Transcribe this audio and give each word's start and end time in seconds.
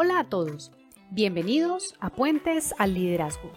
Hola 0.00 0.20
a 0.20 0.24
todos, 0.28 0.70
bienvenidos 1.10 1.96
a 1.98 2.10
Puentes 2.10 2.72
al 2.78 2.94
Liderazgo. 2.94 3.50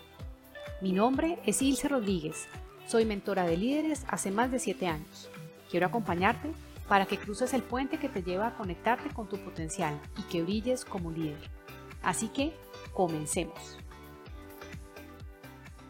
Mi 0.81 0.91
nombre 0.91 1.37
es 1.45 1.61
Ilse 1.61 1.87
Rodríguez, 1.87 2.47
soy 2.87 3.05
mentora 3.05 3.45
de 3.45 3.57
líderes 3.57 4.05
hace 4.07 4.31
más 4.31 4.51
de 4.51 4.57
7 4.57 4.87
años. 4.87 5.29
Quiero 5.69 5.85
acompañarte 5.85 6.51
para 6.87 7.05
que 7.05 7.19
cruces 7.19 7.53
el 7.53 7.61
puente 7.61 7.99
que 7.99 8.09
te 8.09 8.23
lleva 8.23 8.47
a 8.47 8.57
conectarte 8.57 9.13
con 9.13 9.29
tu 9.29 9.37
potencial 9.37 10.01
y 10.17 10.23
que 10.31 10.41
brilles 10.41 10.83
como 10.83 11.11
líder. 11.11 11.47
Así 12.01 12.27
que, 12.29 12.53
comencemos. 12.91 13.77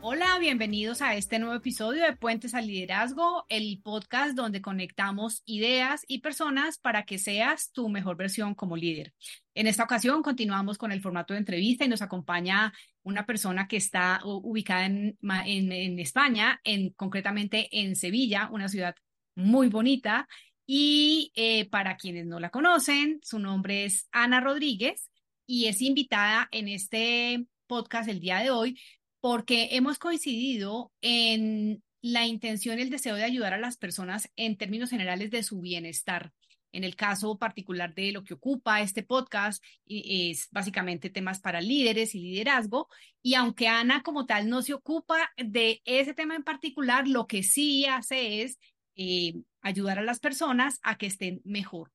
Hola, 0.04 0.40
bienvenidos 0.40 1.04
a 1.04 1.16
este 1.16 1.38
nuevo 1.38 1.54
episodio 1.54 2.04
de 2.04 2.16
Puentes 2.16 2.56
al 2.56 2.66
Liderazgo, 2.66 3.46
el 3.50 3.80
podcast 3.84 4.36
donde 4.36 4.60
conectamos 4.60 5.44
ideas 5.46 6.06
y 6.08 6.22
personas 6.22 6.80
para 6.80 7.06
que 7.06 7.20
seas 7.20 7.72
tu 7.72 7.88
mejor 7.88 8.18
versión 8.18 8.56
como 8.56 8.76
líder. 8.76 9.14
En 9.54 9.68
esta 9.68 9.84
ocasión 9.84 10.24
continuamos 10.24 10.80
con 10.80 10.92
el 10.92 11.04
formato 11.04 11.36
de 11.36 11.40
entrevista 11.42 11.86
y 11.86 11.88
nos 11.88 12.02
acompaña 12.02 12.74
una 13.04 13.28
persona 13.28 13.68
que 13.68 13.78
está 13.78 14.22
ubicada 14.24 14.88
en, 14.88 16.00
España, 16.00 16.60
en, 16.64 16.90
concretamente 16.94 17.70
en 17.72 17.96
Sevilla, 17.96 18.50
una 18.52 18.70
ciudad 18.70 18.96
muy 19.36 19.70
bonita. 19.70 20.28
Y 20.66 21.32
eh, 21.36 21.70
para 21.70 21.96
quienes 21.96 22.26
no 22.26 22.40
la 22.40 22.50
conocen, 22.50 23.20
su 23.22 23.38
nombre 23.38 23.86
es 23.86 24.08
Ana 24.12 24.40
Rodríguez 24.40 25.12
y 25.46 25.68
es 25.68 25.80
invitada 25.80 26.50
en 26.52 26.70
este 26.70 27.46
podcast 27.68 28.10
el 28.10 28.20
día 28.20 28.40
de 28.40 28.50
hoy 28.50 28.80
porque 29.22 29.70
hemos 29.72 30.00
coincidido 30.00 30.92
en 31.02 31.82
la 32.02 32.26
intención 32.26 32.80
y 32.80 32.82
el 32.82 32.90
deseo 32.90 33.16
de 33.16 33.24
ayudar 33.24 33.54
a 33.54 33.60
las 33.60 33.78
personas 33.78 34.30
en 34.36 34.58
términos 34.58 34.90
generales 34.90 35.30
de 35.30 35.44
su 35.44 35.62
bienestar. 35.62 36.34
En 36.74 36.84
el 36.84 36.96
caso 36.96 37.38
particular 37.38 37.94
de 37.94 38.12
lo 38.14 38.24
que 38.24 38.34
ocupa 38.34 38.82
este 38.82 39.04
podcast, 39.04 39.64
es 39.86 40.48
básicamente 40.52 41.10
temas 41.10 41.40
para 41.40 41.62
líderes 41.62 42.16
y 42.16 42.22
liderazgo. 42.22 42.88
Y 43.22 43.36
aunque 43.36 43.68
Ana 43.68 44.02
como 44.04 44.26
tal 44.26 44.50
no 44.50 44.62
se 44.62 44.74
ocupa 44.74 45.30
de 45.38 45.82
ese 45.86 46.14
tema 46.14 46.36
en 46.36 46.44
particular, 46.44 47.08
lo 47.08 47.28
que 47.28 47.44
sí 47.44 47.86
hace 47.86 48.42
es 48.42 48.58
eh, 48.96 49.34
ayudar 49.62 50.00
a 50.00 50.04
las 50.04 50.20
personas 50.20 50.80
a 50.82 50.98
que 50.98 51.08
estén 51.08 51.42
mejor, 51.44 51.92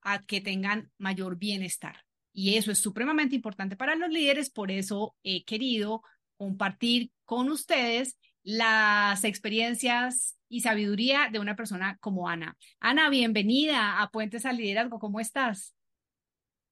a 0.00 0.22
que 0.22 0.40
tengan 0.40 0.90
mayor 0.98 1.36
bienestar. 1.36 2.04
Y 2.32 2.56
eso 2.56 2.72
es 2.72 2.78
supremamente 2.78 3.36
importante 3.36 3.76
para 3.76 3.94
los 3.94 4.10
líderes, 4.10 4.50
por 4.50 4.72
eso 4.72 5.14
he 5.22 5.44
querido 5.44 6.02
compartir 6.36 7.10
con 7.24 7.50
ustedes 7.50 8.18
las 8.42 9.24
experiencias 9.24 10.36
y 10.48 10.60
sabiduría 10.60 11.30
de 11.32 11.40
una 11.40 11.56
persona 11.56 11.96
como 12.00 12.28
Ana. 12.28 12.56
Ana, 12.80 13.08
bienvenida 13.08 14.00
a 14.00 14.10
Puentes 14.10 14.46
al 14.46 14.58
Liderazgo. 14.58 14.98
¿Cómo 14.98 15.18
estás? 15.18 15.74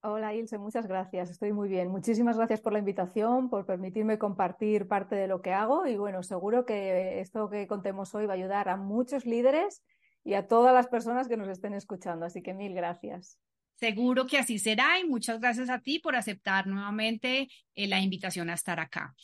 Hola 0.04 0.34
Ilse, 0.34 0.58
muchas 0.58 0.86
gracias. 0.86 1.30
Estoy 1.30 1.52
muy 1.52 1.68
bien. 1.68 1.88
Muchísimas 1.88 2.36
gracias 2.36 2.60
por 2.60 2.72
la 2.72 2.80
invitación, 2.80 3.48
por 3.48 3.66
permitirme 3.66 4.18
compartir 4.18 4.88
parte 4.88 5.14
de 5.14 5.28
lo 5.28 5.42
que 5.42 5.52
hago 5.52 5.86
y 5.86 5.96
bueno, 5.96 6.22
seguro 6.24 6.66
que 6.66 7.20
esto 7.20 7.48
que 7.48 7.68
contemos 7.68 8.12
hoy 8.14 8.26
va 8.26 8.32
a 8.32 8.36
ayudar 8.36 8.68
a 8.68 8.76
muchos 8.76 9.26
líderes 9.26 9.82
y 10.24 10.34
a 10.34 10.48
todas 10.48 10.74
las 10.74 10.88
personas 10.88 11.28
que 11.28 11.36
nos 11.36 11.48
estén 11.48 11.72
escuchando. 11.74 12.26
Así 12.26 12.42
que 12.42 12.52
mil 12.52 12.74
gracias. 12.74 13.38
Seguro 13.74 14.26
que 14.26 14.38
así 14.38 14.58
será 14.58 14.98
y 14.98 15.08
muchas 15.08 15.40
gracias 15.40 15.70
a 15.70 15.80
ti 15.80 15.98
por 15.98 16.14
aceptar 16.16 16.66
nuevamente 16.66 17.48
eh, 17.74 17.88
la 17.88 18.00
invitación 18.00 18.50
a 18.50 18.54
estar 18.54 18.80
acá. 18.80 19.14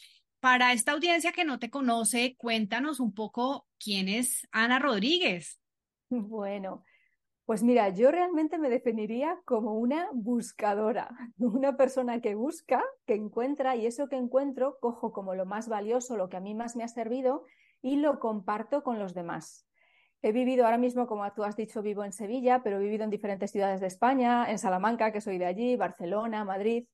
Para 0.40 0.72
esta 0.72 0.92
audiencia 0.92 1.32
que 1.32 1.44
no 1.44 1.58
te 1.58 1.68
conoce, 1.68 2.36
cuéntanos 2.36 3.00
un 3.00 3.12
poco 3.12 3.66
quién 3.78 4.08
es 4.08 4.46
Ana 4.52 4.78
Rodríguez. 4.78 5.60
Bueno, 6.10 6.84
pues 7.44 7.62
mira, 7.62 7.88
yo 7.88 8.10
realmente 8.10 8.58
me 8.58 8.70
definiría 8.70 9.36
como 9.44 9.74
una 9.74 10.08
buscadora, 10.12 11.08
una 11.38 11.76
persona 11.76 12.20
que 12.20 12.34
busca, 12.34 12.84
que 13.06 13.14
encuentra 13.14 13.74
y 13.74 13.86
eso 13.86 14.08
que 14.08 14.16
encuentro 14.16 14.78
cojo 14.80 15.12
como 15.12 15.34
lo 15.34 15.44
más 15.44 15.68
valioso, 15.68 16.16
lo 16.16 16.28
que 16.28 16.36
a 16.36 16.40
mí 16.40 16.54
más 16.54 16.76
me 16.76 16.84
ha 16.84 16.88
servido 16.88 17.44
y 17.82 17.96
lo 17.96 18.20
comparto 18.20 18.82
con 18.82 18.98
los 18.98 19.14
demás. 19.14 19.66
He 20.20 20.32
vivido 20.32 20.64
ahora 20.64 20.78
mismo, 20.78 21.06
como 21.06 21.32
tú 21.32 21.42
has 21.44 21.56
dicho, 21.56 21.80
vivo 21.80 22.04
en 22.04 22.12
Sevilla, 22.12 22.62
pero 22.62 22.76
he 22.76 22.82
vivido 22.82 23.04
en 23.04 23.10
diferentes 23.10 23.50
ciudades 23.50 23.80
de 23.80 23.86
España, 23.86 24.50
en 24.50 24.58
Salamanca, 24.58 25.12
que 25.12 25.20
soy 25.20 25.38
de 25.38 25.46
allí, 25.46 25.76
Barcelona, 25.76 26.44
Madrid. 26.44 26.86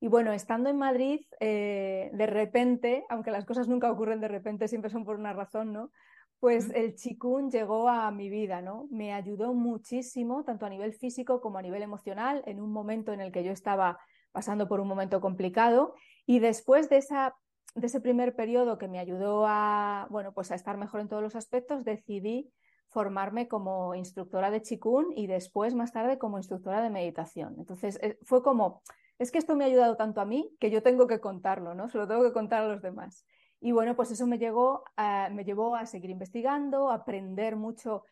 Y 0.00 0.08
bueno, 0.08 0.32
estando 0.32 0.70
en 0.70 0.76
Madrid, 0.76 1.20
eh, 1.40 2.10
de 2.12 2.26
repente, 2.26 3.04
aunque 3.08 3.30
las 3.32 3.44
cosas 3.44 3.68
nunca 3.68 3.90
ocurren 3.90 4.20
de 4.20 4.28
repente, 4.28 4.68
siempre 4.68 4.90
son 4.90 5.04
por 5.04 5.16
una 5.16 5.32
razón, 5.32 5.72
¿no? 5.72 5.90
Pues 6.38 6.70
el 6.72 6.94
chikun 6.94 7.50
llegó 7.50 7.88
a 7.88 8.12
mi 8.12 8.30
vida, 8.30 8.62
¿no? 8.62 8.86
Me 8.90 9.12
ayudó 9.12 9.54
muchísimo, 9.54 10.44
tanto 10.44 10.66
a 10.66 10.70
nivel 10.70 10.94
físico 10.94 11.40
como 11.40 11.58
a 11.58 11.62
nivel 11.62 11.82
emocional, 11.82 12.44
en 12.46 12.60
un 12.60 12.72
momento 12.72 13.12
en 13.12 13.20
el 13.20 13.32
que 13.32 13.42
yo 13.42 13.50
estaba 13.50 13.98
pasando 14.30 14.68
por 14.68 14.78
un 14.78 14.86
momento 14.86 15.20
complicado. 15.20 15.94
Y 16.26 16.38
después 16.38 16.88
de, 16.88 16.98
esa, 16.98 17.34
de 17.74 17.88
ese 17.88 18.00
primer 18.00 18.36
periodo 18.36 18.78
que 18.78 18.86
me 18.86 19.00
ayudó 19.00 19.46
a, 19.48 20.06
bueno, 20.10 20.32
pues 20.32 20.52
a 20.52 20.54
estar 20.54 20.76
mejor 20.76 21.00
en 21.00 21.08
todos 21.08 21.24
los 21.24 21.34
aspectos, 21.34 21.84
decidí 21.84 22.52
formarme 22.88 23.48
como 23.48 23.96
instructora 23.96 24.52
de 24.52 24.62
chikun 24.62 25.12
y 25.16 25.26
después, 25.26 25.74
más 25.74 25.92
tarde, 25.92 26.18
como 26.18 26.38
instructora 26.38 26.82
de 26.82 26.90
meditación. 26.90 27.56
Entonces, 27.58 27.98
eh, 28.00 28.16
fue 28.22 28.44
como 28.44 28.82
es 29.18 29.32
que 29.32 29.38
esto 29.38 29.56
me 29.56 29.64
ha 29.64 29.66
ayudado 29.66 29.96
tanto 29.96 30.20
a 30.20 30.24
mí 30.24 30.54
que 30.60 30.70
yo 30.70 30.82
tengo 30.82 31.06
que 31.06 31.20
contarlo, 31.20 31.74
¿no? 31.74 31.88
Se 31.88 31.98
lo 31.98 32.06
tengo 32.06 32.22
que 32.22 32.32
contar 32.32 32.62
a 32.62 32.68
los 32.68 32.82
demás. 32.82 33.26
Y 33.60 33.72
bueno, 33.72 33.96
pues 33.96 34.10
eso 34.10 34.26
me, 34.26 34.38
llegó 34.38 34.84
me 35.32 35.44
llevó 35.44 35.74
a 35.74 35.86
seguir 35.86 36.10
investigando, 36.10 36.90
a 36.90 36.94
aprender 36.94 37.56
mucho 37.56 38.04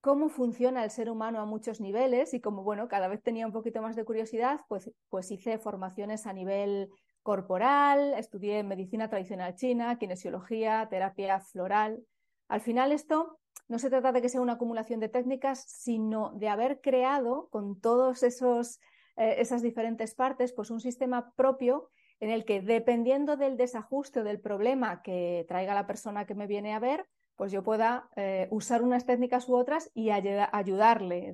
cómo 0.00 0.28
funciona 0.28 0.84
el 0.84 0.90
ser 0.90 1.10
humano 1.10 1.40
a 1.40 1.46
muchos 1.46 1.80
niveles 1.80 2.34
y 2.34 2.40
como, 2.40 2.62
bueno, 2.62 2.88
cada 2.88 3.08
vez 3.08 3.22
tenía 3.22 3.46
un 3.46 3.52
poquito 3.52 3.80
más 3.80 3.96
de 3.96 4.04
curiosidad, 4.04 4.60
pues, 4.68 4.90
pues 5.08 5.30
hice 5.30 5.58
formaciones 5.58 6.26
a 6.26 6.32
nivel 6.34 6.90
corporal, 7.22 8.12
estudié 8.18 8.62
medicina 8.62 9.08
tradicional 9.08 9.56
china, 9.56 9.98
kinesiología, 9.98 10.86
terapia 10.90 11.40
floral. 11.40 12.04
Al 12.48 12.60
final 12.60 12.92
esto 12.92 13.38
no 13.66 13.78
se 13.78 13.88
trata 13.88 14.12
de 14.12 14.20
que 14.20 14.28
sea 14.28 14.42
una 14.42 14.52
acumulación 14.52 15.00
de 15.00 15.08
técnicas, 15.08 15.64
sino 15.66 16.32
de 16.34 16.50
haber 16.50 16.82
creado 16.82 17.48
con 17.50 17.80
todos 17.80 18.22
esos 18.22 18.78
eh, 19.16 19.36
esas 19.38 19.62
diferentes 19.62 20.14
partes, 20.14 20.52
pues 20.52 20.70
un 20.70 20.80
sistema 20.80 21.32
propio 21.36 21.90
en 22.20 22.30
el 22.30 22.44
que 22.44 22.60
dependiendo 22.60 23.36
del 23.36 23.56
desajuste 23.56 24.20
o 24.20 24.24
del 24.24 24.40
problema 24.40 25.02
que 25.02 25.44
traiga 25.48 25.74
la 25.74 25.86
persona 25.86 26.26
que 26.26 26.34
me 26.34 26.46
viene 26.46 26.74
a 26.74 26.78
ver, 26.78 27.06
pues 27.36 27.50
yo 27.50 27.64
pueda 27.64 28.08
eh, 28.16 28.46
usar 28.50 28.82
unas 28.82 29.06
técnicas 29.06 29.48
u 29.48 29.56
otras 29.56 29.90
y 29.92 30.10
ayudarle 30.10 31.28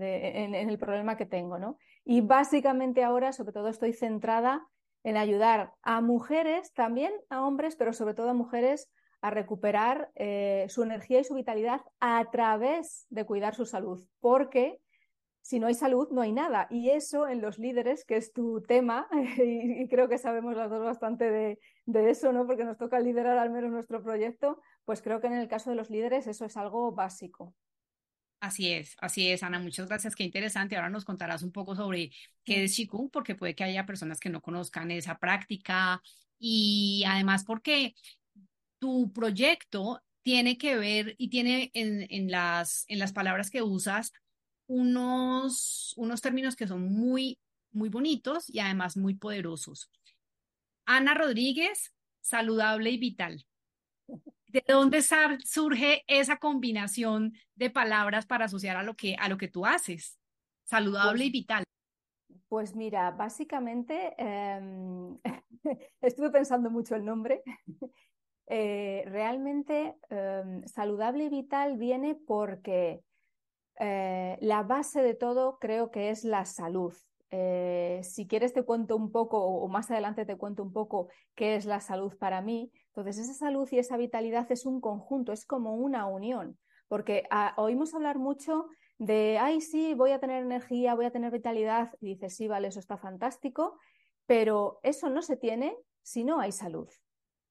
en, 0.45 0.55
el 0.55 0.79
problema 0.79 1.17
que 1.17 1.27
tengo, 1.27 1.59
¿no? 1.59 1.77
Y 2.05 2.23
básicamente 2.23 3.05
ahora, 3.05 3.33
sobre 3.33 3.53
todo, 3.53 3.69
estoy 3.69 3.93
centrada 3.93 4.67
en 5.03 5.17
ayudar 5.17 5.75
a 5.83 6.01
mujeres, 6.01 6.73
también 6.73 7.13
a 7.29 7.47
hombres, 7.47 7.77
pero 7.77 7.93
sobre 7.93 8.15
todo 8.15 8.31
a 8.31 8.35
mujeres 8.35 8.91
a 9.23 9.31
recuperar 9.31 10.11
eh, 10.15 10.67
su 10.69 10.83
energía 10.83 11.21
y 11.21 11.25
su 11.25 11.35
vitalidad 11.35 11.83
a 12.01 12.31
través 12.31 13.07
de 13.11 13.25
cuidar 13.27 13.55
su 13.55 13.67
salud, 13.67 14.07
porque 14.21 14.81
si 15.43 15.59
no 15.59 15.67
hay 15.67 15.75
salud, 15.75 16.09
no 16.11 16.21
hay 16.21 16.33
nada. 16.33 16.67
Y 16.71 16.91
eso 16.91 17.27
en 17.29 17.41
los 17.41 17.59
líderes, 17.59 18.05
que 18.05 18.17
es 18.17 18.33
tu 18.33 18.63
tema, 18.63 19.09
y, 19.45 19.89
creo 19.89 20.09
que 20.09 20.19
sabemos 20.19 20.57
las 20.57 20.71
dos 20.71 20.85
bastante 20.85 21.31
de, 21.31 21.59
eso, 22.11 22.33
¿no? 22.33 22.47
Porque 22.47 22.65
nos 22.65 22.79
toca 22.79 23.01
liderar 23.01 23.39
al 23.39 23.51
menos 23.51 23.71
nuestro 23.71 24.03
proyecto, 24.03 24.61
pues 24.85 25.03
creo 25.03 25.21
que 25.21 25.27
en 25.27 25.35
el 25.35 25.49
caso 25.49 25.71
de 25.71 25.77
los 25.77 25.91
líderes 25.91 26.27
eso 26.27 26.45
es 26.45 26.57
algo 26.57 26.93
básico. 26.93 27.55
Así 28.41 28.73
es, 28.73 28.97
así 29.01 29.29
es, 29.29 29.43
Ana. 29.43 29.59
Muchas 29.59 29.87
gracias. 29.87 30.17
Qué 30.17 30.25
interesante. 30.25 30.77
Ahora 30.77 30.89
nos 30.89 31.05
contarás 31.05 31.43
un 31.43 31.53
poco 31.53 31.75
sobre 31.75 32.11
qué 32.43 32.65
es 32.65 32.75
Qigong, 32.75 33.11
porque 33.11 33.35
puede 33.35 33.55
que 33.55 33.65
haya 33.65 33.85
personas 33.85 34.19
que 34.19 34.31
no 34.31 34.41
conozcan 34.41 34.91
esa 34.91 35.19
práctica 35.19 36.01
y 36.39 37.05
además 37.07 37.45
porque 37.45 37.95
tu 38.79 39.13
proyecto 39.13 40.01
tiene 40.23 40.59
que 40.59 40.77
ver 40.77 41.15
y 41.19 41.29
tiene 41.29 41.71
en, 41.75 42.31
las, 42.31 42.85
en 42.89 42.99
las 42.99 43.13
palabras 43.13 43.51
que 43.51 43.63
usas 43.63 44.13
unos, 44.71 45.95
unos 45.97 46.21
términos 46.21 46.55
que 46.55 46.69
son 46.69 46.93
muy, 46.93 47.41
muy 47.73 47.89
bonitos 47.89 48.49
y 48.49 48.61
además 48.61 48.97
muy 48.97 49.15
poderosos. 49.15 49.91
Ana 50.87 51.13
Rodríguez, 51.15 51.93
saludable 52.21 52.91
y 52.91 52.99
vital. 52.99 53.45
¿De 54.47 54.65
dónde 54.67 55.03
surge 55.03 56.05
esa 56.07 56.37
combinación 56.37 57.35
de 57.57 57.71
palabras 57.71 58.27
para 58.27 58.45
asociar 58.45 58.77
a 58.77 58.85
lo 58.85 58.95
que, 58.95 59.17
a 59.17 59.29
lo 59.29 59.39
que 59.39 59.49
tú 59.49 59.67
haces? 59.67 60.21
Saludable 60.65 61.25
y 61.25 61.31
pues 61.31 61.33
vital. 61.33 61.65
Pues 62.49 62.77
mira, 62.77 63.11
básicamente 63.11 64.15
em, 64.19 65.19
estuve 66.01 66.31
pensando 66.31 66.71
mucho 66.71 66.95
el 66.95 67.05
nombre. 67.05 67.43
Eh, 68.53 69.05
realmente 69.07 69.95
em, 70.09 70.67
saludable 70.67 71.23
y 71.23 71.29
vital 71.29 71.77
viene 71.77 72.17
porque 72.17 73.01
eh, 73.81 74.39
la 74.41 74.63
base 74.63 75.03
de 75.03 75.15
todo 75.15 75.59
creo 75.59 75.91
que 75.91 76.11
es 76.11 76.25
la 76.25 76.45
salud. 76.45 76.95
Eh, 77.31 78.01
si 78.03 78.27
quieres 78.27 78.53
te 78.53 78.65
cuento 78.65 78.97
un 78.97 79.11
poco, 79.13 79.43
o 79.43 79.69
más 79.69 79.91
adelante 79.91 80.27
te 80.27 80.37
cuento 80.37 80.63
un 80.63 80.73
poco 80.73 81.09
qué 81.35 81.57
es 81.57 81.65
la 81.65 81.81
salud 81.81 82.17
para 82.19 82.43
mí. 82.43 82.71
Entonces, 82.89 83.19
esa 83.19 83.35
salud 83.35 83.69
y 83.73 83.79
esa 83.79 83.97
vitalidad 83.97 84.51
es 84.53 84.67
un 84.67 84.81
conjunto, 84.81 85.33
es 85.33 85.47
como 85.47 85.75
una 85.77 86.07
unión, 86.07 86.59
porque 86.89 87.25
ah, 87.31 87.55
oímos 87.57 87.95
hablar 87.95 88.19
mucho 88.19 88.67
de, 88.99 89.39
ay, 89.41 89.61
sí, 89.61 89.95
voy 89.95 90.11
a 90.13 90.21
tener 90.21 90.43
energía, 90.43 90.95
voy 90.95 91.07
a 91.07 91.13
tener 91.13 91.33
vitalidad, 91.33 91.93
y 92.01 92.15
dices, 92.15 92.37
sí, 92.37 92.49
vale, 92.49 92.69
eso 92.69 92.81
está 92.81 92.99
fantástico, 92.99 93.79
Pero 94.27 94.81
eso 94.83 95.11
no 95.11 95.23
se 95.23 95.37
tiene 95.37 95.77
si 96.03 96.25
no 96.25 96.41
hay 96.41 96.53
salud. 96.53 96.89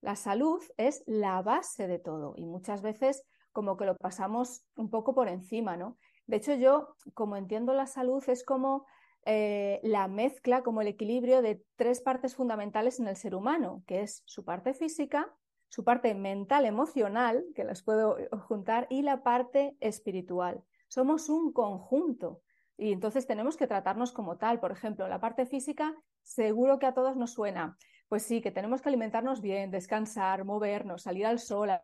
La 0.02 0.16
salud 0.16 0.62
es 0.78 1.04
la 1.08 1.42
base 1.42 1.88
de 1.88 2.00
todo 2.00 2.34
y 2.38 2.46
muchas 2.46 2.82
veces 2.82 3.24
como 3.52 3.76
que 3.78 3.86
lo 3.86 3.96
pasamos 3.96 4.64
un 4.76 4.90
poco 4.90 5.14
por 5.14 5.28
encima, 5.28 5.76
¿no? 5.76 5.98
De 6.30 6.38
hecho, 6.38 6.54
yo, 6.54 6.96
como 7.16 7.38
entiendo 7.38 7.74
la 7.74 7.88
salud, 7.88 8.24
es 8.28 8.44
como 8.44 8.86
eh, 9.26 9.80
la 9.82 10.08
mezcla, 10.08 10.62
como 10.62 10.82
el 10.82 10.88
equilibrio 10.88 11.42
de 11.42 11.66
tres 11.76 12.02
partes 12.02 12.36
fundamentales 12.36 13.00
en 13.00 13.08
el 13.08 13.16
ser 13.16 13.34
humano, 13.34 13.82
que 13.88 14.02
es 14.02 14.22
su 14.26 14.46
parte 14.46 14.76
física, 14.76 15.36
su 15.70 15.84
parte 15.84 16.14
mental, 16.14 16.68
emocional, 16.68 17.44
que 17.56 17.64
las 17.64 17.82
puedo 17.82 18.20
eh, 18.20 18.30
juntar, 18.48 18.86
y 18.92 19.02
la 19.02 19.24
parte 19.24 19.76
espiritual. 19.80 20.64
Somos 20.88 21.30
un 21.30 21.52
conjunto 21.52 22.44
y 22.78 22.92
entonces 22.92 23.26
tenemos 23.26 23.58
que 23.58 23.66
tratarnos 23.66 24.12
como 24.12 24.38
tal. 24.38 24.60
Por 24.60 24.72
ejemplo, 24.72 25.08
la 25.08 25.20
parte 25.20 25.48
física, 25.48 25.96
seguro 26.22 26.78
que 26.78 26.86
a 26.86 26.94
todos 26.94 27.18
nos 27.18 27.34
suena. 27.34 27.76
Pues 28.08 28.22
sí, 28.22 28.40
que 28.40 28.52
tenemos 28.52 28.84
que 28.84 28.90
alimentarnos 28.90 29.42
bien, 29.42 29.72
descansar, 29.72 30.46
movernos, 30.46 31.02
salir 31.02 31.26
al 31.26 31.40
sol, 31.40 31.72
a 31.72 31.84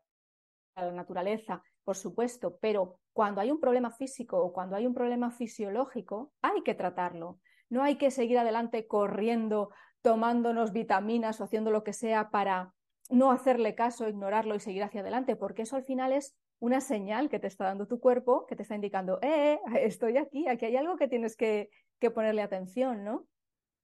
la 0.76 0.92
naturaleza, 0.92 1.64
por 1.84 1.96
supuesto, 1.96 2.60
pero 2.62 3.00
cuando 3.16 3.40
hay 3.40 3.50
un 3.50 3.62
problema 3.62 3.92
físico 3.92 4.44
o 4.44 4.52
cuando 4.52 4.76
hay 4.76 4.86
un 4.86 4.94
problema 4.94 5.32
fisiológico, 5.32 6.34
hay 6.42 6.64
que 6.64 6.76
tratarlo. 6.76 7.40
No 7.70 7.82
hay 7.82 7.96
que 7.96 8.12
seguir 8.12 8.38
adelante 8.38 8.88
corriendo, 8.88 9.70
tomándonos 10.02 10.74
vitaminas 10.74 11.40
o 11.40 11.46
haciendo 11.46 11.72
lo 11.72 11.82
que 11.86 11.94
sea 11.94 12.30
para 12.30 12.74
no 13.10 13.32
hacerle 13.32 13.74
caso, 13.74 14.10
ignorarlo 14.10 14.54
y 14.54 14.60
seguir 14.60 14.84
hacia 14.84 15.00
adelante, 15.00 15.38
porque 15.38 15.62
eso 15.62 15.78
al 15.78 15.86
final 15.86 16.12
es 16.12 16.36
una 16.60 16.82
señal 16.82 17.30
que 17.30 17.40
te 17.40 17.48
está 17.48 17.64
dando 17.64 17.88
tu 17.88 18.02
cuerpo, 18.02 18.46
que 18.48 18.58
te 18.58 18.64
está 18.64 18.76
indicando, 18.76 19.18
eh, 19.22 19.62
estoy 19.80 20.18
aquí, 20.18 20.50
aquí 20.50 20.66
hay 20.66 20.76
algo 20.76 20.98
que 20.98 21.08
tienes 21.08 21.38
que, 21.38 21.70
que 22.00 22.12
ponerle 22.12 22.42
atención, 22.42 23.06
¿no? 23.06 23.28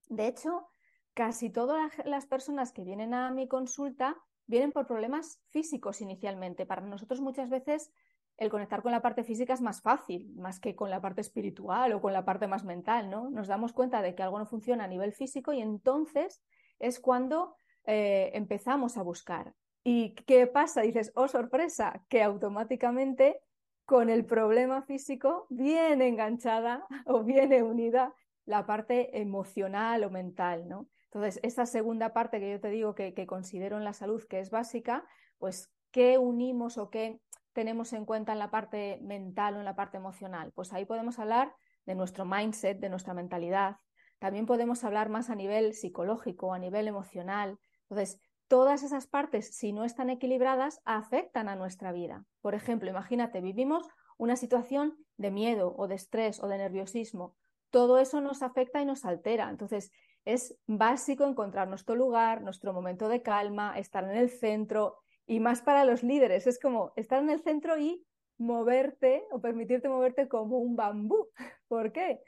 De 0.10 0.28
hecho, 0.28 0.68
casi 1.14 1.50
todas 1.50 1.94
las 2.04 2.26
personas 2.26 2.74
que 2.74 2.84
vienen 2.84 3.14
a 3.14 3.32
mi 3.32 3.48
consulta 3.48 4.18
vienen 4.46 4.74
por 4.74 4.88
problemas 4.88 5.42
físicos 5.52 6.02
inicialmente. 6.02 6.66
Para 6.66 6.82
nosotros 6.82 7.22
muchas 7.22 7.50
veces 7.50 7.94
el 8.38 8.50
conectar 8.50 8.82
con 8.82 8.92
la 8.92 9.02
parte 9.02 9.24
física 9.24 9.54
es 9.54 9.62
más 9.62 9.82
fácil, 9.82 10.34
más 10.36 10.60
que 10.60 10.76
con 10.76 10.90
la 10.90 11.00
parte 11.00 11.22
espiritual 11.22 11.94
o 11.94 12.02
con 12.02 12.14
la 12.14 12.26
parte 12.26 12.48
más 12.48 12.64
mental, 12.64 13.10
¿no? 13.10 13.30
Nos 13.30 13.48
damos 13.48 13.72
cuenta 13.74 14.02
de 14.02 14.16
que 14.16 14.24
algo 14.24 14.40
no 14.40 14.46
funciona 14.46 14.86
a 14.86 14.88
nivel 14.88 15.14
físico 15.14 15.54
y 15.54 15.62
entonces 15.62 16.42
es 16.80 17.00
cuando 17.00 17.56
eh, 17.86 18.32
empezamos 18.34 18.98
a 18.98 19.04
buscar. 19.04 19.54
¿Y 19.84 20.16
qué 20.16 20.48
pasa? 20.48 20.82
Dices, 20.82 21.12
oh 21.16 21.28
sorpresa, 21.28 22.04
que 22.10 22.24
automáticamente 22.24 23.42
con 23.86 24.10
el 24.10 24.26
problema 24.26 24.82
físico 24.84 25.48
viene 25.50 26.08
enganchada 26.08 26.86
o 27.06 27.24
viene 27.24 27.64
unida 27.64 28.14
la 28.46 28.66
parte 28.66 29.20
emocional 29.22 30.04
o 30.04 30.10
mental, 30.10 30.68
¿no? 30.68 30.88
Entonces, 31.06 31.40
esa 31.44 31.66
segunda 31.66 32.14
parte 32.14 32.40
que 32.40 32.52
yo 32.52 32.60
te 32.62 32.70
digo 32.70 32.96
que, 32.96 33.14
que 33.14 33.28
considero 33.28 33.78
en 33.78 33.84
la 33.84 33.94
salud 33.94 34.24
que 34.30 34.40
es 34.40 34.50
básica, 34.50 35.06
pues, 35.40 35.70
¿qué 35.92 36.18
unimos 36.18 36.78
o 36.78 36.90
qué 36.90 37.20
tenemos 37.54 37.94
en 37.94 38.06
cuenta 38.06 38.34
en 38.34 38.40
la 38.40 38.52
parte 38.52 39.00
mental 39.02 39.56
o 39.56 39.60
en 39.60 39.66
la 39.66 39.76
parte 39.76 39.98
emocional? 39.98 40.52
Pues 40.54 40.74
ahí 40.74 40.86
podemos 40.86 41.20
hablar 41.20 41.54
de 41.86 41.96
nuestro 41.96 42.26
mindset, 42.26 42.80
de 42.80 42.90
nuestra 42.90 43.14
mentalidad. 43.14 43.78
También 44.20 44.46
podemos 44.46 44.84
hablar 44.84 45.10
más 45.10 45.30
a 45.30 45.36
nivel 45.36 45.74
psicológico, 45.74 46.54
a 46.54 46.60
nivel 46.60 46.88
emocional, 46.88 47.58
entonces, 47.92 48.22
todas 48.48 48.84
esas 48.84 49.06
partes, 49.06 49.54
si 49.54 49.74
no 49.74 49.84
están 49.84 50.10
equilibradas, 50.10 50.80
afectan 50.86 51.50
a 51.50 51.58
nuestra 51.58 51.92
vida. 51.92 52.24
Por 52.40 52.56
ejemplo, 52.56 52.90
imagínate, 52.90 53.42
vivimos 53.42 53.86
una 54.18 54.38
situación 54.38 54.96
de 55.18 55.30
miedo 55.30 55.76
o 55.78 55.90
de 55.90 55.96
estrés 55.96 56.42
o 56.42 56.48
de 56.48 56.58
nerviosismo. 56.58 57.36
Todo 57.70 58.00
eso 58.00 58.22
nos 58.22 58.44
afecta 58.44 58.82
y 58.82 58.86
nos 58.86 59.04
altera. 59.04 59.50
Entonces, 59.50 59.92
es 60.24 60.58
básico 60.68 61.26
encontrar 61.26 61.68
nuestro 61.68 61.96
lugar, 61.96 62.42
nuestro 62.42 62.72
momento 62.72 63.10
de 63.10 63.22
calma, 63.22 63.78
estar 63.78 64.06
en 64.06 64.16
el 64.16 64.30
centro 64.30 65.01
y 65.28 65.40
más 65.40 65.62
para 65.62 65.86
los 65.86 66.04
líderes. 66.04 66.48
Es 66.48 66.60
como 66.60 66.94
estar 66.96 67.22
en 67.22 67.30
el 67.30 67.42
centro 67.42 67.78
y 67.78 68.06
moverte 68.38 69.24
o 69.32 69.40
permitirte 69.40 69.90
moverte 69.90 70.28
como 70.28 70.58
un 70.58 70.76
bambú. 70.76 71.30
¿Por 71.68 71.92
qué? 71.92 72.22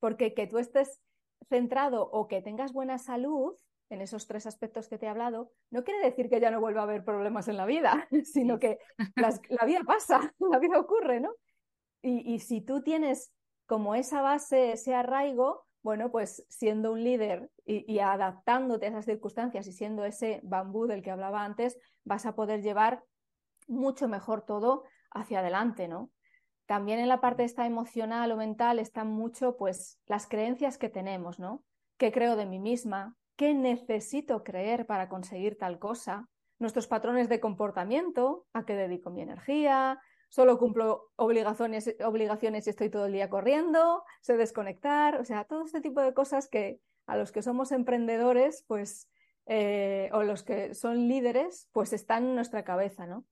Porque 0.00 0.34
que 0.34 0.46
tú 0.46 0.58
estés 0.58 1.00
centrado 1.48 2.08
o 2.10 2.28
que 2.28 2.42
tengas 2.42 2.72
buena 2.72 2.98
salud 2.98 3.54
en 3.90 4.00
esos 4.00 4.26
tres 4.26 4.46
aspectos 4.46 4.88
que 4.88 4.98
te 4.98 5.06
he 5.06 5.08
hablado, 5.08 5.50
no 5.70 5.82
quiere 5.82 6.04
decir 6.04 6.28
que 6.28 6.40
ya 6.40 6.50
no 6.50 6.60
vuelva 6.60 6.80
a 6.80 6.84
haber 6.84 7.04
problemas 7.04 7.48
en 7.48 7.56
la 7.56 7.66
vida, 7.66 8.08
sino 8.24 8.58
que 8.58 8.78
la 9.16 9.64
vida 9.64 9.80
pasa, 9.86 10.34
la 10.38 10.58
vida 10.58 10.78
ocurre, 10.78 11.20
¿no? 11.20 11.34
Y, 12.00 12.38
si 12.38 12.60
tú 12.60 12.80
tienes 12.80 13.32
como 13.66 13.96
esa 13.96 14.22
base, 14.22 14.72
ese 14.72 14.94
arraigo, 14.94 15.66
bueno, 15.82 16.10
pues 16.10 16.44
siendo 16.48 16.92
un 16.92 17.04
líder 17.04 17.50
y, 17.64 17.90
y, 17.92 18.00
adaptándote 18.00 18.86
a 18.86 18.88
esas 18.90 19.04
circunstancias 19.04 19.66
y 19.66 19.72
siendo 19.72 20.04
ese 20.04 20.40
bambú 20.42 20.86
del 20.86 21.02
que 21.02 21.10
hablaba 21.10 21.44
antes, 21.44 21.78
vas 22.04 22.26
a 22.26 22.34
poder 22.34 22.62
llevar 22.62 23.04
mucho 23.66 24.08
mejor 24.08 24.42
todo 24.42 24.84
hacia 25.10 25.40
adelante, 25.40 25.88
¿no? 25.88 26.10
También 26.66 26.98
en 26.98 27.08
la 27.08 27.20
parte 27.20 27.44
esta 27.44 27.66
emocional 27.66 28.30
o 28.32 28.36
mental 28.36 28.78
están 28.78 29.08
mucho, 29.08 29.56
pues, 29.56 30.00
las 30.06 30.26
creencias 30.26 30.78
que 30.78 30.88
tenemos, 30.88 31.38
¿no? 31.38 31.64
¿Qué 31.96 32.12
creo 32.12 32.36
de 32.36 32.46
mí 32.46 32.58
misma? 32.58 33.16
qué 33.38 33.54
necesito 33.54 34.42
creer 34.42 34.84
para 34.84 35.08
conseguir 35.08 35.56
tal 35.56 35.78
cosa, 35.78 36.28
nuestros 36.58 36.88
patrones 36.88 37.28
de 37.28 37.38
comportamiento, 37.38 38.46
a 38.52 38.66
qué 38.66 38.74
dedico 38.74 39.10
mi 39.10 39.22
energía, 39.22 40.00
solo 40.28 40.58
cumplo 40.58 41.10
obligaciones, 41.16 41.94
obligaciones 42.04 42.66
y 42.66 42.70
estoy 42.70 42.90
todo 42.90 43.06
el 43.06 43.12
día 43.12 43.30
corriendo, 43.30 44.04
sé 44.20 44.36
desconectar, 44.36 45.20
o 45.20 45.24
sea, 45.24 45.44
todo 45.44 45.64
este 45.64 45.80
tipo 45.80 46.00
de 46.00 46.14
cosas 46.14 46.48
que 46.48 46.80
a 47.06 47.16
los 47.16 47.32
que 47.32 47.42
somos 47.42 47.72
emprendedores, 47.72 48.64
pues, 48.66 49.08
eh, 49.46 50.10
o 50.12 50.22
los 50.22 50.42
que 50.42 50.74
son 50.74 51.08
líderes, 51.08 51.68
pues 51.72 51.92
están 51.92 52.24
en 52.26 52.34
nuestra 52.34 52.64
cabeza, 52.64 53.06
¿no? 53.06 53.24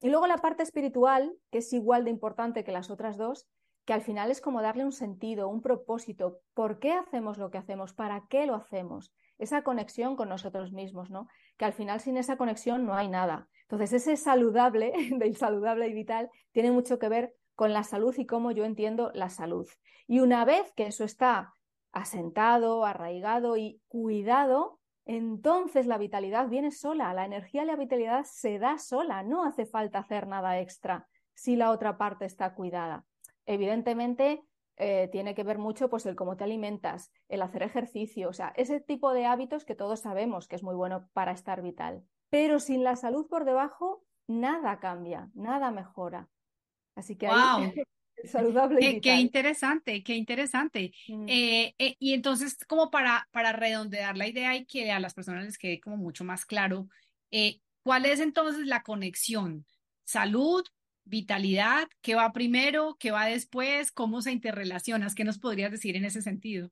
Y 0.00 0.10
luego 0.10 0.28
la 0.28 0.38
parte 0.38 0.62
espiritual, 0.62 1.36
que 1.50 1.58
es 1.58 1.72
igual 1.72 2.04
de 2.04 2.10
importante 2.10 2.62
que 2.62 2.70
las 2.70 2.90
otras 2.90 3.16
dos, 3.16 3.48
que 3.84 3.92
al 3.92 4.02
final 4.02 4.30
es 4.30 4.40
como 4.40 4.62
darle 4.62 4.84
un 4.84 4.92
sentido, 4.92 5.48
un 5.48 5.62
propósito, 5.62 6.40
¿por 6.54 6.78
qué 6.78 6.92
hacemos 6.92 7.38
lo 7.38 7.50
que 7.50 7.58
hacemos? 7.58 7.94
¿Para 7.94 8.26
qué 8.28 8.46
lo 8.46 8.54
hacemos? 8.54 9.12
esa 9.38 9.62
conexión 9.62 10.16
con 10.16 10.28
nosotros 10.28 10.72
mismos, 10.72 11.10
¿no? 11.10 11.28
Que 11.56 11.64
al 11.64 11.72
final 11.72 12.00
sin 12.00 12.16
esa 12.16 12.36
conexión 12.36 12.84
no 12.84 12.94
hay 12.94 13.08
nada. 13.08 13.48
Entonces, 13.70 13.92
ese 13.92 14.16
saludable, 14.16 14.92
del 15.18 15.36
saludable 15.36 15.88
y 15.88 15.92
vital, 15.92 16.30
tiene 16.52 16.70
mucho 16.70 16.98
que 16.98 17.08
ver 17.08 17.34
con 17.54 17.72
la 17.72 17.84
salud 17.84 18.14
y 18.16 18.24
cómo 18.24 18.50
yo 18.50 18.64
entiendo 18.64 19.10
la 19.14 19.28
salud. 19.28 19.68
Y 20.06 20.20
una 20.20 20.44
vez 20.44 20.72
que 20.74 20.86
eso 20.86 21.04
está 21.04 21.52
asentado, 21.92 22.84
arraigado 22.84 23.56
y 23.56 23.80
cuidado, 23.88 24.78
entonces 25.04 25.86
la 25.86 25.98
vitalidad 25.98 26.48
viene 26.48 26.70
sola, 26.70 27.12
la 27.12 27.24
energía 27.24 27.62
y 27.62 27.66
la 27.66 27.76
vitalidad 27.76 28.24
se 28.24 28.58
da 28.58 28.78
sola, 28.78 29.22
no 29.22 29.44
hace 29.44 29.66
falta 29.66 29.98
hacer 29.98 30.26
nada 30.26 30.60
extra 30.60 31.08
si 31.34 31.56
la 31.56 31.70
otra 31.70 31.98
parte 31.98 32.24
está 32.24 32.54
cuidada. 32.54 33.04
Evidentemente, 33.46 34.42
eh, 34.76 35.08
tiene 35.10 35.34
que 35.34 35.44
ver 35.44 35.58
mucho 35.58 35.90
pues 35.90 36.06
el 36.06 36.14
cómo 36.14 36.36
te 36.36 36.44
alimentas, 36.44 37.12
el 37.28 37.42
hacer 37.42 37.62
ejercicio, 37.64 38.28
o 38.28 38.32
sea, 38.32 38.52
ese 38.56 38.80
tipo 38.80 39.12
de 39.12 39.26
hábitos 39.26 39.64
que 39.64 39.74
todos 39.74 40.00
sabemos 40.00 40.46
que 40.46 40.56
es 40.56 40.62
muy 40.62 40.74
bueno 40.74 41.08
para 41.12 41.32
estar 41.32 41.62
vital. 41.62 42.04
Pero 42.30 42.60
sin 42.60 42.84
la 42.84 42.96
salud 42.96 43.26
por 43.28 43.44
debajo, 43.44 44.04
nada 44.26 44.78
cambia, 44.80 45.30
nada 45.34 45.70
mejora. 45.70 46.28
Así 46.94 47.16
que 47.16 47.28
ahí 47.28 47.74
saludable. 48.24 48.80
Qué, 48.80 49.00
qué, 49.00 49.14
interesante, 49.16 50.02
qué 50.02 50.14
interesante. 50.14 50.92
Mm. 51.08 51.26
Eh, 51.28 51.74
eh, 51.78 51.96
y 51.98 52.12
entonces, 52.12 52.58
como 52.66 52.90
para, 52.90 53.28
para 53.30 53.52
redondear 53.52 54.16
la 54.16 54.26
idea 54.28 54.56
y 54.56 54.66
que 54.66 54.90
a 54.90 55.00
las 55.00 55.14
personas 55.14 55.44
les 55.44 55.58
quede 55.58 55.80
como 55.80 55.96
mucho 55.96 56.24
más 56.24 56.44
claro, 56.44 56.88
¿cuál 57.82 58.06
es 58.06 58.20
entonces 58.20 58.66
la 58.66 58.82
conexión? 58.82 59.64
Salud 60.04 60.64
vitalidad, 61.08 61.88
qué 62.02 62.14
va 62.14 62.32
primero, 62.32 62.96
qué 63.00 63.10
va 63.10 63.26
después, 63.26 63.90
cómo 63.90 64.20
se 64.20 64.30
interrelacionas, 64.30 65.14
¿qué 65.14 65.24
nos 65.24 65.38
podrías 65.38 65.72
decir 65.72 65.96
en 65.96 66.04
ese 66.04 66.22
sentido? 66.22 66.70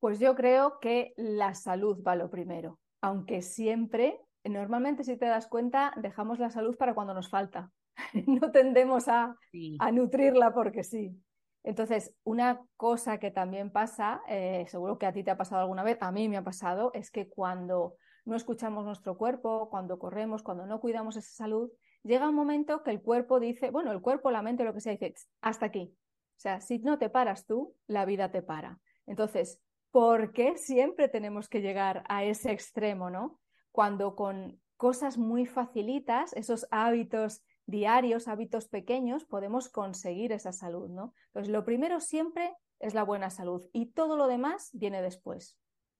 Pues 0.00 0.18
yo 0.18 0.34
creo 0.34 0.78
que 0.80 1.14
la 1.16 1.54
salud 1.54 2.02
va 2.06 2.16
lo 2.16 2.30
primero, 2.30 2.78
aunque 3.06 3.40
siempre, 3.40 4.20
normalmente 4.42 5.04
si 5.04 5.16
te 5.16 5.26
das 5.26 5.46
cuenta, 5.46 5.92
dejamos 5.96 6.40
la 6.40 6.50
salud 6.50 6.76
para 6.76 6.92
cuando 6.92 7.14
nos 7.14 7.28
falta. 7.28 7.70
no 8.26 8.50
tendemos 8.50 9.06
a, 9.06 9.36
a 9.78 9.92
nutrirla 9.92 10.52
porque 10.52 10.82
sí. 10.82 11.16
Entonces, 11.62 12.12
una 12.24 12.60
cosa 12.76 13.18
que 13.18 13.30
también 13.30 13.70
pasa, 13.70 14.22
eh, 14.26 14.64
seguro 14.66 14.98
que 14.98 15.06
a 15.06 15.12
ti 15.12 15.22
te 15.22 15.30
ha 15.30 15.36
pasado 15.36 15.60
alguna 15.62 15.84
vez, 15.84 15.98
a 16.00 16.10
mí 16.10 16.28
me 16.28 16.36
ha 16.36 16.42
pasado, 16.42 16.90
es 16.94 17.12
que 17.12 17.28
cuando 17.28 17.94
no 18.24 18.34
escuchamos 18.34 18.84
nuestro 18.84 19.16
cuerpo, 19.16 19.70
cuando 19.70 20.00
corremos, 20.00 20.42
cuando 20.42 20.66
no 20.66 20.80
cuidamos 20.80 21.16
esa 21.16 21.30
salud, 21.44 21.70
llega 22.02 22.28
un 22.28 22.34
momento 22.34 22.82
que 22.82 22.90
el 22.90 23.00
cuerpo 23.00 23.38
dice, 23.38 23.70
bueno, 23.70 23.92
el 23.92 24.00
cuerpo, 24.00 24.32
la 24.32 24.42
mente, 24.42 24.64
lo 24.64 24.74
que 24.74 24.80
sea, 24.80 24.96
dice, 24.96 25.14
hasta 25.42 25.66
aquí. 25.66 25.94
O 25.94 26.40
sea, 26.40 26.60
si 26.60 26.80
no 26.80 26.98
te 26.98 27.08
paras 27.08 27.46
tú, 27.46 27.76
la 27.86 28.04
vida 28.04 28.32
te 28.32 28.42
para. 28.42 28.80
Entonces, 29.06 29.60
¿por 29.96 30.34
qué 30.34 30.58
siempre 30.58 31.08
tenemos 31.08 31.48
que 31.48 31.62
llegar 31.62 32.04
a 32.10 32.22
ese 32.22 32.52
extremo, 32.52 33.08
no? 33.08 33.40
Cuando 33.72 34.14
con 34.14 34.60
cosas 34.76 35.16
muy 35.16 35.46
facilitas, 35.46 36.34
esos 36.34 36.66
hábitos 36.70 37.42
diarios, 37.64 38.28
hábitos 38.28 38.68
pequeños, 38.68 39.24
podemos 39.24 39.70
conseguir 39.70 40.32
esa 40.32 40.52
salud, 40.52 40.90
¿no? 40.90 41.14
Entonces, 41.28 41.50
lo 41.50 41.64
primero 41.64 42.00
siempre 42.00 42.52
es 42.78 42.92
la 42.92 43.04
buena 43.04 43.30
salud 43.30 43.70
y 43.72 43.86
todo 43.86 44.18
lo 44.18 44.26
demás 44.26 44.68
viene 44.74 45.00
después. 45.00 45.56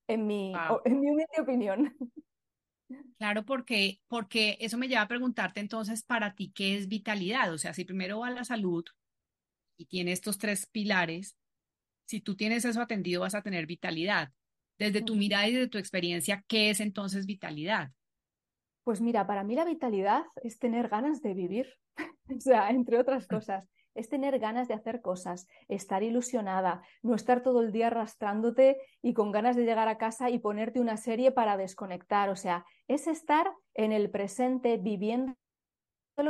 en 0.08 0.26
mi, 0.26 0.52
en 0.84 1.00
mi 1.00 1.10
humilde 1.10 1.40
opinión. 1.40 1.96
Claro, 3.18 3.46
porque, 3.46 4.02
porque 4.08 4.58
eso 4.60 4.76
me 4.76 4.88
lleva 4.88 5.00
a 5.00 5.08
preguntarte 5.08 5.58
entonces 5.58 6.02
para 6.02 6.34
ti, 6.34 6.52
¿qué 6.52 6.76
es 6.76 6.86
vitalidad? 6.86 7.50
O 7.52 7.56
sea, 7.56 7.72
si 7.72 7.86
primero 7.86 8.20
va 8.20 8.30
la 8.30 8.44
salud 8.44 8.84
y 9.78 9.86
tiene 9.86 10.12
estos 10.12 10.36
tres 10.36 10.66
pilares, 10.66 11.34
si 12.06 12.20
tú 12.20 12.36
tienes 12.36 12.64
eso 12.64 12.80
atendido, 12.80 13.20
vas 13.20 13.34
a 13.34 13.42
tener 13.42 13.66
vitalidad. 13.66 14.30
Desde 14.78 15.02
tu 15.02 15.16
mirada 15.16 15.48
y 15.48 15.52
desde 15.52 15.68
tu 15.68 15.78
experiencia, 15.78 16.44
¿qué 16.46 16.70
es 16.70 16.80
entonces 16.80 17.26
vitalidad? 17.26 17.90
Pues 18.84 19.00
mira, 19.00 19.26
para 19.26 19.42
mí 19.42 19.54
la 19.54 19.64
vitalidad 19.64 20.25
es 20.42 20.58
tener 20.58 20.88
ganas 20.88 21.20
de 21.22 21.34
vivir, 21.34 21.66
o 22.36 22.40
sea, 22.40 22.70
entre 22.70 22.98
otras 22.98 23.26
cosas, 23.26 23.68
es 23.96 24.08
tener 24.08 24.38
ganas 24.38 24.68
de 24.68 24.75
hacer 24.75 25.00
cosas, 25.00 25.48
estar 25.68 26.02
ilusionada, 26.02 26.82
no 27.02 27.14
estar 27.14 27.42
todo 27.42 27.62
el 27.62 27.72
día 27.72 27.88
arrastrándote 27.88 28.76
y 29.02 29.14
con 29.14 29.32
ganas 29.32 29.56
de 29.56 29.64
llegar 29.64 29.88
a 29.88 29.98
casa 29.98 30.30
y 30.30 30.38
ponerte 30.38 30.78
una 30.78 30.98
serie 30.98 31.32
para 31.32 31.56
desconectar, 31.56 32.28
o 32.28 32.36
sea, 32.36 32.64
es 32.86 33.06
estar 33.06 33.50
en 33.75 33.92
el 33.92 34.10
presente, 34.10 34.76
viviéndolo 34.76 35.34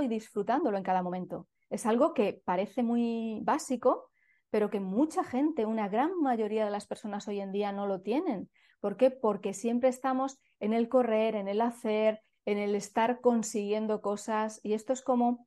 y 0.02 0.08
disfrutándolo 0.08 0.78
en 0.78 0.84
cada 0.84 1.02
momento. 1.02 1.48
Es 1.68 1.84
algo 1.84 2.14
que 2.14 2.40
parece 2.44 2.84
muy 2.84 3.40
básico, 3.42 4.08
pero 4.50 4.70
que 4.70 4.80
mucha 4.80 5.24
gente, 5.24 5.66
una 5.66 5.88
gran 5.88 6.20
mayoría 6.20 6.64
de 6.64 6.70
las 6.70 6.86
personas 6.86 7.28
hoy 7.28 7.40
en 7.40 7.52
día 7.52 7.72
no 7.72 7.86
lo 7.86 8.00
tienen. 8.02 8.48
¿Por 8.80 8.96
qué? 8.96 9.10
Porque 9.10 9.54
siempre 9.54 9.88
estamos 9.88 10.38
en 10.60 10.72
el 10.72 10.88
correr, 10.88 11.34
en 11.34 11.48
el 11.48 11.60
hacer, 11.60 12.22
en 12.44 12.58
el 12.58 12.74
estar 12.74 13.20
consiguiendo 13.20 14.00
cosas 14.00 14.60
y 14.62 14.74
esto 14.74 14.92
es 14.92 15.02
como 15.02 15.46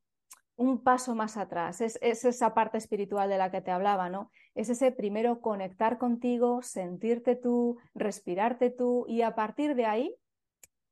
un 0.60 0.84
paso 0.84 1.16
más 1.16 1.38
atrás, 1.38 1.80
es, 1.80 1.98
esa 2.02 2.54
parte 2.54 2.78
espiritual 2.78 3.30
de 3.30 3.38
la 3.38 3.50
que 3.50 3.62
te 3.62 3.72
hablaba, 3.72 4.10
¿no? 4.10 4.30
Es 4.56 4.68
ese 4.68 4.92
primero 4.92 5.40
conectar 5.40 5.98
contigo, 5.98 6.62
sentirte 6.62 7.38
tú, 7.38 7.78
respirarte 7.96 8.70
tú 8.70 9.06
y 9.08 9.22
a 9.22 9.36
partir 9.36 9.74
de 9.76 9.86
ahí 9.86 10.16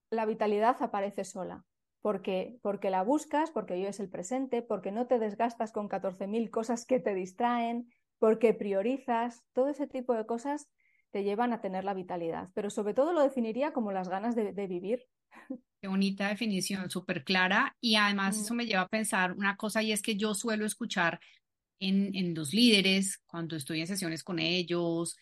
la 0.10 0.26
vitalidad 0.26 0.78
aparece 0.80 1.26
sola. 1.26 1.66
Porque, 2.02 2.58
porque 2.62 2.90
la 2.90 3.04
buscas, 3.04 3.52
porque 3.52 3.74
vives 3.74 4.00
el 4.00 4.08
presente, 4.08 4.62
porque 4.62 4.94
no 4.94 5.08
te 5.08 5.20
desgastas 5.20 5.74
con 5.74 5.90
14.000 5.90 6.50
cosas 6.50 6.86
que 6.86 7.02
te 7.02 7.14
distraen, 7.14 7.90
porque 8.20 8.54
priorizas, 8.54 9.44
todo 9.54 9.70
ese 9.70 9.88
tipo 9.88 10.14
de 10.14 10.26
cosas 10.26 10.68
te 11.12 11.24
llevan 11.24 11.54
a 11.54 11.62
tener 11.62 11.84
la 11.84 11.94
vitalidad. 11.94 12.50
Pero 12.54 12.70
sobre 12.70 12.94
todo 12.94 13.14
lo 13.14 13.22
definiría 13.22 13.72
como 13.72 13.92
las 13.92 14.10
ganas 14.10 14.36
de, 14.36 14.68
vivir. 14.68 15.04
Qué 15.82 15.88
bonita 15.88 16.28
definición, 16.28 16.90
súper 16.90 17.24
clara. 17.24 17.76
Y 17.80 17.96
además 17.96 18.40
eso 18.40 18.54
mm. 18.54 18.58
me 18.58 18.66
lleva 18.66 18.82
a 18.82 18.88
pensar 18.88 19.34
una 19.34 19.56
cosa 19.56 19.84
y 19.84 19.92
es 19.92 20.02
que 20.02 20.16
yo 20.16 20.34
suelo 20.34 20.66
escuchar 20.66 21.20
en, 21.80 22.16
en 22.16 22.34
los 22.34 22.54
líderes, 22.54 23.22
cuando 23.26 23.56
estoy 23.56 23.82
en 23.82 23.88
sesiones 23.88 24.24
con 24.24 24.40
ellos 24.40 25.16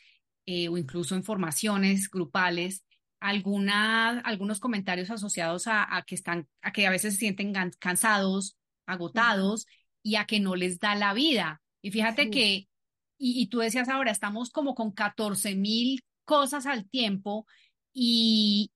eh, 0.45 0.69
o 0.69 0.77
incluso 0.77 1.15
en 1.15 1.23
formaciones 1.23 2.09
grupales, 2.09 2.85
alguna, 3.19 4.19
algunos 4.19 4.59
comentarios 4.59 5.09
asociados 5.09 5.65
a, 5.67 6.03
que 6.05 6.13
están, 6.13 6.47
a 6.61 6.71
que 6.71 6.85
a 6.85 6.91
veces 6.91 7.13
se 7.13 7.19
sienten 7.19 7.53
cansados, 7.79 8.55
agotados 8.85 9.65
y 10.03 10.15
a 10.15 10.25
que 10.25 10.39
no 10.39 10.55
les 10.55 10.79
da 10.79 10.95
la 10.95 11.13
vida. 11.13 11.63
Y 11.81 11.91
fíjate 11.91 12.29
que 12.29 12.67
y, 13.17 13.47
tú 13.47 13.59
decías 13.59 13.89
ahora, 13.89 14.11
estamos 14.11 14.49
como 14.49 14.75
con 14.75 14.91
14 14.91 15.55
mil 15.55 16.03
cosas 16.25 16.65
al 16.65 16.89
tiempo 16.89 17.45
y, 17.93 18.71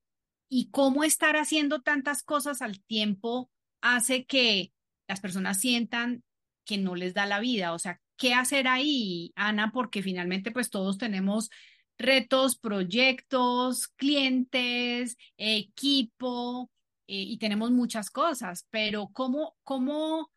y 0.49 0.69
cómo 0.69 1.03
estar 1.03 1.35
haciendo 1.35 1.81
tantas 1.81 2.23
cosas 2.23 2.61
al 2.61 2.81
tiempo 2.81 3.49
hace 3.81 4.25
que 4.25 4.71
las 5.07 5.19
personas 5.19 5.59
sientan 5.59 6.23
que 6.65 6.77
no 6.77 6.95
les 6.95 7.13
da 7.13 7.25
la 7.25 7.39
vida. 7.39 7.73
O 7.73 7.79
sea, 7.79 7.99
¿qué 8.15 8.33
hacer 8.33 8.67
ahí, 8.67 9.33
Ana? 9.35 9.71
Porque 9.71 10.03
finalmente 10.03 10.51
pues 10.51 10.69
todos 10.69 10.97
tenemos 10.97 11.49
retos, 11.97 12.57
proyectos, 12.57 13.87
clientes, 13.89 15.17
equipo 15.37 16.71
eh, 17.07 17.23
y 17.23 17.37
tenemos 17.37 17.71
muchas 17.71 18.09
cosas, 18.09 18.65
pero 18.69 19.09
¿cómo, 19.11 19.57
cómo, 19.63 20.31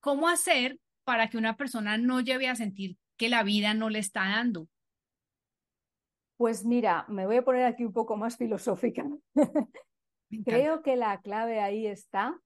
cómo 0.00 0.28
hacer 0.28 0.78
para 1.04 1.30
que 1.30 1.38
una 1.38 1.56
persona 1.56 1.96
no 1.96 2.20
lleve 2.20 2.48
a 2.48 2.56
sentir 2.56 2.96
que 3.16 3.28
la 3.28 3.42
vida 3.42 3.74
no 3.74 3.90
le 3.90 3.98
está 3.98 4.20
dando? 4.20 4.68
Pues 6.36 6.64
mira, 6.64 7.04
me 7.08 7.26
voy 7.26 7.36
a 7.36 7.44
poner 7.44 7.64
aquí 7.64 7.84
un 7.84 7.92
poco 7.92 8.16
más 8.16 8.36
filosófica. 8.36 9.06
Creo 10.44 10.82
que 10.82 10.96
la 10.96 11.20
clave 11.20 11.60
ahí 11.60 11.86
está 11.86 12.38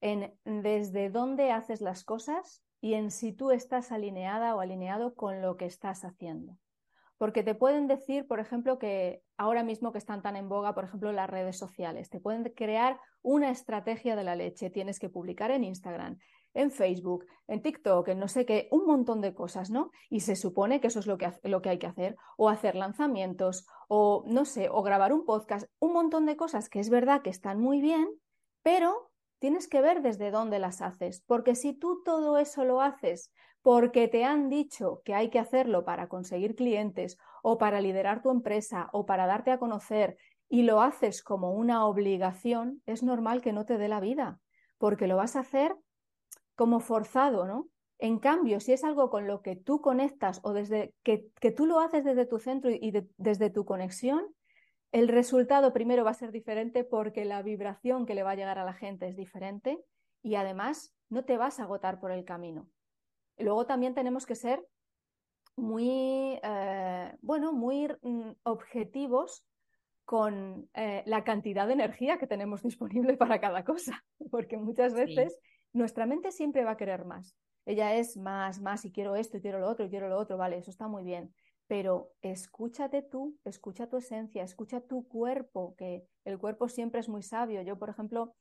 en 0.00 0.34
desde 0.44 1.10
dónde 1.10 1.50
haces 1.50 1.80
las 1.80 2.04
cosas 2.04 2.62
y 2.80 2.94
en 2.94 3.10
si 3.10 3.32
tú 3.32 3.50
estás 3.50 3.92
alineada 3.92 4.54
o 4.54 4.60
alineado 4.60 5.14
con 5.14 5.42
lo 5.42 5.56
que 5.56 5.66
estás 5.66 6.04
haciendo. 6.04 6.56
Porque 7.18 7.42
te 7.42 7.54
pueden 7.54 7.86
decir, 7.86 8.26
por 8.26 8.40
ejemplo, 8.40 8.78
que 8.78 9.22
ahora 9.36 9.62
mismo 9.62 9.92
que 9.92 9.98
están 9.98 10.22
tan 10.22 10.36
en 10.36 10.48
boga, 10.48 10.74
por 10.74 10.84
ejemplo, 10.84 11.12
las 11.12 11.28
redes 11.28 11.58
sociales, 11.58 12.08
te 12.08 12.18
pueden 12.18 12.44
crear 12.54 12.98
una 13.20 13.50
estrategia 13.50 14.16
de 14.16 14.24
la 14.24 14.36
leche. 14.36 14.70
Tienes 14.70 14.98
que 14.98 15.10
publicar 15.10 15.50
en 15.50 15.64
Instagram, 15.64 16.18
en 16.54 16.70
Facebook, 16.70 17.26
en 17.46 17.62
TikTok, 17.62 18.08
en 18.08 18.18
no 18.18 18.28
sé 18.28 18.44
qué, 18.46 18.68
un 18.70 18.86
montón 18.86 19.20
de 19.20 19.34
cosas, 19.34 19.70
¿no? 19.70 19.90
Y 20.08 20.20
se 20.20 20.36
supone 20.36 20.80
que 20.80 20.88
eso 20.88 21.00
es 21.00 21.06
lo 21.06 21.18
que, 21.18 21.32
lo 21.44 21.62
que 21.62 21.70
hay 21.70 21.78
que 21.78 21.86
hacer, 21.86 22.16
o 22.36 22.48
hacer 22.48 22.74
lanzamientos, 22.74 23.66
o 23.88 24.24
no 24.26 24.44
sé, 24.44 24.68
o 24.70 24.82
grabar 24.82 25.12
un 25.12 25.24
podcast, 25.24 25.68
un 25.78 25.92
montón 25.92 26.26
de 26.26 26.36
cosas 26.36 26.68
que 26.68 26.80
es 26.80 26.90
verdad 26.90 27.22
que 27.22 27.30
están 27.30 27.60
muy 27.60 27.80
bien, 27.80 28.08
pero 28.62 29.10
tienes 29.38 29.68
que 29.68 29.80
ver 29.80 30.02
desde 30.02 30.30
dónde 30.30 30.58
las 30.58 30.82
haces, 30.82 31.22
porque 31.26 31.54
si 31.54 31.72
tú 31.72 32.02
todo 32.04 32.38
eso 32.38 32.64
lo 32.64 32.80
haces 32.80 33.32
porque 33.62 34.08
te 34.08 34.24
han 34.24 34.48
dicho 34.48 35.02
que 35.04 35.14
hay 35.14 35.30
que 35.30 35.38
hacerlo 35.38 35.84
para 35.84 36.08
conseguir 36.08 36.54
clientes 36.54 37.18
o 37.42 37.58
para 37.58 37.80
liderar 37.80 38.22
tu 38.22 38.30
empresa 38.30 38.88
o 38.92 39.06
para 39.06 39.26
darte 39.26 39.50
a 39.50 39.58
conocer 39.58 40.16
y 40.48 40.62
lo 40.62 40.80
haces 40.80 41.22
como 41.22 41.52
una 41.52 41.86
obligación, 41.86 42.82
es 42.86 43.02
normal 43.02 43.40
que 43.40 43.52
no 43.52 43.66
te 43.66 43.78
dé 43.78 43.88
la 43.88 44.00
vida, 44.00 44.40
porque 44.78 45.06
lo 45.06 45.16
vas 45.16 45.36
a 45.36 45.40
hacer 45.40 45.76
como 46.60 46.80
forzado, 46.80 47.46
¿no? 47.46 47.70
En 47.98 48.18
cambio, 48.18 48.60
si 48.60 48.74
es 48.74 48.84
algo 48.84 49.08
con 49.08 49.26
lo 49.26 49.40
que 49.40 49.56
tú 49.56 49.80
conectas 49.80 50.40
o 50.42 50.52
desde 50.52 50.92
que, 51.02 51.30
tú 51.56 51.64
lo 51.64 51.80
haces 51.80 52.04
desde 52.04 52.26
tu 52.26 52.38
centro 52.38 52.70
y 52.70 52.92
desde 53.16 53.48
tu 53.48 53.64
conexión, 53.64 54.26
el 54.92 55.08
resultado 55.08 55.72
primero 55.72 56.04
va 56.04 56.10
a 56.10 56.20
ser 56.22 56.32
diferente 56.32 56.84
porque 56.84 57.24
la 57.24 57.40
vibración 57.40 58.04
que 58.04 58.14
le 58.14 58.24
va 58.24 58.32
a 58.32 58.34
llegar 58.34 58.58
a 58.58 58.66
la 58.66 58.74
gente 58.74 59.08
es 59.08 59.16
diferente 59.16 59.78
y 60.22 60.34
además 60.34 60.94
no 61.08 61.24
te 61.24 61.38
vas 61.38 61.60
a 61.60 61.62
agotar 61.62 61.98
por 61.98 62.12
el 62.12 62.26
camino. 62.26 62.68
Luego 63.38 63.64
también 63.64 63.94
tenemos 63.94 64.26
que 64.26 64.34
ser 64.34 64.62
muy, 65.56 66.38
eh, 66.42 67.16
bueno, 67.22 67.54
muy 67.54 67.88
mm, 68.02 68.32
objetivos 68.42 69.46
con 70.04 70.68
eh, 70.74 71.04
la 71.06 71.24
cantidad 71.24 71.66
de 71.66 71.72
energía 71.72 72.18
que 72.18 72.26
tenemos 72.26 72.62
disponible 72.62 73.16
para 73.16 73.40
cada 73.40 73.64
cosa, 73.64 74.04
porque 74.30 74.58
muchas 74.58 74.92
veces 74.92 75.38
nuestra 75.72 76.06
mente 76.06 76.32
siempre 76.32 76.64
va 76.64 76.72
a 76.72 76.76
querer 76.76 77.04
más. 77.04 77.36
Ella 77.66 77.94
es 77.94 78.16
más, 78.16 78.60
más, 78.60 78.84
y 78.84 78.92
quiero 78.92 79.16
esto, 79.16 79.36
y 79.36 79.40
quiero 79.40 79.60
lo 79.60 79.68
otro, 79.68 79.84
y 79.84 79.90
quiero 79.90 80.08
lo 80.08 80.18
otro, 80.18 80.36
vale, 80.36 80.58
eso 80.58 80.70
está 80.70 80.88
muy 80.88 81.04
bien. 81.04 81.32
Pero 81.66 82.10
escúchate 82.22 83.02
tú, 83.02 83.36
escucha 83.44 83.86
tu 83.88 83.96
esencia, 83.98 84.42
escucha 84.42 84.80
tu 84.80 85.06
cuerpo, 85.06 85.74
que 85.76 86.04
el 86.24 86.38
cuerpo 86.38 86.68
siempre 86.68 87.00
es 87.00 87.08
muy 87.08 87.22
sabio. 87.22 87.62
Yo, 87.62 87.78
por 87.78 87.90
ejemplo, 87.90 88.34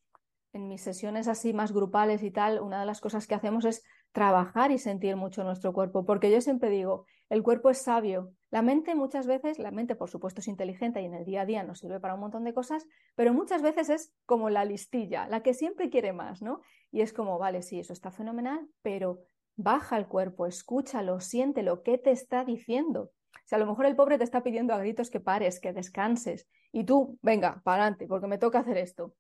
en 0.54 0.68
mis 0.68 0.82
sesiones 0.82 1.28
así 1.28 1.54
más 1.54 1.72
grupales 1.72 2.24
y 2.24 2.32
tal, 2.32 2.60
una 2.60 2.80
de 2.80 2.86
las 2.86 3.02
cosas 3.02 3.28
que 3.28 3.36
hacemos 3.36 3.66
es 3.66 3.84
trabajar 4.12 4.72
y 4.72 4.80
sentir 4.80 5.16
mucho 5.16 5.44
nuestro 5.44 5.74
cuerpo, 5.74 6.06
porque 6.06 6.32
yo 6.32 6.42
siempre 6.42 6.70
digo, 6.70 7.06
el 7.30 7.44
cuerpo 7.44 7.70
es 7.70 7.84
sabio. 7.84 8.34
La 8.50 8.64
mente 8.64 8.96
muchas 8.96 9.28
veces, 9.28 9.60
la 9.60 9.70
mente 9.70 9.96
por 9.96 10.10
supuesto 10.10 10.42
es 10.42 10.48
inteligente 10.48 11.02
y 11.02 11.06
en 11.06 11.14
el 11.14 11.26
día 11.26 11.42
a 11.42 11.46
día 11.46 11.64
nos 11.64 11.80
sirve 11.80 12.00
para 12.00 12.16
un 12.16 12.22
montón 12.22 12.44
de 12.44 12.54
cosas, 12.56 12.88
pero 13.16 13.34
muchas 13.34 13.62
veces 13.62 13.90
es 13.90 14.14
como 14.26 14.50
la 14.50 14.66
listilla, 14.66 15.28
la 15.28 15.44
que 15.44 15.54
siempre 15.54 15.92
quiere 15.92 16.14
más, 16.14 16.42
¿no? 16.42 16.62
Y 16.92 17.02
es 17.02 17.14
como, 17.14 17.38
vale, 17.38 17.62
sí, 17.62 17.80
eso 17.80 17.94
está 17.94 18.12
fenomenal, 18.12 18.68
pero 18.82 19.20
baja 19.56 19.98
el 19.98 20.08
cuerpo, 20.08 20.46
escúchalo, 20.46 21.20
siéntelo, 21.20 21.84
¿qué 21.84 21.98
te 21.98 22.12
está 22.12 22.46
diciendo? 22.46 23.12
Si 23.46 23.56
a 23.56 23.58
lo 23.58 23.66
mejor 23.66 23.86
el 23.86 23.96
pobre 23.96 24.18
te 24.18 24.24
está 24.24 24.44
pidiendo 24.44 24.74
a 24.74 24.80
gritos 24.80 25.10
que 25.10 25.20
pares, 25.20 25.60
que 25.60 25.74
descanses, 25.74 26.48
y 26.72 26.84
tú, 26.84 27.18
venga, 27.22 27.62
para 27.64 27.84
adelante, 27.84 28.08
porque 28.08 28.28
me 28.28 28.38
toca 28.38 28.60
hacer 28.60 28.78
esto. 28.78 29.14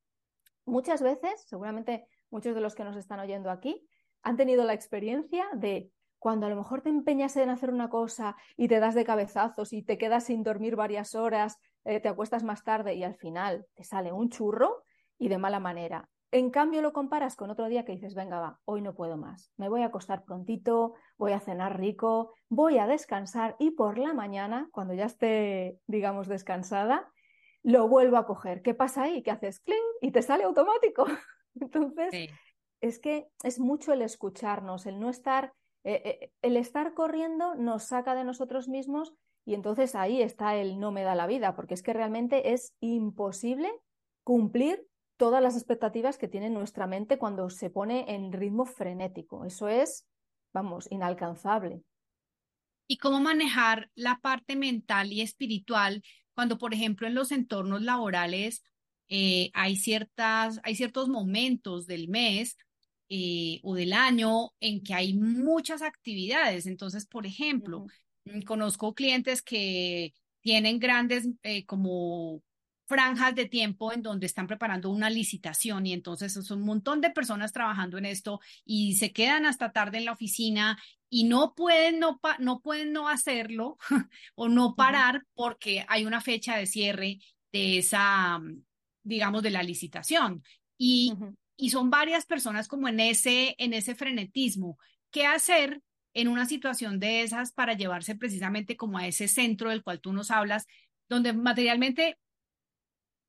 Muchas 0.65 1.01
veces, 1.01 1.43
seguramente 1.47 2.05
muchos 2.29 2.55
de 2.55 2.61
los 2.61 2.75
que 2.75 2.83
nos 2.83 2.95
están 2.95 3.19
oyendo 3.19 3.49
aquí, 3.49 3.87
han 4.21 4.37
tenido 4.37 4.63
la 4.63 4.73
experiencia 4.73 5.45
de 5.53 5.91
cuando 6.19 6.45
a 6.45 6.49
lo 6.49 6.55
mejor 6.55 6.81
te 6.81 6.89
empeñas 6.89 7.35
en 7.37 7.49
hacer 7.49 7.71
una 7.71 7.89
cosa 7.89 8.35
y 8.57 8.67
te 8.67 8.79
das 8.79 8.93
de 8.93 9.05
cabezazos 9.05 9.73
y 9.73 9.83
te 9.83 9.97
quedas 9.97 10.25
sin 10.25 10.43
dormir 10.43 10.75
varias 10.75 11.15
horas, 11.15 11.57
eh, 11.85 11.99
te 11.99 12.09
acuestas 12.09 12.43
más 12.43 12.63
tarde 12.63 12.93
y 12.95 13.03
al 13.03 13.15
final 13.15 13.65
te 13.73 13.83
sale 13.83 14.11
un 14.11 14.29
churro 14.29 14.83
y 15.17 15.29
de 15.29 15.37
mala 15.37 15.59
manera. 15.59 16.09
En 16.31 16.51
cambio 16.51 16.81
lo 16.81 16.93
comparas 16.93 17.35
con 17.35 17.49
otro 17.49 17.67
día 17.67 17.85
que 17.85 17.93
dices, 17.93 18.13
venga, 18.13 18.39
va, 18.39 18.59
hoy 18.65 18.81
no 18.81 18.93
puedo 18.93 19.17
más, 19.17 19.51
me 19.57 19.69
voy 19.69 19.81
a 19.81 19.87
acostar 19.87 20.23
prontito, 20.23 20.93
voy 21.17 21.31
a 21.31 21.39
cenar 21.39 21.79
rico, 21.79 22.33
voy 22.49 22.77
a 22.77 22.85
descansar 22.85 23.55
y 23.59 23.71
por 23.71 23.97
la 23.97 24.13
mañana, 24.13 24.69
cuando 24.71 24.93
ya 24.93 25.05
esté, 25.05 25.79
digamos, 25.87 26.27
descansada, 26.27 27.11
lo 27.63 27.87
vuelvo 27.87 28.17
a 28.17 28.25
coger. 28.25 28.61
¿Qué 28.61 28.73
pasa 28.73 29.03
ahí? 29.03 29.23
¿Qué 29.23 29.31
haces? 29.31 29.59
¡Cling! 29.59 29.77
Y 30.01 30.11
te 30.11 30.21
sale 30.21 30.43
automático. 30.43 31.05
Entonces, 31.59 32.31
es 32.79 32.99
que 32.99 33.27
es 33.43 33.59
mucho 33.59 33.91
el 33.91 34.01
escucharnos, 34.01 34.85
el 34.85 34.99
no 34.99 35.09
estar 35.09 35.53
Eh, 35.85 36.01
eh, 36.03 36.31
el 36.41 36.57
estar 36.57 36.93
corriendo 36.93 37.55
nos 37.55 37.83
saca 37.83 38.13
de 38.13 38.25
nosotros 38.25 38.67
mismos 38.67 39.13
y 39.45 39.53
entonces 39.53 39.95
ahí 39.95 40.21
está 40.21 40.55
el 40.55 40.77
no 40.77 40.91
me 40.91 41.03
da 41.03 41.15
la 41.15 41.25
vida, 41.25 41.55
porque 41.55 41.73
es 41.73 41.81
que 41.81 41.93
realmente 41.93 42.51
es 42.51 42.75
imposible 42.81 43.71
cumplir 44.25 44.85
todas 45.19 45.43
las 45.43 45.57
expectativas 45.57 46.17
que 46.17 46.29
tiene 46.29 46.49
nuestra 46.49 46.87
mente 46.87 47.17
cuando 47.17 47.49
se 47.49 47.69
pone 47.69 48.05
en 48.15 48.31
ritmo 48.31 48.65
frenético. 48.65 49.43
Eso 49.43 49.67
es, 49.67 50.07
vamos, 50.53 50.87
inalcanzable. 50.89 51.83
¿Y 52.87 52.97
cómo 52.97 53.19
manejar 53.19 53.91
la 53.95 54.19
parte 54.21 54.55
mental 54.55 55.11
y 55.11 55.19
espiritual 55.19 56.01
cuando, 56.33 56.57
por 56.57 56.73
ejemplo, 56.73 57.05
en 57.05 57.15
los 57.15 57.33
entornos 57.33 57.81
laborales 57.81 58.63
eh, 59.09 59.51
hay, 59.53 59.75
ciertas, 59.75 60.61
hay 60.63 60.75
ciertos 60.75 61.09
momentos 61.09 61.85
del 61.85 62.07
mes 62.07 62.55
eh, 63.09 63.59
o 63.63 63.75
del 63.75 63.91
año 63.91 64.51
en 64.61 64.81
que 64.81 64.93
hay 64.93 65.15
muchas 65.15 65.81
actividades? 65.81 66.65
Entonces, 66.65 67.05
por 67.05 67.25
ejemplo, 67.25 67.87
mm, 68.23 68.43
conozco 68.43 68.93
clientes 68.93 69.41
que 69.41 70.13
tienen 70.39 70.79
grandes 70.79 71.27
eh, 71.43 71.65
como 71.65 72.41
franjas 72.89 73.35
de 73.35 73.45
tiempo 73.45 73.93
en 73.93 74.01
donde 74.01 74.25
están 74.25 74.47
preparando 74.47 74.89
una 74.89 75.11
licitación 75.11 75.85
y 75.85 75.93
entonces 75.93 76.33
son 76.33 76.59
un 76.59 76.65
montón 76.65 77.01
de 77.01 77.11
personas 77.11 77.53
trabajando 77.53 77.99
en 77.99 78.05
esto 78.05 78.41
y 78.65 78.95
se 78.95 79.13
quedan 79.13 79.45
hasta 79.45 79.71
tarde 79.71 79.99
en 79.99 80.05
la 80.05 80.13
oficina 80.13 80.75
y 81.07 81.25
no 81.25 81.53
pueden 81.53 81.99
no, 81.99 82.19
no, 82.39 82.61
pueden 82.61 82.91
no 82.91 83.07
hacerlo 83.07 83.77
o 84.35 84.49
no 84.49 84.75
parar 84.75 85.23
porque 85.35 85.85
hay 85.87 86.05
una 86.05 86.19
fecha 86.19 86.57
de 86.57 86.65
cierre 86.65 87.19
de 87.51 87.77
esa, 87.77 88.39
digamos, 89.03 89.43
de 89.43 89.51
la 89.51 89.61
licitación. 89.61 90.43
Y, 90.75 91.13
y 91.55 91.69
son 91.69 91.91
varias 91.91 92.25
personas 92.25 92.67
como 92.67 92.87
en 92.87 92.99
ese, 92.99 93.55
en 93.59 93.73
ese 93.73 93.93
frenetismo. 93.93 94.79
¿Qué 95.11 95.27
hacer 95.27 95.81
en 96.15 96.27
una 96.27 96.47
situación 96.47 96.99
de 96.99 97.21
esas 97.21 97.51
para 97.51 97.73
llevarse 97.73 98.15
precisamente 98.15 98.75
como 98.75 98.97
a 98.97 99.07
ese 99.07 99.27
centro 99.27 99.69
del 99.69 99.83
cual 99.83 99.99
tú 99.99 100.11
nos 100.11 100.31
hablas, 100.31 100.65
donde 101.07 101.33
materialmente 101.33 102.17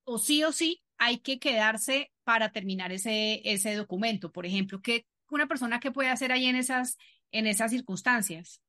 o 0.04 0.19
sí 0.19 0.45
o 0.45 0.52
sí 0.52 0.83
hay 0.99 1.19
que 1.19 1.38
quedarse 1.38 2.12
para 2.25 2.52
terminar 2.52 2.92
ese, 2.92 3.40
ese 3.45 3.75
documento. 3.75 4.30
Por 4.30 4.47
ejemplo, 4.47 4.80
¿qué 4.83 5.07
una 5.30 5.47
persona 5.47 5.80
que 5.80 5.92
puede 5.92 6.11
hacer 6.11 6.33
ahí 6.33 6.47
en 6.47 6.57
esas, 6.57 6.99
en 7.30 7.47
esas 7.47 7.71
circunstancias? 7.71 8.62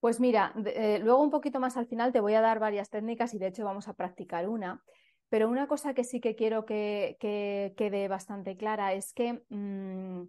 Pues 0.00 0.20
mira, 0.20 0.54
eh, 0.66 1.00
luego 1.02 1.22
un 1.22 1.30
poquito 1.30 1.58
más 1.58 1.76
al 1.76 1.86
final 1.86 2.12
te 2.12 2.20
voy 2.20 2.34
a 2.34 2.40
dar 2.40 2.60
varias 2.60 2.88
técnicas 2.90 3.34
y 3.34 3.38
de 3.38 3.48
hecho 3.48 3.64
vamos 3.64 3.88
a 3.88 3.94
practicar 3.94 4.48
una. 4.48 4.82
Pero 5.28 5.48
una 5.48 5.66
cosa 5.66 5.92
que 5.92 6.04
sí 6.04 6.20
que 6.20 6.34
quiero 6.34 6.64
que, 6.64 7.16
quede 7.20 8.08
bastante 8.08 8.56
clara 8.56 8.94
es 8.94 9.12
que 9.12 9.44
mm, 9.50 10.28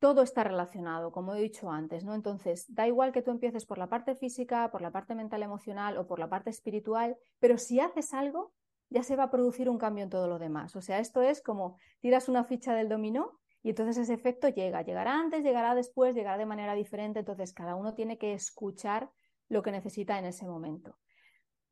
todo 0.00 0.22
está 0.22 0.44
relacionado, 0.44 1.12
como 1.12 1.34
he 1.34 1.40
dicho 1.40 1.70
antes, 1.70 2.04
¿no? 2.04 2.14
Entonces, 2.14 2.66
da 2.68 2.86
igual 2.86 3.12
que 3.12 3.22
tú 3.22 3.30
empieces 3.30 3.64
por 3.64 3.78
la 3.78 3.88
parte 3.88 4.16
física, 4.16 4.70
por 4.70 4.82
la 4.82 4.90
parte 4.90 5.14
mental 5.14 5.42
emocional 5.42 5.96
o 5.96 6.06
por 6.06 6.18
la 6.18 6.28
parte 6.28 6.50
espiritual, 6.50 7.16
pero 7.38 7.56
si 7.56 7.80
haces 7.80 8.12
algo, 8.12 8.52
ya 8.90 9.02
se 9.02 9.16
va 9.16 9.24
a 9.24 9.30
producir 9.30 9.68
un 9.68 9.78
cambio 9.78 10.04
en 10.04 10.10
todo 10.10 10.28
lo 10.28 10.38
demás. 10.38 10.76
O 10.76 10.80
sea, 10.80 10.98
esto 10.98 11.22
es 11.22 11.42
como 11.42 11.78
tiras 12.00 12.28
una 12.28 12.44
ficha 12.44 12.74
del 12.74 12.88
dominó 12.88 13.40
y 13.62 13.70
entonces 13.70 13.96
ese 13.96 14.14
efecto 14.14 14.48
llega. 14.48 14.82
Llegará 14.82 15.18
antes, 15.18 15.42
llegará 15.42 15.74
después, 15.74 16.14
llegará 16.14 16.38
de 16.38 16.46
manera 16.46 16.74
diferente. 16.74 17.20
Entonces, 17.20 17.52
cada 17.52 17.74
uno 17.74 17.94
tiene 17.94 18.18
que 18.18 18.34
escuchar 18.34 19.10
lo 19.48 19.62
que 19.62 19.72
necesita 19.72 20.18
en 20.18 20.26
ese 20.26 20.46
momento. 20.46 20.98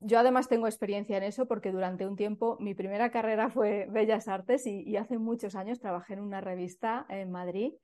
Yo 0.00 0.18
además 0.18 0.48
tengo 0.48 0.66
experiencia 0.66 1.16
en 1.16 1.22
eso 1.22 1.46
porque 1.46 1.70
durante 1.70 2.06
un 2.06 2.16
tiempo 2.16 2.56
mi 2.58 2.74
primera 2.74 3.10
carrera 3.10 3.50
fue 3.50 3.86
Bellas 3.88 4.26
Artes 4.26 4.66
y, 4.66 4.82
y 4.82 4.96
hace 4.96 5.18
muchos 5.18 5.54
años 5.54 5.78
trabajé 5.78 6.14
en 6.14 6.20
una 6.20 6.40
revista 6.40 7.06
en 7.08 7.30
Madrid 7.30 7.74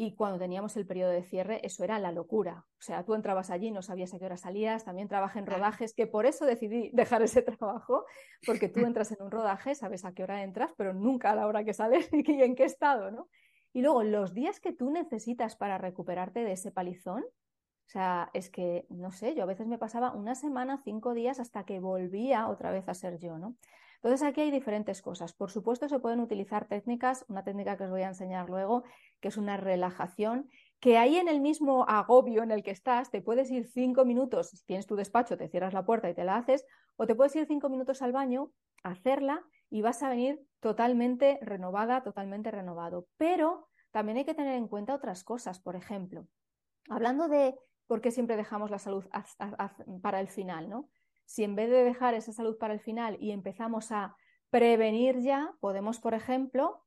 y 0.00 0.14
cuando 0.14 0.38
teníamos 0.38 0.76
el 0.76 0.86
periodo 0.86 1.10
de 1.10 1.24
cierre, 1.24 1.60
eso 1.66 1.82
era 1.82 1.98
la 1.98 2.12
locura. 2.12 2.64
O 2.78 2.82
sea, 2.82 3.04
tú 3.04 3.14
entrabas 3.14 3.50
allí, 3.50 3.72
no 3.72 3.82
sabías 3.82 4.14
a 4.14 4.20
qué 4.20 4.26
hora 4.26 4.36
salías, 4.36 4.84
también 4.84 5.08
trabajé 5.08 5.40
en 5.40 5.46
rodajes, 5.46 5.92
que 5.92 6.06
por 6.06 6.24
eso 6.24 6.46
decidí 6.46 6.90
dejar 6.92 7.20
ese 7.22 7.42
trabajo, 7.58 8.04
porque 8.46 8.68
tú 8.68 8.86
entras 8.86 9.10
en 9.10 9.20
un 9.20 9.32
rodaje, 9.32 9.74
sabes 9.74 10.04
a 10.04 10.12
qué 10.14 10.22
hora 10.22 10.44
entras, 10.44 10.72
pero 10.76 10.94
nunca 10.94 11.32
a 11.32 11.34
la 11.34 11.48
hora 11.48 11.64
que 11.64 11.74
sales 11.74 12.08
y 12.12 12.42
en 12.42 12.54
qué 12.54 12.62
estado, 12.62 13.10
¿no? 13.10 13.28
Y 13.72 13.82
luego, 13.82 14.04
los 14.04 14.34
días 14.34 14.60
que 14.60 14.72
tú 14.72 14.88
necesitas 14.88 15.56
para 15.56 15.78
recuperarte 15.78 16.44
de 16.44 16.52
ese 16.52 16.70
palizón, 16.70 17.24
o 17.24 17.90
sea, 17.90 18.30
es 18.34 18.50
que, 18.50 18.86
no 18.90 19.10
sé, 19.10 19.34
yo 19.34 19.42
a 19.42 19.46
veces 19.46 19.66
me 19.66 19.78
pasaba 19.78 20.12
una 20.12 20.36
semana, 20.36 20.80
cinco 20.84 21.12
días, 21.12 21.40
hasta 21.40 21.64
que 21.64 21.80
volvía 21.80 22.46
otra 22.46 22.70
vez 22.70 22.88
a 22.88 22.94
ser 22.94 23.18
yo, 23.18 23.36
¿no? 23.36 23.56
Entonces 24.02 24.26
aquí 24.26 24.42
hay 24.42 24.50
diferentes 24.52 25.02
cosas. 25.02 25.32
Por 25.32 25.50
supuesto 25.50 25.88
se 25.88 25.98
pueden 25.98 26.20
utilizar 26.20 26.68
técnicas, 26.68 27.24
una 27.28 27.42
técnica 27.42 27.76
que 27.76 27.84
os 27.84 27.90
voy 27.90 28.02
a 28.02 28.08
enseñar 28.08 28.48
luego, 28.48 28.84
que 29.20 29.28
es 29.28 29.36
una 29.36 29.56
relajación, 29.56 30.48
que 30.78 30.98
ahí 30.98 31.16
en 31.16 31.28
el 31.28 31.40
mismo 31.40 31.84
agobio 31.88 32.44
en 32.44 32.52
el 32.52 32.62
que 32.62 32.70
estás, 32.70 33.10
te 33.10 33.20
puedes 33.20 33.50
ir 33.50 33.66
cinco 33.66 34.04
minutos, 34.04 34.50
si 34.50 34.64
tienes 34.64 34.86
tu 34.86 34.94
despacho, 34.94 35.36
te 35.36 35.48
cierras 35.48 35.74
la 35.74 35.84
puerta 35.84 36.08
y 36.08 36.14
te 36.14 36.24
la 36.24 36.36
haces, 36.36 36.64
o 36.96 37.06
te 37.06 37.16
puedes 37.16 37.34
ir 37.34 37.46
cinco 37.46 37.68
minutos 37.68 38.00
al 38.00 38.12
baño, 38.12 38.52
hacerla 38.84 39.44
y 39.68 39.82
vas 39.82 40.02
a 40.04 40.10
venir 40.10 40.40
totalmente 40.60 41.38
renovada, 41.42 42.02
totalmente 42.02 42.52
renovado. 42.52 43.08
Pero 43.16 43.68
también 43.90 44.18
hay 44.18 44.24
que 44.24 44.34
tener 44.34 44.54
en 44.54 44.68
cuenta 44.68 44.94
otras 44.94 45.24
cosas, 45.24 45.60
por 45.60 45.74
ejemplo, 45.74 46.26
hablando 46.88 47.26
de 47.26 47.56
por 47.88 48.00
qué 48.00 48.12
siempre 48.12 48.36
dejamos 48.36 48.70
la 48.70 48.78
salud 48.78 49.04
para 50.02 50.20
el 50.20 50.28
final, 50.28 50.68
¿no? 50.68 50.88
Si 51.28 51.44
en 51.44 51.54
vez 51.54 51.68
de 51.68 51.84
dejar 51.84 52.14
esa 52.14 52.32
salud 52.32 52.56
para 52.56 52.72
el 52.72 52.80
final 52.80 53.18
y 53.20 53.32
empezamos 53.32 53.92
a 53.92 54.16
prevenir 54.48 55.20
ya, 55.20 55.52
podemos, 55.60 56.00
por 56.00 56.14
ejemplo, 56.14 56.82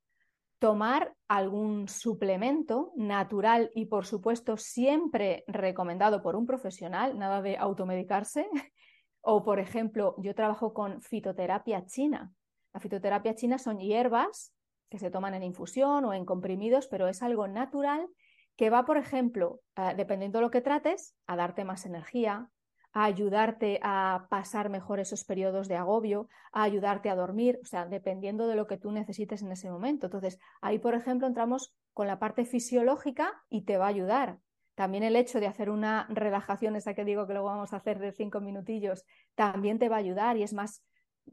tomar 0.58 1.16
algún 1.28 1.88
suplemento 1.88 2.92
natural 2.96 3.70
y, 3.76 3.86
por 3.86 4.08
supuesto, 4.08 4.58
siempre 4.58 5.44
recomendado 5.46 6.24
por 6.24 6.36
un 6.36 6.48
profesional, 6.48 7.20
nada 7.20 7.44
de 7.44 7.56
automedicarse. 7.56 8.50
o, 9.22 9.44
por 9.44 9.60
ejemplo, 9.60 10.16
yo 10.18 10.34
trabajo 10.34 10.74
con 10.74 11.04
fitoterapia 11.04 11.86
china. 11.86 12.34
La 12.74 12.80
fitoterapia 12.80 13.36
china 13.36 13.60
son 13.60 13.78
hierbas 13.78 14.56
que 14.90 14.98
se 14.98 15.12
toman 15.12 15.36
en 15.36 15.44
infusión 15.44 16.04
o 16.04 16.16
en 16.16 16.26
comprimidos, 16.26 16.88
pero 16.88 17.08
es 17.08 17.22
algo 17.22 17.48
natural 17.48 18.08
que 18.56 18.72
va, 18.72 18.86
por 18.86 18.98
ejemplo, 18.98 19.62
eh, 19.76 19.94
dependiendo 19.96 20.40
de 20.40 20.46
lo 20.46 20.52
que 20.52 20.62
trates, 20.62 21.16
a 21.28 21.36
darte 21.36 21.64
más 21.64 21.86
energía, 21.86 22.50
a 22.94 23.06
ayudarte 23.06 23.80
a 23.84 24.28
pasar 24.30 24.70
mejor 24.70 25.00
esos 25.00 25.24
periodos 25.24 25.68
de 25.68 25.76
agobio, 25.76 26.28
a 26.52 26.64
ayudarte 26.64 27.10
a 27.10 27.16
dormir, 27.16 27.60
o 27.62 27.66
sea, 27.66 27.86
dependiendo 27.86 28.48
de 28.48 28.56
lo 28.56 28.68
que 28.68 28.78
tú 28.78 28.92
necesites 28.92 29.42
en 29.42 29.52
ese 29.52 29.70
momento. 29.70 30.08
Entonces, 30.08 30.40
ahí, 30.62 30.78
por 30.80 30.94
ejemplo, 30.94 31.28
entramos 31.28 31.74
con 31.94 32.08
la 32.08 32.20
parte 32.20 32.46
fisiológica 32.46 33.32
y 33.50 33.64
te 33.64 33.78
va 33.78 33.86
a 33.86 33.90
ayudar. 33.90 34.40
También 34.76 35.04
el 35.04 35.16
hecho 35.16 35.40
de 35.40 35.48
hacer 35.48 35.70
una 35.70 36.08
relajación, 36.10 36.76
esa 36.76 36.94
que 36.94 37.06
digo 37.06 37.28
que 37.28 37.34
luego 37.34 37.48
vamos 37.48 37.74
a 37.74 37.78
hacer 37.78 38.00
de 38.00 38.12
cinco 38.12 38.42
minutillos, 38.42 39.06
también 39.36 39.80
te 39.80 39.90
va 39.90 39.98
a 39.98 40.00
ayudar 40.00 40.38
y 40.38 40.44
es 40.44 40.54
más, 40.54 40.84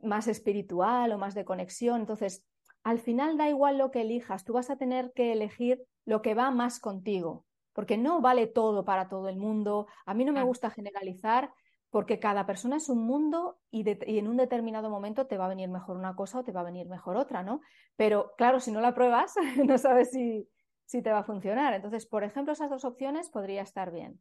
más 0.03 0.29
espiritual 0.29 1.13
o 1.13 1.19
más 1.19 1.35
de 1.35 1.45
conexión. 1.45 2.01
Entonces, 2.01 2.45
al 2.85 3.01
final 3.01 3.37
da 3.37 3.49
igual 3.49 3.79
lo 3.79 3.91
que 3.91 4.03
elijas, 4.03 4.45
tú 4.45 4.53
vas 4.53 4.71
a 4.71 4.77
tener 4.77 5.13
que 5.15 5.33
elegir 5.33 5.85
lo 6.05 6.23
que 6.23 6.35
va 6.35 6.51
más 6.51 6.79
contigo 6.79 7.45
porque 7.79 7.97
no 7.97 8.21
vale 8.21 8.49
todo 8.49 8.85
para 8.85 9.09
todo 9.09 9.29
el 9.29 9.37
mundo. 9.37 9.87
A 10.05 10.13
mí 10.13 10.25
no 10.25 10.33
me 10.33 10.43
gusta 10.43 10.69
generalizar 10.69 11.53
porque 11.91 12.19
cada 12.19 12.45
persona 12.45 12.79
es 12.79 12.89
un 12.89 13.07
mundo 13.07 13.61
y, 13.71 13.85
en 14.19 14.27
un 14.27 14.37
determinado 14.37 14.91
momento 14.91 15.29
te 15.29 15.39
va 15.39 15.45
a 15.45 15.49
venir 15.49 15.69
mejor 15.69 15.97
una 15.97 16.17
cosa 16.17 16.41
o 16.41 16.43
te 16.43 16.51
va 16.51 16.63
a 16.63 16.65
venir 16.65 16.89
mejor 16.89 17.17
otra, 17.17 17.45
¿no? 17.45 17.61
Pero 17.95 18.33
claro, 18.37 18.59
si 18.59 18.73
no 18.73 18.81
la 18.81 18.95
pruebas, 18.95 19.37
no 19.65 19.79
sabes 19.79 20.11
si, 20.11 20.49
si 20.87 21.03
te 21.03 21.13
va 21.13 21.21
a 21.21 21.23
funcionar. 21.23 21.73
Entonces, 21.73 22.05
por 22.05 22.25
ejemplo, 22.25 22.53
esas 22.53 22.69
dos 22.69 22.85
opciones 22.85 23.31
podría 23.31 23.63
estar 23.63 23.93
bien. 23.93 24.21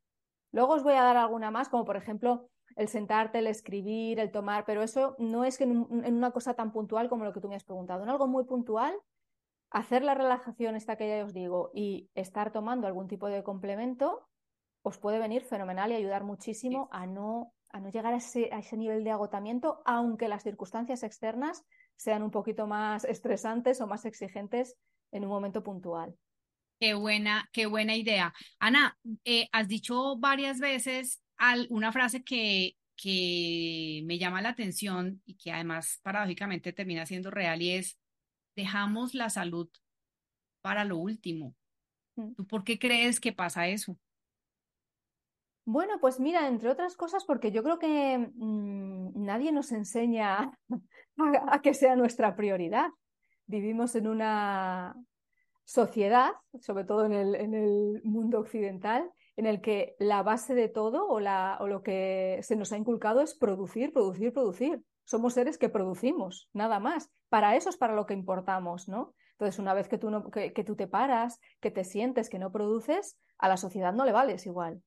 Luego 0.51 0.73
os 0.73 0.83
voy 0.83 0.93
a 0.93 1.01
dar 1.01 1.17
alguna 1.17 1.49
más, 1.49 1.67
como 1.67 1.83
por 1.83 1.97
ejemplo 1.97 2.51
el 2.75 2.89
sentarte, 2.89 3.39
el 3.39 3.47
escribir, 3.47 4.19
el 4.19 4.31
tomar, 4.31 4.65
pero 4.65 4.83
eso 4.83 5.15
no 5.17 5.45
es 5.45 5.57
que 5.57 5.63
en, 5.63 5.87
en, 6.05 6.13
una 6.13 6.29
cosa 6.29 6.53
tan 6.53 6.71
puntual 6.71 7.09
como 7.09 7.25
lo 7.25 7.33
que 7.33 7.41
tú 7.41 7.49
me 7.49 7.55
has 7.55 7.63
preguntado. 7.63 8.03
En 8.03 8.09
algo 8.09 8.27
muy 8.27 8.43
puntual, 8.43 8.93
hacer 9.69 10.03
la 10.03 10.13
relajación 10.13 10.75
esta 10.75 10.95
que 10.95 11.07
ya 11.07 11.23
os 11.23 11.33
digo 11.33 11.71
y 11.73 12.09
estar 12.15 12.51
tomando 12.51 12.87
algún 12.87 13.07
tipo 13.07 13.27
de 13.27 13.43
complemento 13.43 14.27
os 14.81 14.97
puede 14.97 15.19
venir 15.19 15.43
fenomenal 15.43 15.91
y 15.91 15.95
ayudar 15.95 16.23
muchísimo 16.23 16.87
a 16.91 17.05
no, 17.05 17.53
a 17.69 17.79
no 17.79 17.89
llegar 17.89 18.13
a 18.13 18.17
ese, 18.17 18.49
a 18.53 18.59
ese 18.59 18.77
nivel 18.77 19.03
de 19.03 19.11
agotamiento, 19.11 19.81
aunque 19.85 20.29
las 20.29 20.43
circunstancias 20.43 21.03
externas 21.03 21.65
sean 21.97 22.23
un 22.23 22.31
poquito 22.31 22.67
más 22.67 23.03
estresantes 23.03 23.81
o 23.81 23.87
más 23.87 24.05
exigentes 24.05 24.77
en 25.11 25.23
un 25.23 25.29
momento 25.29 25.63
puntual. 25.63 26.15
Qué 26.79 26.93
buena, 26.93 27.49
qué 27.51 27.65
buena 27.65 27.95
idea. 27.95 28.33
Ana, 28.59 28.97
eh, 29.25 29.49
has 29.51 29.67
dicho 29.67 30.15
varias 30.17 30.59
veces 30.59 31.21
una 31.69 31.91
frase 31.91 32.23
que, 32.23 32.75
que 32.95 34.03
me 34.05 34.17
llama 34.17 34.41
la 34.41 34.49
atención 34.49 35.21
y 35.25 35.35
que 35.35 35.51
además 35.51 35.99
paradójicamente 36.03 36.73
termina 36.73 37.05
siendo 37.05 37.29
real 37.29 37.61
y 37.61 37.71
es 37.71 37.97
dejamos 38.57 39.13
la 39.13 39.29
salud 39.29 39.69
para 40.61 40.83
lo 40.83 40.97
último. 40.97 41.55
Mm. 42.15 42.33
¿Tú 42.33 42.45
por 42.45 42.65
qué 42.65 42.77
crees 42.77 43.21
que 43.21 43.31
pasa 43.31 43.67
eso? 43.67 43.97
Bueno, 45.63 45.99
pues 46.01 46.19
mira, 46.19 46.47
entre 46.47 46.69
otras 46.69 46.95
cosas, 46.95 47.23
porque 47.23 47.51
yo 47.51 47.61
creo 47.61 47.77
que 47.77 48.17
mm, 48.17 49.23
nadie 49.23 49.51
nos 49.51 49.71
enseña 49.71 50.57
a, 51.47 51.61
que 51.61 51.73
sea 51.73 51.95
nuestra 51.95 52.35
prioridad. 52.35 52.89
Vivimos 53.45 53.95
en 53.95 54.07
una 54.07 54.95
sociedad, 55.63 56.31
sobre 56.59 56.83
todo 56.83 57.05
en 57.05 57.13
el, 57.13 57.35
en 57.35 57.53
el 57.53 58.01
mundo 58.03 58.39
occidental, 58.39 59.09
en 59.35 59.45
el 59.45 59.61
que 59.61 59.95
la 59.99 60.23
base 60.23 60.55
de 60.55 60.67
todo 60.67 61.07
o, 61.07 61.19
la, 61.19 61.57
o 61.59 61.67
lo 61.67 61.83
que 61.83 62.39
se 62.41 62.55
nos 62.55 62.71
ha 62.71 62.77
inculcado 62.77 63.21
es 63.21 63.35
producir, 63.35 63.93
producir, 63.93 64.33
producir. 64.33 64.81
Somos 65.07 65.35
seres 65.35 65.57
que 65.57 65.69
producimos, 65.69 66.49
nada 66.51 66.79
más. 66.79 67.09
Para 67.29 67.55
eso 67.55 67.69
es 67.69 67.77
para 67.77 67.95
lo 67.95 68.05
que 68.05 68.13
importamos, 68.13 68.89
¿no? 68.89 69.15
Entonces, 69.31 69.57
una 69.57 69.73
vez 69.73 69.87
que 69.87 69.97
tú, 69.97 70.09
no, 70.09 70.29
que, 70.29 70.51
tú 70.65 70.75
te 70.75 70.85
paras, 70.85 71.39
que 71.61 71.71
te 71.71 71.85
sientes, 71.85 72.29
que 72.29 72.39
no 72.39 72.51
produces, 72.51 73.17
a 73.37 73.47
la 73.47 73.55
sociedad 73.55 73.93
no 73.93 74.03
le 74.03 74.11
vales 74.11 74.45
igual. 74.45 74.83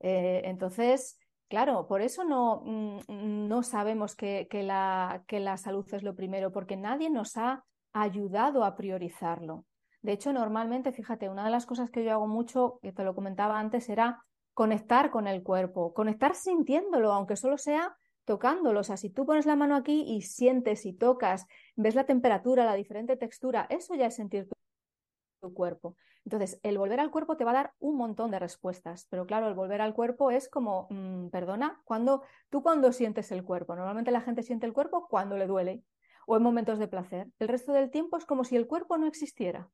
Eh, 0.00 0.42
entonces, 0.46 1.16
claro, 1.48 1.86
por 1.86 2.02
eso 2.02 2.24
no, 2.24 2.64
mm, 2.64 3.46
no 3.46 3.62
sabemos 3.62 4.16
que, 4.16 4.48
que, 4.50 4.64
la, 4.64 5.22
que 5.28 5.38
la 5.38 5.56
salud 5.56 5.86
es 5.94 6.02
lo 6.02 6.16
primero, 6.16 6.50
porque 6.50 6.76
nadie 6.76 7.08
nos 7.08 7.36
ha 7.36 7.64
ayudado 7.92 8.64
a 8.64 8.74
priorizarlo. 8.74 9.64
De 10.00 10.10
hecho, 10.10 10.32
normalmente, 10.32 10.90
fíjate, 10.90 11.28
una 11.28 11.44
de 11.44 11.52
las 11.52 11.66
cosas 11.66 11.88
que 11.88 12.02
yo 12.02 12.10
hago 12.10 12.26
mucho, 12.26 12.80
que 12.82 12.90
te 12.90 13.04
lo 13.04 13.14
comentaba 13.14 13.60
antes, 13.60 13.88
era 13.88 14.24
conectar 14.54 15.12
con 15.12 15.28
el 15.28 15.44
cuerpo, 15.44 15.94
conectar 15.94 16.34
sintiéndolo, 16.34 17.12
aunque 17.12 17.36
solo 17.36 17.58
sea 17.58 17.96
tocándolo. 18.24 18.80
O 18.80 18.84
sea, 18.84 18.96
si 18.96 19.10
tú 19.10 19.26
pones 19.26 19.46
la 19.46 19.56
mano 19.56 19.76
aquí 19.76 20.04
y 20.06 20.22
sientes 20.22 20.86
y 20.86 20.92
tocas, 20.92 21.46
ves 21.76 21.94
la 21.94 22.04
temperatura, 22.04 22.64
la 22.64 22.74
diferente 22.74 23.16
textura, 23.16 23.66
eso 23.70 23.94
ya 23.94 24.06
es 24.06 24.16
sentir 24.16 24.48
tu, 24.48 25.54
cuerpo. 25.54 25.96
Entonces, 26.24 26.60
el 26.62 26.78
volver 26.78 27.00
al 27.00 27.10
cuerpo 27.10 27.36
te 27.36 27.44
va 27.44 27.50
a 27.50 27.54
dar 27.54 27.72
un 27.80 27.96
montón 27.96 28.30
de 28.30 28.38
respuestas, 28.38 29.06
pero 29.10 29.26
claro, 29.26 29.48
el 29.48 29.54
volver 29.54 29.80
al 29.80 29.92
cuerpo 29.92 30.30
es 30.30 30.48
como, 30.48 30.86
mm, 30.90 31.30
perdona, 31.30 31.82
cuando 31.84 32.22
tú 32.48 32.62
cuando 32.62 32.92
sientes 32.92 33.32
el 33.32 33.42
cuerpo, 33.42 33.74
normalmente 33.74 34.12
la 34.12 34.20
gente 34.20 34.44
siente 34.44 34.66
el 34.66 34.72
cuerpo 34.72 35.08
cuando 35.08 35.36
le 35.36 35.48
duele 35.48 35.82
o 36.26 36.36
en 36.36 36.42
momentos 36.44 36.78
de 36.78 36.86
placer. 36.88 37.28
El 37.40 37.48
resto 37.48 37.72
del 37.72 37.90
tiempo 37.90 38.16
es 38.16 38.24
como 38.24 38.44
si 38.44 38.54
el 38.56 38.68
cuerpo 38.68 38.98
no 38.98 39.06
existiera. 39.06 39.68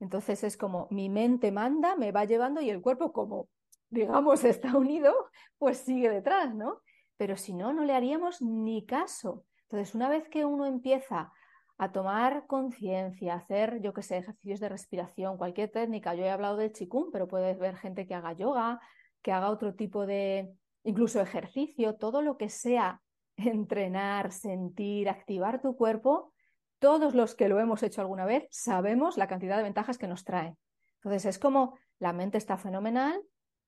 Entonces 0.00 0.42
es 0.44 0.56
como 0.56 0.88
mi 0.90 1.08
mente 1.08 1.52
manda, 1.52 1.96
me 1.96 2.12
va 2.12 2.24
llevando 2.24 2.60
y 2.60 2.70
el 2.70 2.80
cuerpo 2.80 3.12
como, 3.12 3.48
digamos, 3.90 4.44
está 4.44 4.76
unido, 4.76 5.14
pues 5.58 5.78
sigue 5.78 6.08
detrás, 6.10 6.54
¿no? 6.54 6.80
Pero 7.16 7.36
si 7.36 7.54
no, 7.54 7.72
no 7.72 7.84
le 7.84 7.94
haríamos 7.94 8.42
ni 8.42 8.84
caso. 8.84 9.44
Entonces, 9.62 9.94
una 9.94 10.08
vez 10.08 10.28
que 10.28 10.44
uno 10.44 10.66
empieza 10.66 11.32
a 11.78 11.92
tomar 11.92 12.46
conciencia, 12.46 13.34
hacer, 13.34 13.80
yo 13.80 13.92
qué 13.92 14.02
sé, 14.02 14.18
ejercicios 14.18 14.60
de 14.60 14.68
respiración, 14.68 15.36
cualquier 15.36 15.70
técnica, 15.70 16.14
yo 16.14 16.24
he 16.24 16.30
hablado 16.30 16.56
del 16.56 16.72
chikung, 16.72 17.10
pero 17.12 17.26
puedes 17.26 17.58
ver 17.58 17.76
gente 17.76 18.06
que 18.06 18.14
haga 18.14 18.32
yoga, 18.32 18.80
que 19.22 19.32
haga 19.32 19.50
otro 19.50 19.74
tipo 19.74 20.06
de, 20.06 20.54
incluso 20.84 21.20
ejercicio, 21.20 21.96
todo 21.96 22.22
lo 22.22 22.36
que 22.36 22.48
sea 22.48 23.00
entrenar, 23.36 24.32
sentir, 24.32 25.08
activar 25.08 25.60
tu 25.60 25.76
cuerpo, 25.76 26.32
todos 26.78 27.14
los 27.14 27.34
que 27.34 27.48
lo 27.48 27.58
hemos 27.58 27.82
hecho 27.82 28.00
alguna 28.00 28.26
vez 28.26 28.46
sabemos 28.50 29.16
la 29.16 29.26
cantidad 29.26 29.56
de 29.56 29.62
ventajas 29.62 29.98
que 29.98 30.06
nos 30.06 30.24
trae. 30.24 30.56
Entonces 30.96 31.24
es 31.24 31.38
como 31.38 31.78
la 31.98 32.12
mente 32.12 32.38
está 32.38 32.58
fenomenal, 32.58 33.20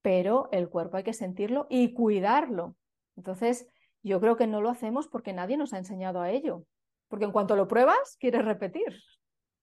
pero 0.03 0.49
el 0.53 0.69
cuerpo 0.69 0.99
hay 0.99 1.03
que 1.03 1.13
sentirlo 1.13 1.67
y 1.71 1.95
cuidarlo. 1.95 2.77
Entonces 3.17 3.67
yo 4.03 4.21
creo 4.21 4.37
que 4.37 4.47
no 4.47 4.61
lo 4.61 4.71
hacemos 4.71 5.09
porque 5.09 5.33
nadie 5.33 5.57
nos 5.57 5.73
ha 5.73 5.79
enseñado 5.79 6.21
a 6.21 6.31
ello. 6.31 6.67
Porque 7.09 7.25
en 7.25 7.33
cuanto 7.33 7.57
lo 7.57 7.69
pruebas, 7.69 8.17
quieres 8.19 8.45
repetir. 8.45 9.03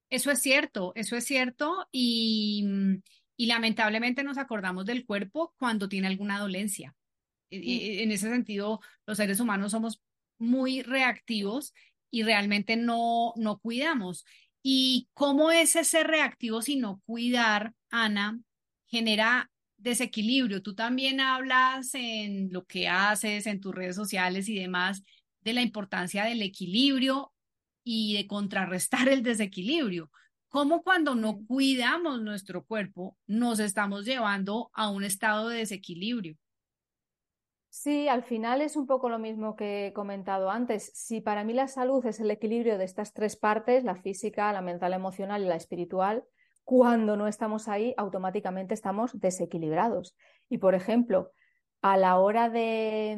Eso 0.09 0.31
es 0.31 0.41
cierto, 0.41 0.91
eso 0.95 1.15
es 1.15 1.25
cierto 1.25 1.87
y, 1.91 2.65
y 3.35 3.45
lamentablemente 3.47 4.23
nos 4.23 4.37
acordamos 4.37 4.85
del 4.85 5.05
cuerpo 5.05 5.53
cuando 5.57 5.89
tiene 5.89 6.07
alguna 6.07 6.39
dolencia. 6.39 6.95
Mm. 7.49 7.61
En 7.63 8.11
ese 8.11 8.29
sentido, 8.29 8.79
los 9.05 9.17
seres 9.17 9.39
humanos 9.39 9.71
somos 9.71 10.01
muy 10.37 10.81
reactivos 10.81 11.73
y 12.11 12.23
realmente 12.23 12.75
no, 12.75 13.33
no 13.37 13.59
cuidamos. 13.59 14.25
¿Y 14.61 15.09
cómo 15.13 15.51
es 15.51 15.75
ese 15.75 16.03
reactivo 16.03 16.61
si 16.61 16.77
no 16.77 17.01
cuidar, 17.05 17.73
Ana, 17.89 18.39
genera 18.85 19.51
desequilibrio? 19.83 20.63
Tú 20.63 20.73
también 20.73 21.19
hablas 21.19 21.93
en 21.93 22.51
lo 22.51 22.65
que 22.65 22.87
haces, 22.87 23.45
en 23.45 23.59
tus 23.59 23.75
redes 23.75 23.95
sociales 23.95 24.49
y 24.49 24.57
demás, 24.57 25.03
de 25.41 25.53
la 25.53 25.61
importancia 25.61 26.23
del 26.23 26.41
equilibrio 26.41 27.33
y 27.83 28.15
de 28.15 28.25
contrarrestar 28.27 29.09
el 29.09 29.21
desequilibrio. 29.21 30.09
¿Cómo 30.47 30.83
cuando 30.83 31.15
no 31.15 31.45
cuidamos 31.45 32.21
nuestro 32.21 32.63
cuerpo 32.63 33.17
nos 33.27 33.59
estamos 33.59 34.05
llevando 34.05 34.69
a 34.73 34.89
un 34.89 35.03
estado 35.03 35.49
de 35.49 35.57
desequilibrio? 35.57 36.37
Sí, 37.69 38.07
al 38.07 38.23
final 38.23 38.61
es 38.61 38.75
un 38.75 38.85
poco 38.85 39.09
lo 39.09 39.17
mismo 39.17 39.55
que 39.55 39.87
he 39.87 39.93
comentado 39.93 40.51
antes. 40.51 40.91
Si 40.93 41.21
para 41.21 41.43
mí 41.43 41.53
la 41.53 41.67
salud 41.67 42.05
es 42.05 42.19
el 42.19 42.29
equilibrio 42.29 42.77
de 42.77 42.85
estas 42.85 43.13
tres 43.13 43.35
partes, 43.35 43.83
la 43.83 43.95
física, 43.95 44.53
la 44.53 44.61
mental, 44.61 44.93
emocional 44.93 45.41
y 45.41 45.47
la 45.47 45.55
espiritual, 45.55 46.23
cuando 46.63 47.17
no 47.17 47.27
estamos 47.27 47.67
ahí, 47.67 47.93
automáticamente 47.97 48.73
estamos 48.73 49.19
desequilibrados. 49.19 50.15
Y, 50.49 50.57
por 50.57 50.75
ejemplo, 50.75 51.31
a 51.81 51.97
la 51.97 52.17
hora 52.17 52.49
de, 52.49 53.17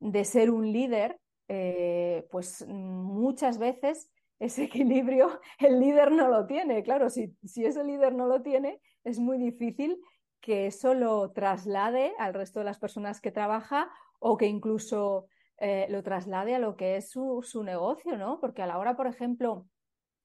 de 0.00 0.24
ser 0.24 0.50
un 0.50 0.72
líder, 0.72 1.20
eh, 1.48 2.26
pues 2.30 2.66
muchas 2.68 3.58
veces 3.58 4.10
ese 4.38 4.64
equilibrio 4.64 5.40
el 5.58 5.80
líder 5.80 6.12
no 6.12 6.28
lo 6.28 6.46
tiene. 6.46 6.82
Claro, 6.82 7.10
si, 7.10 7.36
si 7.44 7.64
ese 7.64 7.84
líder 7.84 8.14
no 8.14 8.26
lo 8.26 8.42
tiene, 8.42 8.80
es 9.04 9.18
muy 9.18 9.38
difícil 9.38 10.00
que 10.40 10.66
eso 10.66 10.94
lo 10.94 11.32
traslade 11.32 12.12
al 12.18 12.34
resto 12.34 12.60
de 12.60 12.64
las 12.64 12.78
personas 12.78 13.20
que 13.20 13.32
trabaja 13.32 13.90
o 14.20 14.36
que 14.36 14.46
incluso 14.46 15.26
eh, 15.58 15.86
lo 15.90 16.02
traslade 16.02 16.54
a 16.54 16.58
lo 16.60 16.76
que 16.76 16.96
es 16.96 17.10
su, 17.10 17.42
su, 17.42 17.64
negocio, 17.64 18.16
¿no? 18.16 18.38
Porque 18.40 18.62
a 18.62 18.66
la 18.66 18.78
hora, 18.78 18.96
por 18.96 19.08
ejemplo, 19.08 19.66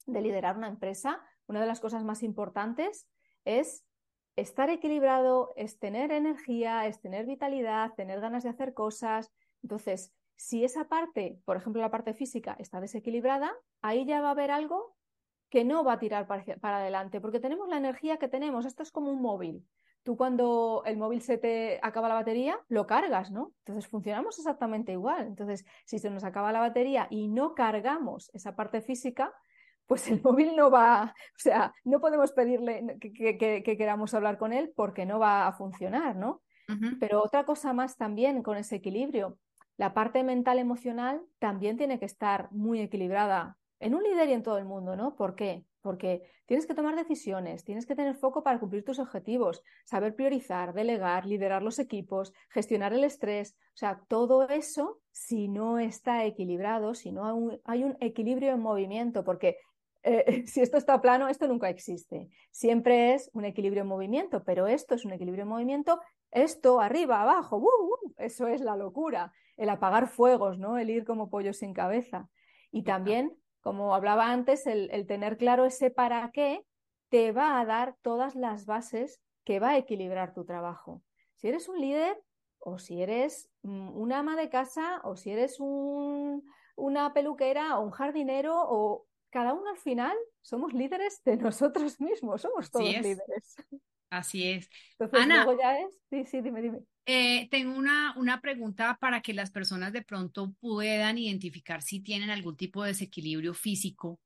de 0.06 0.22
liderar 0.22 0.58
una 0.58 0.68
empresa, 0.68 1.20
una 1.48 1.62
de 1.62 1.68
las 1.68 1.80
cosas 1.80 2.04
más 2.04 2.24
importantes 2.24 3.08
es 3.46 3.84
estar 4.36 4.70
equilibrado, 4.70 5.52
es 5.56 5.80
tener 5.80 6.12
energía, 6.12 6.88
es 6.88 7.00
tener 7.00 7.26
vitalidad, 7.26 7.94
tener 7.94 8.20
ganas 8.20 8.44
de 8.44 8.50
hacer 8.50 8.74
cosas. 8.74 9.32
Entonces, 9.62 10.14
si 10.36 10.64
esa 10.64 10.88
parte, 10.88 11.40
por 11.46 11.58
ejemplo, 11.58 11.82
la 11.82 11.92
parte 11.92 12.14
física 12.14 12.56
está 12.60 12.82
desequilibrada, 12.82 13.54
ahí 13.82 14.06
ya 14.06 14.22
va 14.22 14.30
a 14.30 14.32
haber 14.32 14.52
algo 14.52 14.96
que 15.50 15.64
no 15.64 15.84
va 15.84 15.94
a 15.94 16.00
tirar 16.00 16.26
para, 16.26 16.44
para 16.58 16.78
adelante, 16.78 17.22
porque 17.22 17.40
tenemos 17.40 17.70
la 17.70 17.78
energía 17.78 18.18
que 18.18 18.28
tenemos. 18.28 18.66
Esto 18.66 18.82
es 18.82 18.92
como 18.92 19.12
un 19.12 19.22
móvil 19.22 19.64
tú 20.04 20.18
cuando 20.18 20.84
el 20.86 20.98
móvil 20.98 21.22
se 21.22 21.38
te 21.38 21.80
acaba 21.82 22.10
la 22.10 22.16
batería, 22.16 22.60
lo 22.68 22.86
cargas, 22.86 23.32
¿no? 23.32 23.54
Entonces 23.60 23.90
funcionamos 23.90 24.38
exactamente 24.38 24.92
igual. 24.92 25.28
Entonces, 25.28 25.66
si 25.86 25.98
se 25.98 26.10
nos 26.10 26.24
acaba 26.24 26.52
la 26.52 26.60
batería 26.60 27.08
y 27.10 27.30
no 27.30 27.56
cargamos 27.56 28.30
esa 28.34 28.56
parte 28.56 28.82
física, 28.82 29.34
pues 29.88 30.10
el 30.10 30.22
móvil 30.22 30.56
no 30.56 30.72
va, 30.72 31.14
o 31.16 31.40
sea, 31.40 31.74
no 31.84 32.00
podemos 32.00 32.32
pedirle 32.32 32.98
que, 33.00 33.64
queramos 33.64 34.14
hablar 34.14 34.38
con 34.38 34.54
él 34.54 34.72
porque 34.76 35.06
no 35.06 35.20
va 35.20 35.48
a 35.48 35.54
funcionar, 35.54 36.16
¿no? 36.16 36.42
Pero 37.00 37.22
otra 37.22 37.44
cosa 37.44 37.74
más 37.74 37.98
también 37.98 38.42
con 38.42 38.58
ese 38.58 38.78
equilibrio, 38.78 39.38
la 39.78 39.94
parte 39.94 40.24
mental 40.24 40.60
emocional 40.60 41.22
también 41.38 41.78
tiene 41.78 42.00
que 42.00 42.06
estar 42.06 42.52
muy 42.52 42.80
equilibrada 42.80 43.58
en 43.80 43.94
un 43.94 44.02
líder 44.02 44.30
y 44.30 44.34
en 44.34 44.44
todo 44.44 44.58
el 44.58 44.66
mundo, 44.66 44.96
¿no? 44.96 45.16
¿Por 45.16 45.36
qué? 45.36 45.66
porque 45.84 46.24
tienes 46.46 46.66
que 46.66 46.74
tomar 46.74 46.96
decisiones, 46.96 47.64
tienes 47.64 47.86
que 47.86 47.96
tener 47.96 48.16
foco 48.16 48.42
para 48.42 48.60
cumplir 48.60 48.84
tus 48.84 49.00
objetivos, 49.00 49.62
saber 49.84 50.16
priorizar, 50.16 50.74
delegar, 50.74 51.26
liderar 51.26 51.62
los 51.62 51.78
equipos, 51.78 52.34
gestionar 52.50 52.94
el 52.94 53.04
estrés. 53.04 53.56
O 53.76 53.78
sea, 53.78 54.02
todo 54.08 54.48
eso, 54.48 55.02
si 55.12 55.50
no 55.50 55.78
está 55.78 56.26
equilibrado, 56.26 56.96
si 56.96 57.12
no 57.12 57.60
hay 57.66 57.84
un, 57.84 57.98
equilibrio 58.00 58.54
en 58.54 58.62
movimiento, 58.62 59.24
porque 59.26 59.58
eh, 60.04 60.44
si 60.48 60.62
esto 60.62 60.78
está 60.78 61.02
plano, 61.02 61.28
esto 61.28 61.48
nunca 61.48 61.70
existe. 61.70 62.30
Siempre 62.52 63.14
es 63.14 63.30
un 63.34 63.46
equilibrio 63.46 63.82
en 63.82 63.88
movimiento, 63.88 64.44
pero 64.44 64.68
esto 64.68 64.96
es 64.96 65.06
un 65.06 65.14
equilibrio 65.14 65.44
en 65.44 65.50
movimiento, 65.50 66.00
esto 66.32 66.80
arriba, 66.80 67.22
abajo, 67.22 67.66
eso 68.18 68.48
es 68.48 68.62
la 68.62 68.76
locura, 68.76 69.34
el 69.58 69.70
apagar 69.70 70.08
fuegos, 70.08 70.60
¿no? 70.60 70.78
El 70.78 70.90
ir 70.90 71.06
como 71.06 71.30
pollo 71.30 71.54
sin 71.54 71.74
cabeza. 71.74 72.30
Y 72.72 72.84
también 72.84 73.38
como 73.64 73.96
hablaba 73.96 74.30
antes, 74.30 74.68
el, 74.68 75.08
tener 75.08 75.38
claro 75.38 75.64
ese 75.64 75.90
para 75.90 76.30
qué 76.32 76.66
te 77.10 77.32
va 77.32 77.60
a 77.60 77.66
dar 77.66 77.96
todas 78.02 78.36
las 78.36 78.66
bases 78.66 79.22
que 79.46 79.60
va 79.62 79.70
a 79.70 79.78
equilibrar 79.78 80.34
tu 80.34 80.44
trabajo. 80.44 81.02
Si 81.36 81.48
eres 81.48 81.70
un 81.70 81.80
líder 81.80 82.22
o 82.60 82.78
si 82.78 83.02
eres 83.02 83.50
mm, 83.62 83.96
una 83.96 84.20
ama 84.20 84.36
de 84.36 84.50
casa 84.50 85.00
o 85.06 85.16
si 85.16 85.32
eres 85.32 85.60
una 85.62 87.14
peluquera 87.14 87.80
o 87.80 87.86
un 87.86 87.92
jardinero 87.92 88.54
o 88.58 89.06
cada 89.34 89.54
uno 89.56 89.72
al 89.72 89.78
final 89.78 90.16
somos 90.42 90.74
líderes 90.74 91.20
de 91.26 91.38
nosotros 91.38 92.00
mismos, 92.00 92.40
somos 92.40 92.70
todos 92.70 92.88
líderes. 92.88 93.56
Así 94.12 94.48
es. 94.48 94.70
Entonces, 94.92 95.20
Ana, 95.20 95.44
luego 95.44 95.60
ya 95.60 95.80
es, 95.80 96.00
sí, 96.08 96.24
sí, 96.26 96.42
dime, 96.42 96.62
dime. 96.62 96.82
Eh, 97.08 97.50
tengo 97.50 97.76
una, 97.76 98.14
una 98.16 98.42
pregunta 98.42 98.96
para 99.02 99.22
que 99.22 99.34
las 99.34 99.50
personas 99.50 99.92
de 99.92 100.04
pronto 100.04 100.54
puedan 100.60 101.18
identificar 101.18 101.82
si 101.82 102.00
tienen 102.00 102.30
algún 102.30 102.56
tipo 102.56 102.84
de 102.84 102.90
desequilibrio 102.90 103.56
físico. 103.56 104.20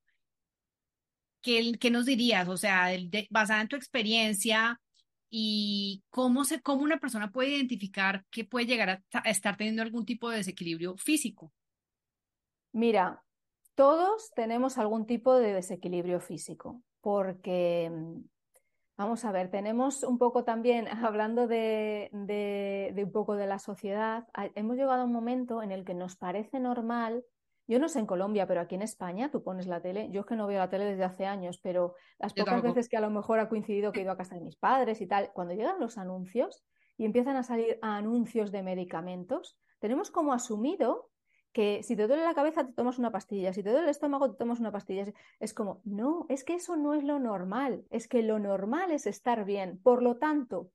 ¿Qué, 1.41 1.72
qué 1.80 1.89
nos 1.89 2.06
dirías? 2.06 2.50
O 2.50 2.58
sea, 2.58 2.89
basada 3.30 3.62
en 3.62 3.70
tu 3.70 3.78
experiencia 3.78 4.82
y 5.30 6.04
cómo, 6.10 6.43
se, 6.43 6.62
cómo 6.62 6.84
una 6.84 6.98
persona 6.98 7.32
puede 7.32 7.52
identificar 7.52 8.26
que 8.30 8.43
puede 8.43 8.65
llegar 8.65 8.89
a, 8.89 9.04
a 9.13 9.30
estar 9.30 9.56
teniendo 9.56 9.84
algún 9.84 10.06
tipo 10.06 10.30
de 10.30 10.38
desequilibrio 10.38 10.98
físico. 10.98 11.54
Mira, 12.74 13.24
todos 13.77 14.31
tenemos 14.35 14.77
algún 14.77 15.05
tipo 15.05 15.35
de 15.35 15.53
desequilibrio 15.53 16.19
físico, 16.19 16.81
porque 16.99 17.91
Vamos 18.97 19.25
a 19.25 19.31
ver, 19.31 19.51
tenemos 19.51 20.01
un 20.01 20.17
poco 20.17 20.43
también, 20.43 20.87
hablando 21.05 21.47
de, 21.47 22.09
de, 22.11 23.03
un 23.03 23.11
poco 23.11 23.35
de 23.35 23.45
la 23.45 23.59
sociedad, 23.59 24.27
hemos 24.55 24.75
llegado 24.75 25.01
a 25.01 25.05
un 25.05 25.13
momento 25.13 25.61
en 25.61 25.71
el 25.71 25.85
que 25.85 25.93
nos 25.93 26.15
parece 26.15 26.59
normal, 26.59 27.23
yo 27.67 27.79
no 27.79 27.89
sé 27.89 27.99
en 27.99 28.07
Colombia, 28.07 28.47
pero 28.47 28.61
aquí 28.61 28.73
en 28.73 28.81
España 28.81 29.29
tú 29.29 29.43
pones 29.43 29.67
la 29.67 29.81
tele, 29.81 30.09
yo 30.09 30.21
es 30.21 30.25
que 30.25 30.35
no 30.35 30.47
veo 30.47 30.57
la 30.57 30.69
tele 30.69 30.85
desde 30.85 31.03
hace 31.03 31.27
años, 31.27 31.59
pero 31.61 31.93
las 32.17 32.33
pocas 32.33 32.61
veces 32.63 32.89
que 32.89 32.97
a 32.97 33.01
lo 33.01 33.11
mejor 33.11 33.39
ha 33.39 33.49
coincidido 33.49 33.91
que 33.91 33.99
he 33.99 34.03
ido 34.03 34.13
a 34.13 34.17
casa 34.17 34.35
de 34.35 34.41
mis 34.41 34.55
padres 34.55 34.99
y 35.01 35.05
tal, 35.05 35.31
cuando 35.33 35.53
llegan 35.53 35.79
los 35.79 35.99
anuncios 35.99 36.63
y 36.97 37.05
empiezan 37.05 37.35
a 37.35 37.43
salir 37.43 37.77
anuncios 37.83 38.51
de 38.51 38.63
medicamentos, 38.63 39.59
tenemos 39.79 40.09
como 40.09 40.33
asumido 40.33 41.11
que 41.58 41.82
si 41.82 41.96
te 41.96 42.06
duele 42.06 42.24
la 42.24 42.36
cabeza 42.36 42.67
te 42.67 42.74
tomas 42.74 43.00
una 43.00 43.12
pastilla, 43.12 43.52
si 43.52 43.63
te 43.63 43.72
duele 43.72 43.86
el 43.86 43.89
estómago 43.89 44.30
te 44.30 44.38
tomas 44.38 44.60
una 44.60 44.72
pastilla. 44.72 45.12
Es 45.39 45.56
como, 45.56 45.82
no, 45.86 46.28
es 46.30 46.43
que 46.43 46.54
eso 46.54 46.76
no 46.78 46.93
es 46.93 47.04
lo 47.04 47.17
normal, 47.17 47.84
es 47.89 48.08
que 48.08 48.22
lo 48.22 48.38
normal 48.38 48.91
es 48.91 49.08
estar 49.08 49.43
bien. 49.43 49.80
Por 49.82 50.04
lo 50.04 50.17
tanto, 50.17 50.70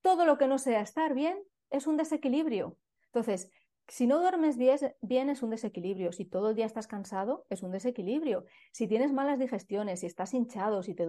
todo 0.00 0.26
lo 0.26 0.38
que 0.38 0.46
no 0.46 0.58
sea 0.58 0.80
estar 0.80 1.12
bien 1.12 1.42
es 1.70 1.88
un 1.88 1.96
desequilibrio. 1.96 2.76
Entonces, 3.06 3.50
si 3.88 4.06
no 4.06 4.20
duermes 4.20 4.56
bien, 4.56 5.28
es 5.28 5.42
un 5.42 5.50
desequilibrio. 5.50 6.12
Si 6.12 6.24
todo 6.24 6.50
el 6.50 6.54
día 6.54 6.66
estás 6.66 6.86
cansado, 6.86 7.44
es 7.50 7.64
un 7.64 7.72
desequilibrio. 7.72 8.44
Si 8.70 8.86
tienes 8.86 9.12
malas 9.12 9.40
digestiones, 9.40 9.98
si 9.98 10.06
estás 10.06 10.34
hinchado, 10.34 10.84
si 10.84 10.94
te 10.94 11.08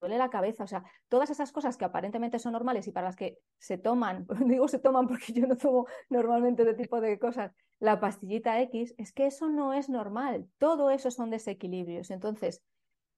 duele 0.00 0.18
la 0.18 0.30
cabeza, 0.30 0.64
o 0.64 0.66
sea, 0.66 0.82
todas 1.08 1.30
esas 1.30 1.52
cosas 1.52 1.76
que 1.76 1.84
aparentemente 1.84 2.38
son 2.38 2.52
normales 2.52 2.86
y 2.88 2.92
para 2.92 3.08
las 3.08 3.16
que 3.16 3.38
se 3.58 3.78
toman, 3.78 4.26
digo 4.46 4.66
se 4.68 4.78
toman 4.78 5.06
porque 5.06 5.32
yo 5.32 5.46
no 5.46 5.56
tomo 5.56 5.86
normalmente 6.08 6.62
ese 6.62 6.74
tipo 6.74 7.00
de 7.00 7.18
cosas, 7.18 7.52
la 7.78 8.00
pastillita 8.00 8.60
X, 8.62 8.94
es 8.98 9.12
que 9.12 9.26
eso 9.26 9.48
no 9.48 9.72
es 9.72 9.88
normal, 9.88 10.48
todo 10.58 10.90
eso 10.90 11.10
son 11.10 11.30
desequilibrios. 11.30 12.10
Entonces, 12.10 12.62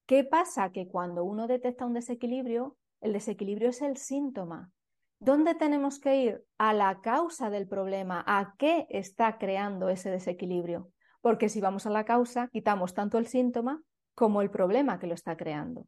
¿qué 0.07 0.25
pasa? 0.25 0.71
Que 0.71 0.88
cuando 0.88 1.25
uno 1.25 1.47
detecta 1.47 1.87
un 1.87 1.95
desequilibrio, 1.95 2.77
el 3.01 3.12
desequilibrio 3.12 3.71
es 3.71 3.83
el 3.83 3.97
síntoma. 3.97 4.71
¿Dónde 5.18 5.55
tenemos 5.55 6.01
que 6.01 6.16
ir? 6.16 6.45
A 6.59 6.73
la 6.73 7.01
causa 7.01 7.51
del 7.51 7.68
problema, 7.68 8.25
a 8.27 8.55
qué 8.59 8.87
está 8.88 9.38
creando 9.38 9.88
ese 9.88 10.11
desequilibrio. 10.11 10.90
Porque 11.21 11.49
si 11.49 11.61
vamos 11.61 11.87
a 11.87 11.90
la 11.90 12.05
causa, 12.05 12.49
quitamos 12.49 12.95
tanto 12.95 13.18
el 13.18 13.27
síntoma 13.27 13.83
como 14.14 14.42
el 14.42 14.51
problema 14.51 14.99
que 14.99 15.07
lo 15.07 15.14
está 15.14 15.37
creando. 15.37 15.87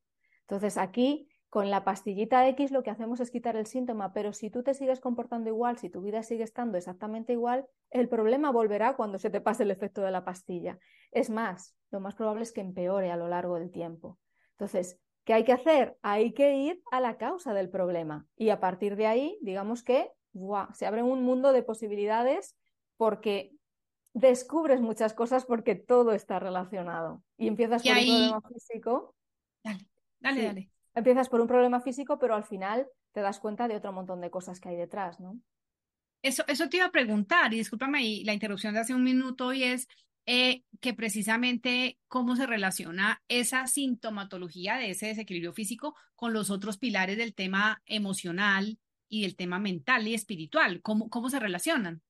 Entonces, 0.49 0.79
aquí 0.79 1.29
con 1.49 1.71
la 1.71 1.85
pastillita 1.85 2.49
X 2.49 2.73
lo 2.73 2.83
que 2.83 2.91
hacemos 2.91 3.21
es 3.21 3.31
quitar 3.31 3.55
el 3.55 3.67
síntoma, 3.67 4.13
pero 4.13 4.33
si 4.33 4.51
tú 4.51 4.65
te 4.65 4.75
sigues 4.75 4.99
comportando 4.99 5.49
igual, 5.49 5.79
si 5.79 5.89
tu 5.89 6.03
vida 6.03 6.25
sigue 6.25 6.43
estando 6.43 6.77
exactamente 6.77 7.33
igual, 7.33 7.67
el 7.91 8.09
problema 8.09 8.51
volverá 8.51 8.97
cuando 8.97 9.19
se 9.21 9.31
te 9.31 9.41
pase 9.41 9.63
el 9.63 9.71
efecto 9.71 10.03
de 10.03 10.11
la 10.11 10.25
pastilla. 10.25 10.81
Es 11.13 11.31
más, 11.31 11.77
lo 11.93 12.01
más 12.01 12.17
probable 12.17 12.43
es 12.43 12.53
que 12.53 12.61
empeore 12.61 13.13
a 13.13 13.17
lo 13.17 13.29
largo 13.29 13.55
del 13.57 13.71
tiempo. 13.71 14.19
Entonces, 14.51 14.99
¿qué 15.23 15.33
hay 15.33 15.45
que 15.45 15.53
hacer? 15.53 15.97
Hay 16.03 16.33
que 16.33 16.57
ir 16.57 16.83
a 16.91 17.01
la 17.01 17.19
causa 17.19 17.55
del 17.55 17.71
problema 17.71 18.27
y 18.37 18.51
a 18.51 18.59
partir 18.59 18.97
de 18.97 19.07
ahí, 19.07 19.39
digamos 19.41 19.85
que 19.85 20.11
se 20.73 20.87
abre 20.87 21.05
un 21.05 21.23
mundo 21.23 21.53
de 21.53 21.63
posibilidades 21.63 22.57
porque 22.97 23.53
descubres 24.13 24.81
muchas 24.81 25.15
cosas 25.15 25.45
porque 25.45 25.77
todo 25.77 26.15
está 26.15 26.41
relacionado 26.41 27.23
y 27.37 27.47
empiezas 27.47 27.85
por 27.85 27.93
un 27.93 28.05
problema 28.05 28.41
físico. 28.53 29.15
Dale, 29.63 29.89
dale. 30.33 30.71
Empiezas 30.95 31.29
por 31.29 31.41
un 31.41 31.49
problema 31.49 31.81
físico, 31.81 32.19
pero 32.19 32.35
al 32.35 32.45
final 32.45 32.87
te 33.13 33.21
das 33.21 33.41
cuenta 33.41 33.69
de 33.69 33.77
otro 33.77 33.93
montón 33.93 34.21
de 34.21 34.31
cosas 34.31 34.61
que 34.61 34.69
hay 34.69 34.77
detrás, 34.77 35.21
¿no? 35.21 35.41
Eso, 36.23 36.45
eso 36.47 36.69
te 36.69 36.79
iba 36.79 36.87
a 36.87 36.93
preguntar, 36.93 37.53
y 37.53 37.59
discúlpame 37.59 38.23
la 38.25 38.33
interrupción 38.33 38.73
de 38.75 38.81
hace 38.81 38.95
un 38.95 39.05
minuto, 39.05 39.53
y 39.53 39.65
es 39.65 39.89
eh, 40.27 40.63
que 40.81 40.95
precisamente 40.95 41.99
cómo 42.09 42.35
se 42.35 42.47
relaciona 42.47 43.23
esa 43.29 43.67
sintomatología 43.67 44.77
de 44.77 44.91
ese 44.91 45.09
desequilibrio 45.09 45.53
físico 45.53 45.95
con 46.15 46.33
los 46.33 46.49
otros 46.49 46.79
pilares 46.79 47.19
del 47.19 47.35
tema 47.35 47.83
emocional 47.85 48.79
y 49.09 49.23
del 49.23 49.37
tema 49.37 49.59
mental 49.59 50.09
y 50.09 50.15
espiritual, 50.15 50.81
cómo, 50.81 51.11
cómo 51.11 51.29
se 51.29 51.41
relacionan. 51.41 52.01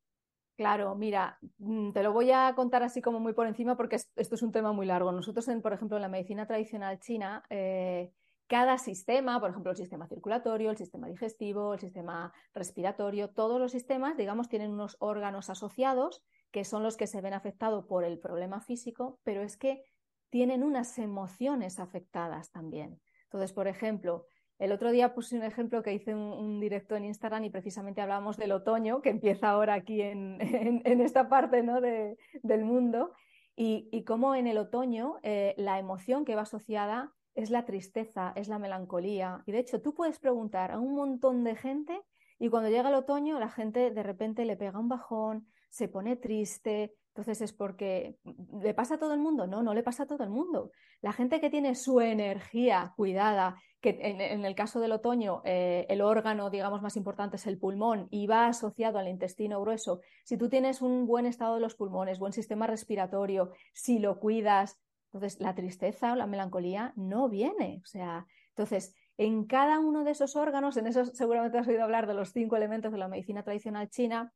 Claro, 0.57 0.95
mira, 0.95 1.39
mm, 1.59 1.91
te 1.93 2.03
lo 2.05 2.13
voy 2.13 2.31
a 2.31 2.55
contar 2.55 2.85
así 2.85 3.03
como 3.03 3.19
muy 3.19 3.33
por 3.33 3.49
encima 3.49 3.77
porque 3.77 3.97
esto 3.97 4.35
es 4.37 4.43
un 4.43 4.53
tema 4.53 4.73
muy 4.73 4.87
largo. 4.87 5.11
Nosotros, 5.11 5.49
en, 5.49 5.61
por 5.63 5.73
ejemplo, 5.73 5.97
en 5.97 6.03
la 6.03 6.09
medicina 6.09 6.47
tradicional 6.47 7.01
china, 7.01 7.43
eh, 7.51 8.13
cada 8.47 8.79
sistema, 8.79 9.41
por 9.41 9.51
ejemplo, 9.51 9.73
el 9.73 9.77
sistema 9.77 10.07
circulatorio, 10.07 10.71
el 10.71 10.77
sistema 10.77 11.09
digestivo, 11.09 11.75
el 11.75 11.81
sistema 11.81 12.33
respiratorio, 12.55 13.31
todos 13.31 13.59
los 13.61 13.73
sistemas, 13.73 14.17
digamos, 14.17 14.49
tienen 14.49 14.71
unos 14.71 14.97
órganos 15.01 15.51
asociados 15.51 16.23
que 16.53 16.65
son 16.65 16.85
los 16.85 16.97
que 16.97 17.09
se 17.09 17.21
ven 17.21 17.35
afectados 17.35 17.85
por 17.87 18.05
el 18.05 18.21
problema 18.21 18.61
físico, 18.61 19.19
pero 19.25 19.43
es 19.43 19.57
que 19.57 19.83
tienen 20.31 20.63
unas 20.63 20.99
emociones 20.99 21.81
afectadas 21.81 22.53
también. 22.53 23.01
Entonces, 23.25 23.53
por 23.53 23.67
ejemplo, 23.67 24.27
el 24.65 24.73
otro 24.73 24.91
día 24.91 25.15
puse 25.15 25.37
un 25.37 25.43
ejemplo 25.43 25.83
que 25.83 25.93
hice 25.93 26.15
un, 26.15 26.59
directo 26.61 26.97
en 26.97 27.05
Instagram 27.05 27.45
y 27.45 27.51
precisamente 27.51 28.01
hablábamos 28.01 28.37
del 28.37 28.53
otoño, 28.53 29.03
que 29.03 29.11
empieza 29.11 29.51
ahora 29.51 29.75
aquí 29.75 30.01
en, 30.01 30.39
esta 30.85 31.29
parte 31.29 31.63
¿no? 31.63 31.81
del 31.81 32.65
mundo, 32.65 33.13
y, 33.57 33.89
y 33.93 34.05
cómo 34.05 34.35
en 34.35 34.47
el 34.47 34.59
otoño 34.59 35.19
eh, 35.23 35.55
la 35.59 35.79
emoción 35.79 36.25
que 36.25 36.35
va 36.35 36.43
asociada 36.43 37.13
es 37.35 37.51
la 37.51 37.65
tristeza, 37.65 38.33
es 38.37 38.49
la 38.49 38.59
melancolía. 38.59 39.43
Y 39.47 39.53
de 39.53 39.59
hecho, 39.59 39.81
tú 39.81 39.95
puedes 39.95 40.19
preguntar 40.19 40.73
a 40.73 40.79
un 40.79 40.95
montón 40.95 41.45
de 41.45 41.57
gente 41.57 42.01
y 42.39 42.49
cuando 42.49 42.69
llega 42.69 42.89
el 42.89 42.95
otoño 42.95 43.39
la 43.39 43.51
gente 43.51 43.91
de 43.91 44.03
repente 44.03 44.45
le 44.45 44.57
pega 44.57 44.79
un 44.79 44.89
bajón, 44.89 45.47
se 45.69 45.89
pone 45.89 46.17
triste, 46.17 46.95
entonces 47.09 47.41
es 47.43 47.53
porque 47.53 48.17
le 48.61 48.75
pasa 48.75 48.95
a 48.95 48.99
todo 48.99 49.15
el 49.15 49.21
mundo, 49.21 49.47
no, 49.47 49.63
no 49.63 49.73
le 49.73 49.83
pasa 49.83 50.03
a 50.03 50.07
todo 50.07 50.25
el 50.25 50.31
mundo. 50.31 50.73
La 51.01 51.13
gente 51.13 51.41
que 51.41 51.51
tiene 51.51 51.75
su 51.75 52.01
energía 52.01 52.93
cuidada, 52.97 53.57
que 53.85 53.99
en, 54.01 54.47
el 54.47 54.55
caso 54.55 54.81
del 54.81 54.93
otoño 54.93 55.43
eh, 55.45 55.85
el 55.91 56.01
órgano, 56.01 56.49
digamos, 56.49 56.81
más 56.81 56.97
importante 56.97 57.37
es 57.37 57.47
el 57.47 57.59
pulmón 57.59 58.09
y 58.11 58.27
va 58.27 58.47
asociado 58.47 58.99
al 58.99 59.09
intestino 59.09 59.61
grueso. 59.61 60.01
Si 60.25 60.39
tú 60.39 60.49
tienes 60.49 60.81
un 60.81 61.07
buen 61.07 61.27
estado 61.27 61.57
de 61.57 61.61
los 61.61 61.75
pulmones, 61.75 62.19
buen 62.19 62.33
sistema 62.33 62.67
respiratorio, 62.67 63.53
si 63.75 63.99
lo 63.99 64.19
cuidas, 64.21 64.81
entonces 65.13 65.39
la 65.39 65.55
tristeza 65.55 66.15
o 66.15 66.17
la 66.17 66.27
melancolía 66.27 66.95
no 66.97 67.29
viene. 67.29 67.83
O 67.85 67.87
sea, 67.87 68.27
entonces 68.49 68.95
en 69.19 69.45
cada 69.45 69.81
uno 69.81 70.03
de 70.03 70.13
esos 70.13 70.35
órganos, 70.35 70.79
en 70.79 70.87
eso 70.87 71.05
seguramente 71.05 71.59
has 71.59 71.69
oído 71.69 71.85
hablar 71.85 72.07
de 72.07 72.15
los 72.15 72.33
cinco 72.33 72.57
elementos 72.57 72.91
de 72.91 72.99
la 72.99 73.09
medicina 73.09 73.43
tradicional 73.43 73.91
china, 73.91 74.33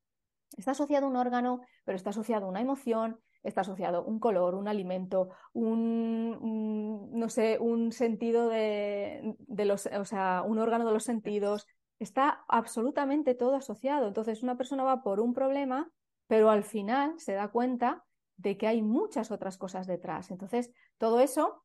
Está 0.56 0.70
asociado 0.70 1.06
un 1.06 1.16
órgano, 1.16 1.60
pero 1.84 1.96
está 1.96 2.10
asociado 2.10 2.48
una 2.48 2.60
emoción, 2.60 3.20
está 3.42 3.62
asociado 3.62 4.04
un 4.04 4.18
color, 4.18 4.54
un 4.54 4.68
alimento, 4.68 5.30
un, 5.52 7.10
no 7.12 7.28
sé, 7.28 7.58
un 7.60 7.92
sentido 7.92 8.48
de, 8.48 9.36
los, 9.48 9.86
o 9.86 10.04
sea, 10.04 10.42
un 10.46 10.58
órgano 10.58 10.86
de 10.86 10.92
los 10.92 11.04
sentidos. 11.04 11.66
Está 11.98 12.44
absolutamente 12.48 13.34
todo 13.34 13.56
asociado. 13.56 14.08
Entonces, 14.08 14.42
una 14.42 14.56
persona 14.56 14.84
va 14.84 15.02
por 15.02 15.20
un 15.20 15.34
problema, 15.34 15.90
pero 16.26 16.50
al 16.50 16.64
final 16.64 17.18
se 17.18 17.32
da 17.32 17.48
cuenta 17.48 18.04
de 18.36 18.56
que 18.56 18.66
hay 18.66 18.82
muchas 18.82 19.30
otras 19.30 19.58
cosas 19.58 19.86
detrás. 19.86 20.30
Entonces, 20.30 20.70
todo 20.96 21.20
eso, 21.20 21.64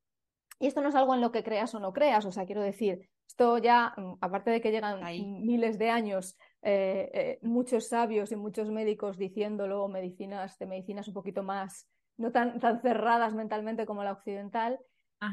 y 0.60 0.68
esto 0.68 0.82
no 0.82 0.90
es 0.90 0.96
algo 0.96 1.14
en 1.14 1.22
lo 1.22 1.32
que 1.32 1.44
creas 1.44 1.76
o 1.76 1.80
no 1.80 1.94
creas, 1.94 2.26
o 2.26 2.32
sea, 2.32 2.46
quiero 2.46 2.62
decir, 2.62 3.10
esto 3.28 3.58
ya, 3.58 3.94
mm, 3.98 4.18
aparte 4.22 4.52
de 4.52 4.62
que 4.62 4.72
llegan 4.72 5.02
miles 5.46 5.78
de 5.78 5.90
años 5.90 6.36
eh, 6.64 7.12
eh, 7.14 7.40
muchos 7.42 7.90
sabios 7.90 8.32
y 8.32 8.36
muchos 8.36 8.72
médicos 8.72 9.18
diciéndolo, 9.18 9.88
medicinas 9.90 10.58
de 10.58 10.66
medicinas 10.66 11.08
un 11.10 11.14
poquito 11.14 11.44
más, 11.44 11.90
no 12.18 12.32
tan, 12.32 12.60
tan 12.60 12.82
cerradas 12.82 13.34
mentalmente 13.34 13.86
como 13.86 14.04
la 14.04 14.14
occidental, 14.14 14.80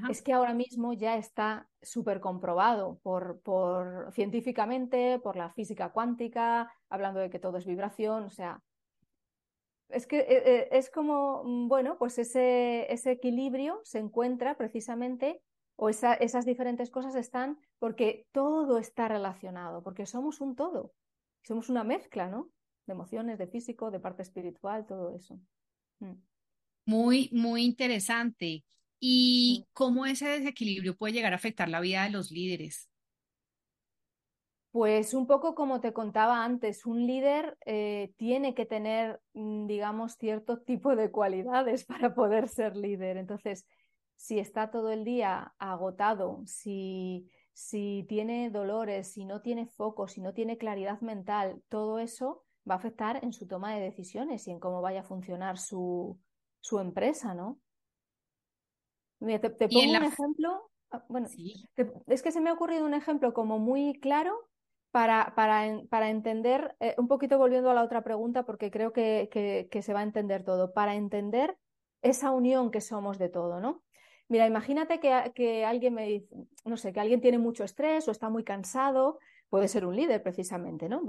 es 0.09 0.23
que 0.23 0.33
ahora 0.33 0.55
mismo 0.55 0.93
ya 0.93 1.17
está 1.17 1.69
súper 1.83 2.21
comprobado 2.21 3.01
por, 3.03 3.41
por, 3.43 4.13
científicamente, 4.13 5.19
por 5.19 5.35
la 5.35 5.51
física 5.51 5.91
cuántica, 5.91 6.73
hablando 6.89 7.19
de 7.19 7.29
que 7.29 7.41
todo 7.41 7.57
es 7.59 7.67
vibración, 7.67 8.23
o 8.23 8.31
sea, 8.31 8.63
es 9.89 10.07
que 10.07 10.19
eh, 10.21 10.69
es 10.71 10.91
como, 10.91 11.43
mm, 11.45 11.69
bueno, 11.69 11.99
pues 11.99 12.19
ese, 12.19 12.93
ese 12.93 13.11
equilibrio 13.11 13.81
se 13.83 13.99
encuentra 13.99 14.57
precisamente 14.57 15.43
o 15.75 15.89
esas 15.89 16.45
diferentes 16.45 16.91
cosas 16.91 17.15
están 17.15 17.59
porque 17.79 18.27
todo 18.33 18.79
está 18.79 19.09
relacionado, 19.09 19.83
porque 19.83 20.07
somos 20.07 20.41
un 20.41 20.55
todo. 20.55 20.93
Somos 21.43 21.69
una 21.69 21.85
mezcla, 21.85 22.29
¿no? 22.29 22.51
De 22.87 22.93
emociones, 22.93 23.39
de 23.39 23.47
físico, 23.47 23.91
de 23.91 24.01
parte 24.01 24.23
espiritual, 24.23 24.87
todo 24.87 25.15
eso. 25.15 25.41
Mm. 26.01 26.15
Muy, 26.87 27.31
muy 27.33 27.65
interesante. 27.65 28.65
¿Y 28.99 29.65
mm. 29.65 29.71
cómo 29.73 30.07
ese 30.07 30.29
desequilibrio 30.29 30.97
puede 30.97 31.15
llegar 31.15 31.33
a 31.33 31.37
afectar 31.37 31.69
la 31.69 31.81
vida 31.81 32.05
de 32.05 32.11
los 32.11 32.31
líderes? 32.31 32.91
Pues 34.73 35.15
un 35.15 35.27
poco 35.27 35.57
como 35.57 35.81
te 35.81 35.93
contaba 35.93 36.45
antes, 36.45 36.87
un 36.87 37.05
líder 37.05 37.59
eh, 37.67 38.13
tiene 38.17 38.55
que 38.55 38.67
tener, 38.67 39.21
mm, 39.33 39.67
digamos, 39.67 40.13
cierto 40.13 40.61
tipo 40.61 40.95
de 40.95 41.11
cualidades 41.11 41.85
para 42.13 42.15
poder 42.15 42.49
ser 42.49 42.77
líder. 42.77 43.17
Entonces, 43.17 43.67
si 44.15 44.39
está 44.39 44.71
todo 44.71 44.93
el 44.93 45.03
día 45.05 45.55
agotado, 45.59 46.43
si 46.47 47.27
si 47.69 48.05
tiene 48.09 48.51
dolores, 48.51 49.13
si 49.13 49.25
no 49.25 49.41
tiene 49.41 49.67
foco, 49.67 50.09
si 50.09 50.21
no 50.21 50.33
tiene 50.33 50.59
claridad 50.59 51.01
mental, 51.01 51.63
todo 51.69 51.99
eso 51.99 52.45
va 52.69 52.75
a 52.75 52.79
afectar 52.79 53.23
en 53.25 53.33
su 53.33 53.47
toma 53.47 53.75
de 53.75 53.81
decisiones 53.81 54.47
y 54.47 54.51
en 54.51 54.61
cómo 54.61 54.83
vaya 54.83 55.01
a 55.01 55.05
funcionar 55.05 55.59
su, 55.59 56.19
su 56.61 56.79
empresa, 56.79 57.35
¿no? 57.35 57.59
te, 59.21 59.51
pongo 59.51 59.99
un 59.99 60.05
ejemplo 60.05 60.71
Ah, 60.91 61.05
bueno, 61.09 61.29
es 62.07 62.23
que 62.23 62.33
se 62.33 62.41
me 62.41 62.51
ha 62.51 62.53
ocurrido 62.53 62.85
un 62.85 62.95
ejemplo 62.95 63.33
como 63.33 63.59
muy 63.59 63.95
claro 64.01 64.49
para, 64.91 65.35
para, 65.37 65.83
para 65.89 66.11
entender, 66.11 66.75
eh, 66.81 66.97
un 66.99 67.07
poquito 67.07 67.39
volviendo 67.39 67.71
a 67.71 67.75
la 67.75 67.85
otra 67.85 68.03
pregunta, 68.03 68.45
porque 68.45 68.73
creo 68.73 68.93
que, 68.93 69.29
que, 69.71 69.83
se 69.83 69.93
va 69.93 70.01
a 70.01 70.05
entender 70.05 70.43
todo, 70.43 70.73
para 70.73 70.97
entender 70.97 71.57
esa 72.03 72.33
unión 72.33 72.73
que 72.73 72.81
somos 72.81 73.19
de 73.19 73.29
todo, 73.29 73.61
¿no? 73.61 73.85
Mira, 74.31 74.47
imagínate 74.47 75.01
que, 75.01 75.33
que, 75.35 75.65
alguien 75.65 75.93
me 75.93 76.07
dice, 76.07 76.29
no 76.65 76.77
sé, 76.77 76.93
que 76.93 77.01
alguien 77.01 77.21
tiene 77.21 77.39
mucho 77.39 77.65
estrés 77.65 78.07
o 78.07 78.13
está 78.13 78.29
muy 78.31 78.45
cansado, 78.45 79.19
puede 79.49 79.67
ser 79.67 79.85
un 79.85 79.97
líder 79.97 80.23
precisamente, 80.23 80.89
¿no? 80.89 81.03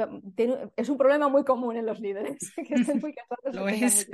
es 0.75 0.89
un 0.89 0.97
problema 0.97 1.29
muy 1.29 1.45
común 1.45 1.77
en 1.77 1.85
los 1.85 1.99
líderes, 1.99 2.51
que 2.67 2.73
estén 2.73 2.99
muy 2.99 3.13
cansados. 3.15 3.55
Lo 3.55 3.67
es. 3.67 4.09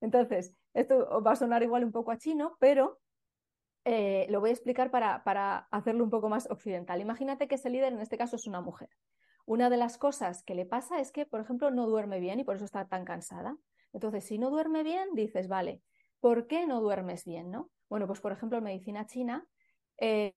Entonces, 0.00 0.54
esto 0.72 1.22
va 1.22 1.32
a 1.32 1.36
sonar 1.36 1.62
igual 1.62 1.84
un 1.84 1.92
poco 1.92 2.10
a 2.10 2.16
chino, 2.16 2.56
pero 2.58 2.98
eh, 3.84 4.26
lo 4.30 4.40
voy 4.40 4.48
a 4.48 4.54
explicar 4.54 4.90
para, 4.90 5.22
para 5.22 5.68
hacerlo 5.70 6.02
un 6.02 6.10
poco 6.10 6.30
más 6.30 6.50
occidental. 6.50 7.02
Imagínate 7.02 7.46
que 7.46 7.56
ese 7.56 7.68
líder 7.68 7.92
en 7.92 8.00
este 8.00 8.16
caso 8.16 8.36
es 8.36 8.46
una 8.46 8.62
mujer. 8.62 8.88
Una 9.44 9.68
de 9.68 9.76
las 9.76 9.98
cosas 9.98 10.42
que 10.44 10.54
le 10.54 10.64
pasa 10.64 10.98
es 10.98 11.12
que, 11.12 11.26
por 11.26 11.42
ejemplo, 11.42 11.70
no 11.70 11.86
duerme 11.86 12.20
bien 12.20 12.40
y 12.40 12.44
por 12.44 12.56
eso 12.56 12.64
está 12.64 12.88
tan 12.88 13.04
cansada. 13.04 13.58
Entonces, 13.92 14.24
si 14.24 14.38
no 14.38 14.48
duerme 14.48 14.82
bien, 14.82 15.10
dices, 15.12 15.46
vale, 15.46 15.82
¿por 16.20 16.46
qué 16.46 16.66
no 16.66 16.80
duermes 16.80 17.24
bien? 17.24 17.50
¿no? 17.50 17.68
Bueno, 17.92 18.06
pues 18.06 18.22
por 18.22 18.32
ejemplo, 18.32 18.56
en 18.56 18.64
medicina 18.64 19.04
china 19.04 19.44
eh, 19.98 20.32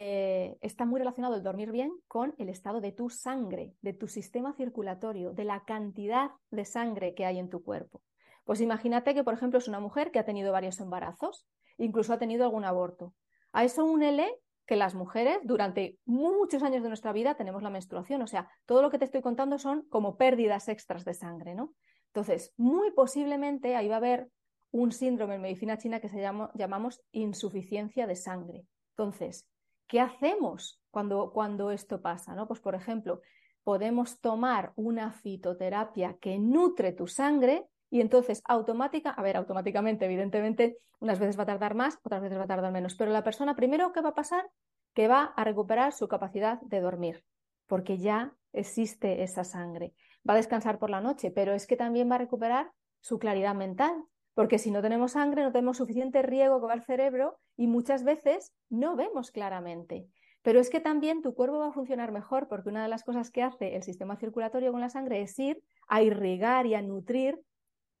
eh, 0.00 0.56
está 0.60 0.84
muy 0.84 0.98
relacionado 0.98 1.36
el 1.36 1.42
dormir 1.44 1.70
bien 1.70 1.92
con 2.08 2.34
el 2.38 2.48
estado 2.48 2.80
de 2.80 2.90
tu 2.90 3.08
sangre, 3.08 3.76
de 3.82 3.92
tu 3.92 4.08
sistema 4.08 4.52
circulatorio, 4.52 5.32
de 5.32 5.44
la 5.44 5.62
cantidad 5.62 6.32
de 6.50 6.64
sangre 6.64 7.14
que 7.14 7.24
hay 7.24 7.38
en 7.38 7.50
tu 7.50 7.62
cuerpo. 7.62 8.02
Pues 8.42 8.60
imagínate 8.60 9.14
que, 9.14 9.22
por 9.22 9.32
ejemplo, 9.32 9.60
es 9.60 9.68
una 9.68 9.78
mujer 9.78 10.10
que 10.10 10.18
ha 10.18 10.24
tenido 10.24 10.50
varios 10.50 10.80
embarazos 10.80 11.46
incluso 11.78 12.14
ha 12.14 12.18
tenido 12.18 12.42
algún 12.42 12.64
aborto. 12.64 13.14
A 13.52 13.62
eso 13.62 13.84
únele 13.84 14.40
que 14.66 14.74
las 14.74 14.96
mujeres 14.96 15.38
durante 15.44 15.98
muchos 16.04 16.64
años 16.64 16.82
de 16.82 16.88
nuestra 16.88 17.12
vida 17.12 17.36
tenemos 17.36 17.62
la 17.62 17.70
menstruación, 17.70 18.22
o 18.22 18.26
sea, 18.26 18.50
todo 18.66 18.82
lo 18.82 18.90
que 18.90 18.98
te 18.98 19.04
estoy 19.04 19.22
contando 19.22 19.56
son 19.56 19.82
como 19.82 20.16
pérdidas 20.16 20.68
extras 20.68 21.04
de 21.04 21.14
sangre, 21.14 21.54
¿no? 21.54 21.74
Entonces, 22.08 22.52
muy 22.56 22.90
posiblemente 22.90 23.76
ahí 23.76 23.86
va 23.86 23.94
a 23.94 23.98
haber 23.98 24.28
un 24.72 24.90
síndrome 24.90 25.36
en 25.36 25.42
medicina 25.42 25.78
china 25.78 26.00
que 26.00 26.08
se 26.08 26.20
llama, 26.20 26.50
llamamos 26.54 27.00
insuficiencia 27.12 28.06
de 28.06 28.16
sangre. 28.16 28.66
Entonces, 28.96 29.46
¿qué 29.86 30.00
hacemos 30.00 30.82
cuando, 30.90 31.30
cuando 31.32 31.70
esto 31.70 32.00
pasa? 32.00 32.34
¿no? 32.34 32.48
Pues, 32.48 32.60
por 32.60 32.74
ejemplo, 32.74 33.20
podemos 33.62 34.20
tomar 34.20 34.72
una 34.74 35.12
fitoterapia 35.12 36.16
que 36.20 36.38
nutre 36.38 36.92
tu 36.92 37.06
sangre 37.06 37.66
y 37.90 38.00
entonces, 38.00 38.42
automática, 38.46 39.10
a 39.10 39.22
ver, 39.22 39.36
automáticamente, 39.36 40.06
evidentemente, 40.06 40.78
unas 40.98 41.18
veces 41.18 41.38
va 41.38 41.42
a 41.42 41.46
tardar 41.46 41.74
más, 41.74 41.98
otras 42.02 42.22
veces 42.22 42.38
va 42.38 42.44
a 42.44 42.48
tardar 42.48 42.72
menos. 42.72 42.94
Pero 42.94 43.12
la 43.12 43.22
persona, 43.22 43.54
primero, 43.54 43.92
¿qué 43.92 44.00
va 44.00 44.10
a 44.10 44.14
pasar? 44.14 44.48
Que 44.94 45.08
va 45.08 45.24
a 45.36 45.44
recuperar 45.44 45.92
su 45.92 46.08
capacidad 46.08 46.58
de 46.62 46.80
dormir, 46.80 47.22
porque 47.66 47.98
ya 47.98 48.34
existe 48.54 49.22
esa 49.22 49.44
sangre. 49.44 49.92
Va 50.28 50.34
a 50.34 50.38
descansar 50.38 50.78
por 50.78 50.88
la 50.88 51.02
noche, 51.02 51.30
pero 51.30 51.52
es 51.52 51.66
que 51.66 51.76
también 51.76 52.10
va 52.10 52.14
a 52.14 52.18
recuperar 52.18 52.72
su 53.00 53.18
claridad 53.18 53.54
mental, 53.54 53.92
porque 54.34 54.58
si 54.58 54.70
no 54.70 54.82
tenemos 54.82 55.12
sangre, 55.12 55.42
no 55.42 55.52
tenemos 55.52 55.76
suficiente 55.76 56.22
riego 56.22 56.60
que 56.60 56.66
va 56.66 56.72
al 56.72 56.84
cerebro 56.84 57.38
y 57.56 57.66
muchas 57.66 58.04
veces 58.04 58.52
no 58.70 58.96
vemos 58.96 59.30
claramente. 59.30 60.06
Pero 60.42 60.58
es 60.58 60.70
que 60.70 60.80
también 60.80 61.22
tu 61.22 61.34
cuerpo 61.34 61.58
va 61.58 61.68
a 61.68 61.72
funcionar 61.72 62.10
mejor 62.10 62.48
porque 62.48 62.68
una 62.68 62.82
de 62.82 62.88
las 62.88 63.04
cosas 63.04 63.30
que 63.30 63.42
hace 63.42 63.76
el 63.76 63.82
sistema 63.82 64.16
circulatorio 64.16 64.72
con 64.72 64.80
la 64.80 64.88
sangre 64.88 65.22
es 65.22 65.38
ir 65.38 65.62
a 65.86 66.02
irrigar 66.02 66.66
y 66.66 66.74
a 66.74 66.82
nutrir 66.82 67.40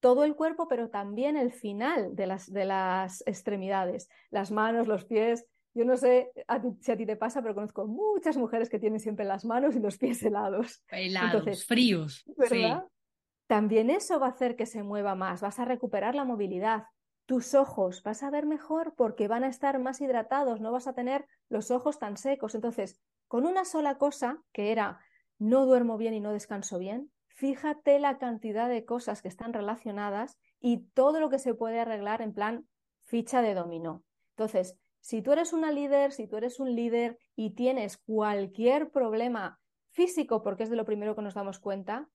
todo 0.00 0.24
el 0.24 0.34
cuerpo, 0.34 0.66
pero 0.66 0.90
también 0.90 1.36
el 1.36 1.52
final 1.52 2.16
de 2.16 2.26
las, 2.26 2.52
de 2.52 2.64
las 2.64 3.22
extremidades, 3.26 4.08
las 4.30 4.50
manos, 4.50 4.88
los 4.88 5.04
pies. 5.04 5.46
Yo 5.74 5.84
no 5.84 5.96
sé 5.96 6.32
si 6.80 6.90
a 6.90 6.96
ti 6.96 7.06
te 7.06 7.16
pasa, 7.16 7.40
pero 7.40 7.54
conozco 7.54 7.86
muchas 7.86 8.36
mujeres 8.36 8.68
que 8.68 8.80
tienen 8.80 8.98
siempre 8.98 9.24
las 9.24 9.44
manos 9.44 9.76
y 9.76 9.80
los 9.80 9.98
pies 9.98 10.20
helados. 10.24 10.82
Helados, 10.88 11.64
fríos. 11.64 12.24
También 13.52 13.90
eso 13.90 14.18
va 14.18 14.28
a 14.28 14.30
hacer 14.30 14.56
que 14.56 14.64
se 14.64 14.82
mueva 14.82 15.14
más, 15.14 15.42
vas 15.42 15.58
a 15.58 15.66
recuperar 15.66 16.14
la 16.14 16.24
movilidad. 16.24 16.84
Tus 17.26 17.52
ojos 17.52 18.02
vas 18.02 18.22
a 18.22 18.30
ver 18.30 18.46
mejor 18.46 18.94
porque 18.96 19.28
van 19.28 19.44
a 19.44 19.48
estar 19.48 19.78
más 19.78 20.00
hidratados, 20.00 20.62
no 20.62 20.72
vas 20.72 20.86
a 20.86 20.94
tener 20.94 21.26
los 21.50 21.70
ojos 21.70 21.98
tan 21.98 22.16
secos. 22.16 22.54
Entonces, 22.54 22.98
con 23.28 23.44
una 23.44 23.66
sola 23.66 23.98
cosa, 23.98 24.38
que 24.52 24.72
era 24.72 25.00
no 25.36 25.66
duermo 25.66 25.98
bien 25.98 26.14
y 26.14 26.20
no 26.20 26.32
descanso 26.32 26.78
bien, 26.78 27.12
fíjate 27.26 27.98
la 27.98 28.16
cantidad 28.16 28.70
de 28.70 28.86
cosas 28.86 29.20
que 29.20 29.28
están 29.28 29.52
relacionadas 29.52 30.38
y 30.58 30.86
todo 30.94 31.20
lo 31.20 31.28
que 31.28 31.38
se 31.38 31.52
puede 31.52 31.78
arreglar 31.78 32.22
en 32.22 32.32
plan 32.32 32.66
ficha 33.02 33.42
de 33.42 33.52
dominó. 33.52 34.02
Entonces, 34.30 34.78
si 35.00 35.20
tú 35.20 35.30
eres 35.30 35.52
una 35.52 35.72
líder, 35.72 36.12
si 36.12 36.26
tú 36.26 36.38
eres 36.38 36.58
un 36.58 36.74
líder 36.74 37.18
y 37.36 37.50
tienes 37.50 37.98
cualquier 37.98 38.88
problema 38.88 39.60
físico, 39.90 40.42
porque 40.42 40.62
es 40.62 40.70
de 40.70 40.76
lo 40.76 40.86
primero 40.86 41.14
que 41.14 41.20
nos 41.20 41.34
damos 41.34 41.58
cuenta, 41.58 42.08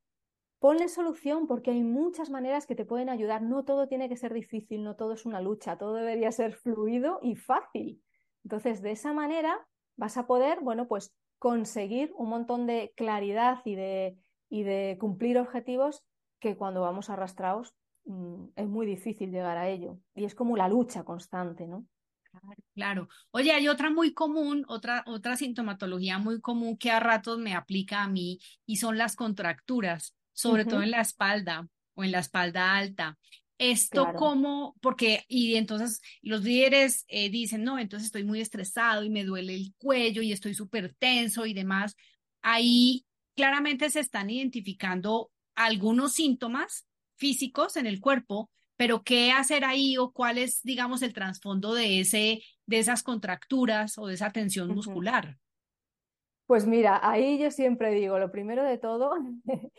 ponle 0.60 0.90
solución 0.90 1.48
porque 1.48 1.72
hay 1.72 1.84
muchas 1.84 2.30
maneras 2.30 2.66
que 2.66 2.76
te 2.76 2.86
pueden 2.86 3.10
ayudar. 3.10 3.42
No 3.42 3.64
todo 3.66 3.88
tiene 3.88 4.10
que 4.10 4.18
ser 4.18 4.34
difícil, 4.34 4.84
no 4.84 4.96
todo 4.96 5.14
es 5.14 5.26
una 5.26 5.42
lucha, 5.42 5.78
todo 5.78 5.96
debería 5.96 6.32
ser 6.32 6.54
fluido 6.54 7.20
y 7.22 7.36
fácil. 7.36 8.02
Entonces, 8.44 8.82
de 8.82 8.92
esa 8.92 9.14
manera 9.14 9.68
vas 9.96 10.18
a 10.18 10.28
poder, 10.28 10.60
bueno, 10.62 10.88
pues 10.88 11.16
conseguir 11.40 12.12
un 12.16 12.30
montón 12.30 12.66
de 12.66 12.94
claridad 12.96 13.60
y 13.66 13.76
de, 13.76 14.18
y 14.50 14.64
de 14.64 14.98
cumplir 15.00 15.38
objetivos 15.38 16.04
que 16.40 16.56
cuando 16.56 16.82
vamos 16.82 17.10
arrastrados 17.10 17.76
mm, 18.06 18.48
es 18.56 18.68
muy 18.68 18.86
difícil 18.86 19.32
llegar 19.32 19.58
a 19.58 19.70
ello. 19.70 20.00
Y 20.16 20.26
es 20.26 20.36
como 20.36 20.58
la 20.58 20.68
lucha 20.68 21.04
constante, 21.04 21.68
¿no? 21.68 21.86
Claro. 22.76 23.08
Oye, 23.32 23.52
hay 23.52 23.68
otra 23.68 23.90
muy 23.90 24.14
común, 24.14 24.66
otra, 24.68 25.04
otra 25.08 25.36
sintomatología 25.36 26.20
muy 26.20 26.40
común 26.40 26.78
que 26.78 26.92
a 26.92 27.00
ratos 27.00 27.40
me 27.40 27.56
aplica 27.56 28.04
a 28.04 28.08
mí 28.08 28.40
y 28.66 28.78
son 28.78 28.98
las 28.98 29.16
contracturas, 29.16 30.17
sobre 30.38 30.66
todo 30.66 30.84
en 30.84 30.92
la 30.92 31.02
espalda 31.02 31.68
o 31.96 32.04
en 32.04 32.12
la 32.12 32.20
espalda 32.20 32.78
alta. 32.78 33.18
Esto 33.58 34.14
como, 34.14 34.76
porque, 34.82 35.24
y 35.28 35.56
entonces 35.56 36.00
los 36.22 36.44
líderes 36.44 37.06
eh, 37.08 37.32
dicen, 37.32 37.64
no, 37.64 37.80
entonces 37.80 38.06
estoy 38.06 38.24
muy 38.24 38.40
estresado 38.40 39.04
y 39.04 39.10
me 39.10 39.24
duele 39.24 39.56
el 39.56 39.74
cuello 39.80 40.22
y 40.22 40.32
estoy 40.32 40.54
súper 40.54 40.94
tenso 41.00 41.48
y 41.48 41.56
demás. 41.56 41.96
Ahí 42.44 43.04
claramente 43.36 43.90
se 43.90 44.00
están 44.00 44.30
identificando 44.30 45.32
algunos 45.56 46.14
síntomas 46.14 46.88
físicos 47.16 47.76
en 47.76 47.88
el 47.88 48.00
cuerpo, 48.00 48.52
pero 48.76 49.02
¿qué 49.02 49.32
hacer 49.32 49.66
ahí 49.66 49.98
o 49.98 50.12
cuál 50.12 50.38
es, 50.38 50.62
digamos, 50.62 51.02
el 51.02 51.14
trasfondo 51.14 51.74
de, 51.74 52.02
ese, 52.02 52.44
de 52.68 52.78
esas 52.78 53.02
contracturas 53.02 53.98
o 53.98 54.06
de 54.06 54.14
esa 54.14 54.30
tensión 54.30 54.68
muscular? 54.76 55.36
Pues 56.46 56.68
mira, 56.68 57.00
ahí 57.02 57.40
yo 57.40 57.50
siempre 57.50 57.92
digo, 57.96 58.20
lo 58.20 58.32
primero 58.32 58.64
de 58.64 58.78
todo, 58.78 59.16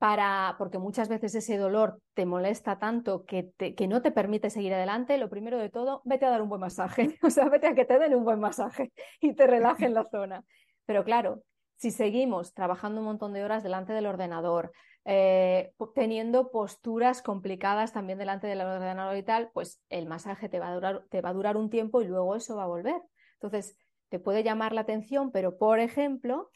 para, 0.00 0.54
porque 0.56 0.78
muchas 0.78 1.10
veces 1.10 1.34
ese 1.34 1.58
dolor 1.58 2.00
te 2.14 2.24
molesta 2.24 2.78
tanto 2.78 3.26
que, 3.26 3.52
que 3.58 3.86
no 3.86 4.00
te 4.00 4.10
permite 4.10 4.48
seguir 4.48 4.72
adelante, 4.72 5.18
lo 5.18 5.28
primero 5.28 5.58
de 5.58 5.68
todo, 5.68 6.00
vete 6.06 6.24
a 6.24 6.30
dar 6.30 6.40
un 6.40 6.48
buen 6.48 6.62
masaje, 6.62 7.18
o 7.22 7.28
sea, 7.28 7.50
vete 7.50 7.66
a 7.66 7.74
que 7.74 7.84
te 7.84 7.98
den 7.98 8.14
un 8.14 8.24
buen 8.24 8.40
masaje 8.40 8.92
y 9.20 9.34
te 9.34 9.46
relajen 9.46 9.92
la 9.92 10.08
zona. 10.10 10.42
Pero 10.86 11.04
claro, 11.04 11.42
si 11.76 11.90
seguimos 11.90 12.54
trabajando 12.54 13.00
un 13.00 13.08
montón 13.08 13.34
de 13.34 13.44
horas 13.44 13.62
delante 13.62 13.92
del 13.92 14.06
ordenador, 14.06 14.72
eh, 15.04 15.74
teniendo 15.94 16.50
posturas 16.50 17.20
complicadas 17.20 17.92
también 17.92 18.18
delante 18.18 18.46
del 18.46 18.62
ordenador 18.62 19.18
y 19.18 19.22
tal, 19.22 19.50
pues 19.52 19.82
el 19.90 20.06
masaje 20.06 20.48
te 20.48 20.60
va, 20.60 20.70
a 20.70 20.74
durar, 20.74 21.04
te 21.10 21.20
va 21.20 21.28
a 21.28 21.34
durar 21.34 21.58
un 21.58 21.68
tiempo 21.68 22.00
y 22.00 22.06
luego 22.06 22.36
eso 22.36 22.56
va 22.56 22.62
a 22.62 22.68
volver. 22.68 23.02
Entonces, 23.34 23.76
te 24.08 24.18
puede 24.18 24.42
llamar 24.42 24.72
la 24.72 24.80
atención, 24.80 25.30
pero 25.30 25.58
por 25.58 25.78
ejemplo, 25.78 26.48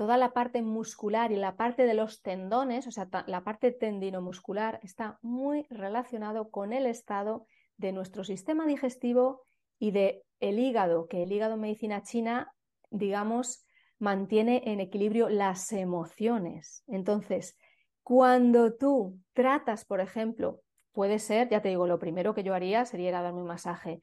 toda 0.00 0.16
la 0.16 0.32
parte 0.32 0.62
muscular 0.62 1.30
y 1.30 1.36
la 1.36 1.56
parte 1.56 1.84
de 1.84 1.92
los 1.92 2.22
tendones, 2.22 2.86
o 2.86 2.90
sea, 2.90 3.06
la 3.26 3.44
parte 3.44 3.70
tendinomuscular, 3.70 4.80
está 4.82 5.18
muy 5.20 5.66
relacionado 5.68 6.50
con 6.50 6.72
el 6.72 6.86
estado 6.86 7.44
de 7.76 7.92
nuestro 7.92 8.24
sistema 8.24 8.64
digestivo 8.64 9.42
y 9.78 9.90
de 9.90 10.24
el 10.38 10.58
hígado, 10.58 11.06
que 11.06 11.22
el 11.22 11.30
hígado 11.30 11.56
en 11.56 11.60
medicina 11.60 12.02
china, 12.02 12.50
digamos, 12.88 13.66
mantiene 13.98 14.62
en 14.64 14.80
equilibrio 14.80 15.28
las 15.28 15.70
emociones. 15.70 16.82
Entonces, 16.86 17.58
cuando 18.02 18.72
tú 18.72 19.18
tratas, 19.34 19.84
por 19.84 20.00
ejemplo, 20.00 20.62
puede 20.92 21.18
ser, 21.18 21.50
ya 21.50 21.60
te 21.60 21.68
digo, 21.68 21.86
lo 21.86 21.98
primero 21.98 22.32
que 22.32 22.42
yo 22.42 22.54
haría 22.54 22.86
sería 22.86 23.10
ir 23.10 23.14
a 23.16 23.20
darme 23.20 23.42
un 23.42 23.48
masaje, 23.48 24.00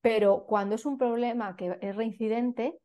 pero 0.00 0.46
cuando 0.46 0.76
es 0.76 0.86
un 0.86 0.96
problema 0.96 1.56
que 1.56 1.76
es 1.80 1.96
reincidente, 1.96 2.78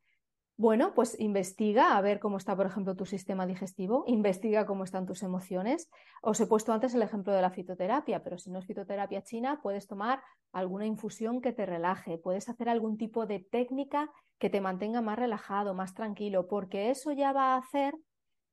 bueno, 0.58 0.94
pues 0.94 1.20
investiga 1.20 1.98
a 1.98 2.02
ver 2.02 2.20
cómo 2.20 2.38
está, 2.38 2.56
por 2.56 2.66
ejemplo, 2.66 2.96
tu 2.96 3.06
sistema 3.06 3.46
digestivo, 3.46 4.06
investiga 4.08 4.66
cómo 4.66 4.86
están 4.86 5.06
tus 5.06 5.22
emociones. 5.22 5.90
Os 6.22 6.40
he 6.40 6.48
puesto 6.48 6.72
antes 6.72 6.96
el 6.96 7.02
ejemplo 7.02 7.34
de 7.34 7.42
la 7.42 7.52
fitoterapia, 7.52 8.24
pero 8.24 8.38
si 8.38 8.50
no 8.50 8.60
es 8.60 8.66
fitoterapia 8.66 9.22
china, 9.22 9.60
puedes 9.62 9.86
tomar 9.86 10.22
alguna 10.54 10.86
infusión 10.86 11.42
que 11.42 11.52
te 11.52 11.66
relaje, 11.66 12.18
puedes 12.18 12.48
hacer 12.48 12.70
algún 12.70 12.98
tipo 12.98 13.26
de 13.26 13.40
técnica 13.40 14.10
que 14.40 14.50
te 14.50 14.62
mantenga 14.62 15.02
más 15.02 15.20
relajado, 15.20 15.74
más 15.74 15.94
tranquilo, 15.94 16.48
porque 16.48 16.90
eso 16.90 17.12
ya 17.12 17.34
va 17.34 17.56
a 17.56 17.58
hacer 17.58 17.94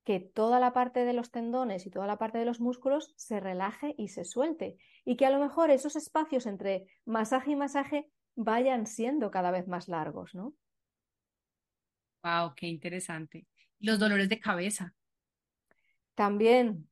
que 0.04 0.18
toda 0.18 0.58
la 0.58 0.72
parte 0.72 1.04
de 1.04 1.12
los 1.12 1.30
tendones 1.30 1.86
y 1.86 1.90
toda 1.90 2.08
la 2.08 2.18
parte 2.18 2.38
de 2.38 2.44
los 2.44 2.60
músculos 2.60 3.14
se 3.16 3.38
relaje 3.38 3.94
y 3.96 4.08
se 4.08 4.24
suelte. 4.24 4.76
Y 5.04 5.16
que 5.16 5.26
a 5.26 5.30
lo 5.30 5.38
mejor 5.38 5.70
esos 5.70 5.94
espacios 5.94 6.46
entre 6.46 6.86
masaje 7.04 7.52
y 7.52 7.56
masaje 7.56 8.10
vayan 8.34 8.86
siendo 8.86 9.30
cada 9.30 9.52
vez 9.52 9.68
más 9.68 9.86
largos, 9.86 10.34
¿no? 10.34 10.54
Wow, 12.22 12.54
qué 12.54 12.66
interesante. 12.66 13.46
Los 13.80 13.98
dolores 13.98 14.28
de 14.28 14.38
cabeza. 14.40 14.94
También, 16.14 16.88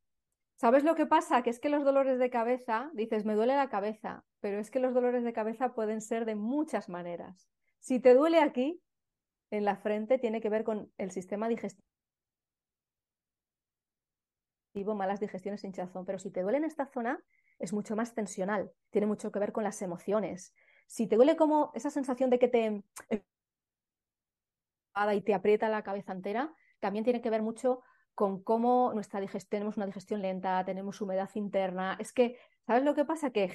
¿sabes 0.57 0.83
lo 0.83 0.95
que 0.95 1.07
pasa? 1.07 1.43
Que 1.43 1.51
es 1.51 1.61
que 1.61 1.68
los 1.68 1.85
dolores 1.85 2.18
de 2.18 2.31
cabeza, 2.31 2.91
dices, 2.95 3.24
me 3.24 3.35
duele 3.35 3.55
la 3.55 3.68
cabeza, 3.68 4.24
pero 4.41 4.59
es 4.59 4.70
que 4.70 4.81
los 4.81 4.95
dolores 4.95 5.22
de 5.22 5.33
cabeza 5.33 5.74
pueden 5.74 6.01
ser 6.01 6.24
de 6.24 6.35
muchas 6.35 6.89
maneras. 6.89 7.49
Si 7.78 8.01
te 8.01 8.14
duele 8.14 8.41
aquí, 8.41 8.83
en 9.51 9.64
la 9.64 9.76
frente, 9.76 10.18
tiene 10.18 10.41
que 10.41 10.49
ver 10.49 10.64
con 10.64 10.93
el 10.99 11.11
sistema 11.11 11.49
digestivo, 11.49 11.85
malas 14.95 15.20
digestiones, 15.20 15.64
hinchazón, 15.64 16.07
pero 16.07 16.18
si 16.18 16.31
te 16.31 16.43
duele 16.43 16.59
en 16.59 16.64
esta 16.64 16.87
zona, 16.87 17.22
es 17.59 17.72
mucho 17.72 17.97
más 17.97 18.14
tensional, 18.14 18.72
tiene 18.91 19.07
mucho 19.07 19.31
que 19.31 19.39
ver 19.39 19.53
con 19.53 19.64
las 19.64 19.83
emociones. 19.83 20.55
Si 20.87 21.07
te 21.07 21.16
duele 21.16 21.37
como 21.37 21.72
esa 21.74 21.91
sensación 21.91 22.31
de 22.31 22.39
que 22.39 22.49
te 22.49 22.83
y 25.14 25.20
te 25.22 25.34
aprieta 25.34 25.68
la 25.68 25.82
cabeza 25.82 26.12
entera, 26.12 26.53
también 26.80 27.05
tiene 27.05 27.20
que 27.20 27.30
ver 27.30 27.43
mucho 27.43 27.82
con 28.14 28.43
cómo 28.43 28.93
nuestra 28.93 29.20
digestión, 29.20 29.61
tenemos 29.61 29.76
una 29.76 29.86
digestión 29.86 30.20
lenta, 30.20 30.64
tenemos 30.64 31.01
humedad 31.01 31.30
interna. 31.34 31.97
Es 31.99 32.12
que, 32.12 32.36
¿sabes 32.66 32.84
lo 32.84 32.95
que 32.95 33.05
pasa? 33.05 33.30
Que 33.30 33.49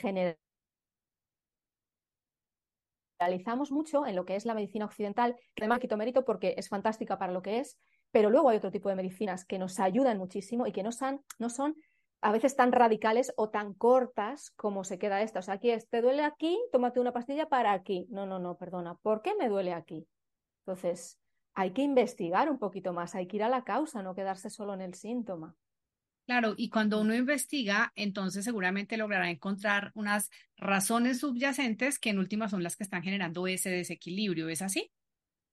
generalizamos 3.20 3.72
mucho 3.72 4.06
en 4.06 4.16
lo 4.16 4.26
que 4.26 4.36
es 4.36 4.46
la 4.46 4.56
medicina 4.56 4.86
occidental, 4.86 5.36
que 5.54 5.64
además 5.64 5.80
quito 5.80 5.98
mérito 5.98 6.26
porque 6.26 6.56
es 6.58 6.70
fantástica 6.70 7.18
para 7.18 7.32
lo 7.34 7.42
que 7.42 7.60
es, 7.60 7.78
pero 8.12 8.30
luego 8.30 8.50
hay 8.50 8.58
otro 8.58 8.72
tipo 8.72 8.90
de 8.90 8.96
medicinas 8.96 9.46
que 9.46 9.60
nos 9.60 9.80
ayudan 9.80 10.18
muchísimo 10.18 10.66
y 10.66 10.72
que 10.72 10.84
no 10.84 10.92
son, 10.92 11.24
no 11.38 11.50
son 11.50 11.76
a 12.22 12.32
veces 12.32 12.56
tan 12.56 12.72
radicales 12.72 13.34
o 13.38 13.50
tan 13.50 13.74
cortas 13.74 14.50
como 14.56 14.84
se 14.84 14.98
queda 14.98 15.22
esta. 15.22 15.40
O 15.40 15.42
sea, 15.44 15.56
aquí 15.56 15.70
es, 15.70 15.88
te 15.90 16.02
duele 16.02 16.24
aquí, 16.24 16.60
tómate 16.72 17.00
una 17.00 17.14
pastilla 17.14 17.48
para 17.50 17.72
aquí. 17.72 18.08
No, 18.10 18.26
no, 18.26 18.40
no, 18.40 18.58
perdona, 18.58 18.96
¿por 18.96 19.22
qué 19.22 19.36
me 19.36 19.48
duele 19.48 19.74
aquí? 19.74 20.08
Entonces, 20.66 21.20
hay 21.56 21.72
que 21.72 21.82
investigar 21.82 22.50
un 22.50 22.60
poquito 22.60 22.94
más, 22.94 23.16
hay 23.16 23.28
que 23.28 23.38
ir 23.38 23.44
a 23.44 23.50
la 23.50 23.64
causa, 23.64 24.04
no 24.04 24.14
quedarse 24.14 24.50
solo 24.50 24.74
en 24.74 24.82
el 24.82 24.94
síntoma. 24.94 25.56
Claro, 26.28 26.54
y 26.58 26.70
cuando 26.70 27.00
uno 27.00 27.16
investiga, 27.16 27.94
entonces 27.96 28.44
seguramente 28.44 28.98
logrará 28.98 29.30
encontrar 29.30 29.92
unas 29.94 30.32
razones 30.58 31.20
subyacentes 31.20 32.00
que 32.00 32.10
en 32.10 32.20
última 32.20 32.50
son 32.50 32.64
las 32.64 32.76
que 32.76 32.84
están 32.84 33.04
generando 33.04 33.48
ese 33.48 33.70
desequilibrio, 33.70 34.50
¿es 34.50 34.62
así? 34.62 34.92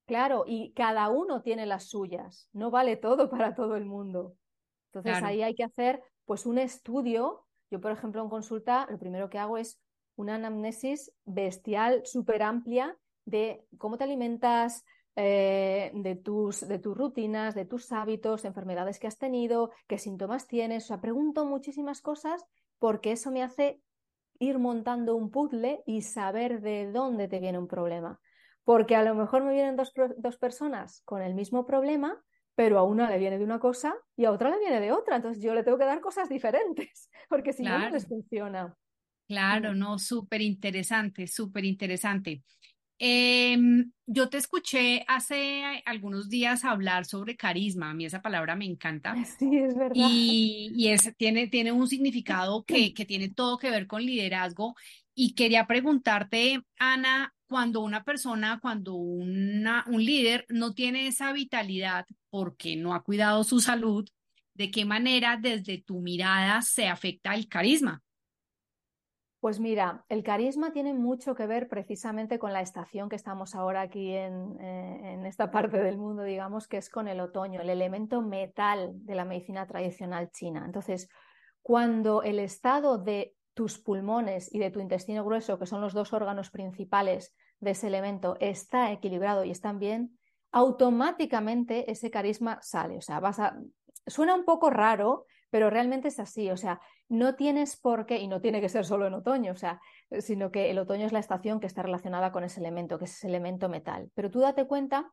Claro, 0.05 0.43
y 0.47 0.73
cada 0.73 1.09
uno 1.09 1.41
tiene 1.41 1.65
las 1.65 1.85
suyas, 1.85 2.49
no 2.51 2.71
vale 2.71 2.97
todo 2.97 3.29
para 3.29 3.55
todo 3.55 3.77
el 3.77 3.85
mundo. 3.85 4.35
Entonces 4.91 5.23
ahí 5.23 5.41
hay 5.41 5.55
que 5.55 5.63
hacer 5.63 6.01
pues 6.25 6.45
un 6.45 6.57
estudio. 6.57 7.45
Yo, 7.71 7.79
por 7.79 7.91
ejemplo, 7.91 8.21
en 8.21 8.29
consulta, 8.29 8.87
lo 8.89 8.99
primero 8.99 9.29
que 9.29 9.39
hago 9.39 9.57
es 9.57 9.79
una 10.15 10.35
anamnesis 10.35 11.11
bestial, 11.23 12.01
súper 12.05 12.43
amplia 12.43 12.97
de 13.25 13.65
cómo 13.77 13.97
te 13.97 14.03
alimentas, 14.03 14.83
eh, 15.15 15.91
de, 15.93 16.15
tus, 16.15 16.67
de 16.67 16.79
tus 16.79 16.97
rutinas, 16.97 17.55
de 17.55 17.65
tus 17.65 17.91
hábitos, 17.91 18.45
enfermedades 18.45 18.99
que 18.99 19.07
has 19.07 19.17
tenido, 19.17 19.71
qué 19.87 19.97
síntomas 19.97 20.47
tienes. 20.47 20.85
O 20.85 20.87
sea, 20.87 21.01
pregunto 21.01 21.45
muchísimas 21.45 22.01
cosas 22.01 22.43
porque 22.79 23.11
eso 23.11 23.31
me 23.31 23.43
hace 23.43 23.81
ir 24.39 24.59
montando 24.59 25.15
un 25.15 25.29
puzzle 25.29 25.83
y 25.85 26.01
saber 26.01 26.61
de 26.61 26.91
dónde 26.91 27.27
te 27.27 27.39
viene 27.39 27.59
un 27.59 27.67
problema. 27.67 28.19
Porque 28.63 28.95
a 28.95 29.03
lo 29.03 29.13
mejor 29.13 29.43
me 29.43 29.53
vienen 29.53 29.75
dos, 29.75 29.93
dos 30.17 30.37
personas 30.37 31.01
con 31.05 31.21
el 31.21 31.35
mismo 31.35 31.65
problema, 31.65 32.21
pero 32.55 32.79
a 32.79 32.83
una 32.83 33.09
le 33.09 33.17
viene 33.17 33.37
de 33.37 33.43
una 33.43 33.59
cosa 33.59 33.95
y 34.15 34.25
a 34.25 34.31
otra 34.31 34.49
le 34.49 34.59
viene 34.59 34.79
de 34.79 34.91
otra. 34.91 35.17
Entonces 35.17 35.43
yo 35.43 35.53
le 35.53 35.63
tengo 35.63 35.77
que 35.77 35.85
dar 35.85 36.01
cosas 36.01 36.29
diferentes, 36.29 37.09
porque 37.29 37.53
si 37.53 37.63
no, 37.63 37.77
no 37.77 37.89
les 37.89 38.07
funciona. 38.07 38.75
Claro, 39.27 39.73
no, 39.73 39.99
súper 39.99 40.41
interesante, 40.41 41.27
súper 41.27 41.65
interesante. 41.65 42.43
Em, 42.99 43.91
yo 44.05 44.29
te 44.29 44.37
escuché 44.37 45.03
hace 45.07 45.81
algunos 45.85 46.29
días 46.29 46.63
hablar 46.63 47.05
sobre 47.05 47.35
carisma, 47.35 47.89
a 47.89 47.93
mí 47.93 48.05
esa 48.05 48.21
palabra 48.21 48.55
me 48.55 48.65
encanta. 48.65 49.15
Sí, 49.39 49.57
es 49.57 49.75
verdad. 49.75 49.95
Y, 49.95 50.71
y 50.75 50.95
tiene, 51.17 51.47
tiene 51.47 51.71
un 51.71 51.87
significado 51.87 52.63
que, 52.63 52.93
que 52.93 53.05
tiene 53.05 53.29
todo 53.29 53.57
que 53.57 53.71
ver 53.71 53.87
con 53.87 54.05
liderazgo. 54.05 54.75
Y 55.15 55.33
quería 55.35 55.67
preguntarte, 55.67 56.61
Ana, 56.77 57.33
cuando 57.47 57.81
una 57.81 58.03
persona, 58.03 58.59
cuando 58.59 58.95
una, 58.95 59.85
un 59.87 60.03
líder 60.03 60.45
no 60.49 60.73
tiene 60.73 61.07
esa 61.07 61.31
vitalidad 61.33 62.05
porque 62.29 62.75
no 62.75 62.95
ha 62.95 63.03
cuidado 63.03 63.43
su 63.43 63.59
salud, 63.59 64.07
¿de 64.55 64.71
qué 64.71 64.85
manera 64.85 65.37
desde 65.39 65.81
tu 65.81 65.99
mirada 65.99 66.61
se 66.61 66.87
afecta 66.87 67.35
el 67.35 67.47
carisma? 67.47 68.01
Pues 69.43 69.59
mira, 69.59 70.05
el 70.07 70.23
carisma 70.23 70.71
tiene 70.71 70.93
mucho 70.93 71.35
que 71.35 71.47
ver 71.47 71.67
precisamente 71.67 72.39
con 72.39 72.53
la 72.53 72.61
estación 72.61 73.09
que 73.09 73.17
estamos 73.17 73.55
ahora 73.55 73.81
aquí 73.81 74.13
en, 74.13 74.57
eh, 74.61 75.15
en, 75.15 75.25
esta 75.25 75.51
parte 75.51 75.83
del 75.83 75.97
mundo, 75.97 76.23
digamos, 76.23 76.69
que 76.69 76.77
es 76.77 76.89
con 76.89 77.09
el 77.09 77.19
otoño, 77.19 77.59
el 77.59 77.69
elemento 77.69 78.21
metal 78.21 78.91
de 78.93 79.15
la 79.15 79.25
medicina 79.25 79.67
tradicional 79.67 80.31
china. 80.31 80.63
Entonces, 80.65 81.09
cuando 81.61 82.23
el 82.23 82.39
estado 82.39 82.97
de 82.97 83.35
tus 83.53 83.79
pulmones 83.79 84.49
y 84.49 84.59
de 84.59 84.71
tu 84.71 84.79
intestino 84.79 85.25
grueso, 85.25 85.59
que 85.59 85.65
son 85.65 85.81
los 85.81 85.91
dos 85.91 86.13
órganos 86.13 86.49
principales 86.49 87.35
de 87.59 87.71
ese 87.71 87.87
elemento, 87.87 88.37
está 88.39 88.93
equilibrado 88.93 89.43
y 89.43 89.51
están 89.51 89.77
bien, 89.77 90.17
automáticamente 90.53 91.91
ese 91.91 92.09
carisma 92.09 92.59
sale. 92.61 92.95
O 92.95 93.01
sea, 93.01 93.19
vas 93.19 93.39
a... 93.39 93.59
Suena 94.07 94.35
un 94.35 94.45
poco 94.45 94.69
raro, 94.69 95.25
pero 95.49 95.69
realmente 95.69 96.07
es 96.07 96.19
así, 96.19 96.49
o 96.49 96.55
sea, 96.55 96.79
no 97.13 97.35
tienes 97.35 97.75
por 97.75 98.07
qué, 98.07 98.17
y 98.17 98.27
no 98.27 98.41
tiene 98.41 98.59
que 98.59 98.69
ser 98.69 98.85
solo 98.85 99.05
en 99.05 99.13
otoño, 99.13 99.51
o 99.51 99.55
sea, 99.55 99.79
sino 100.19 100.51
que 100.51 100.71
el 100.71 100.79
otoño 100.79 101.05
es 101.05 101.13
la 101.13 101.19
estación 101.19 101.59
que 101.59 101.67
está 101.67 101.83
relacionada 101.83 102.31
con 102.31 102.43
ese 102.43 102.59
elemento, 102.59 102.97
que 102.97 103.05
es 103.05 103.11
ese 103.11 103.27
elemento 103.27 103.69
metal. 103.69 104.09
Pero 104.15 104.31
tú 104.31 104.39
date 104.39 104.65
cuenta 104.65 105.11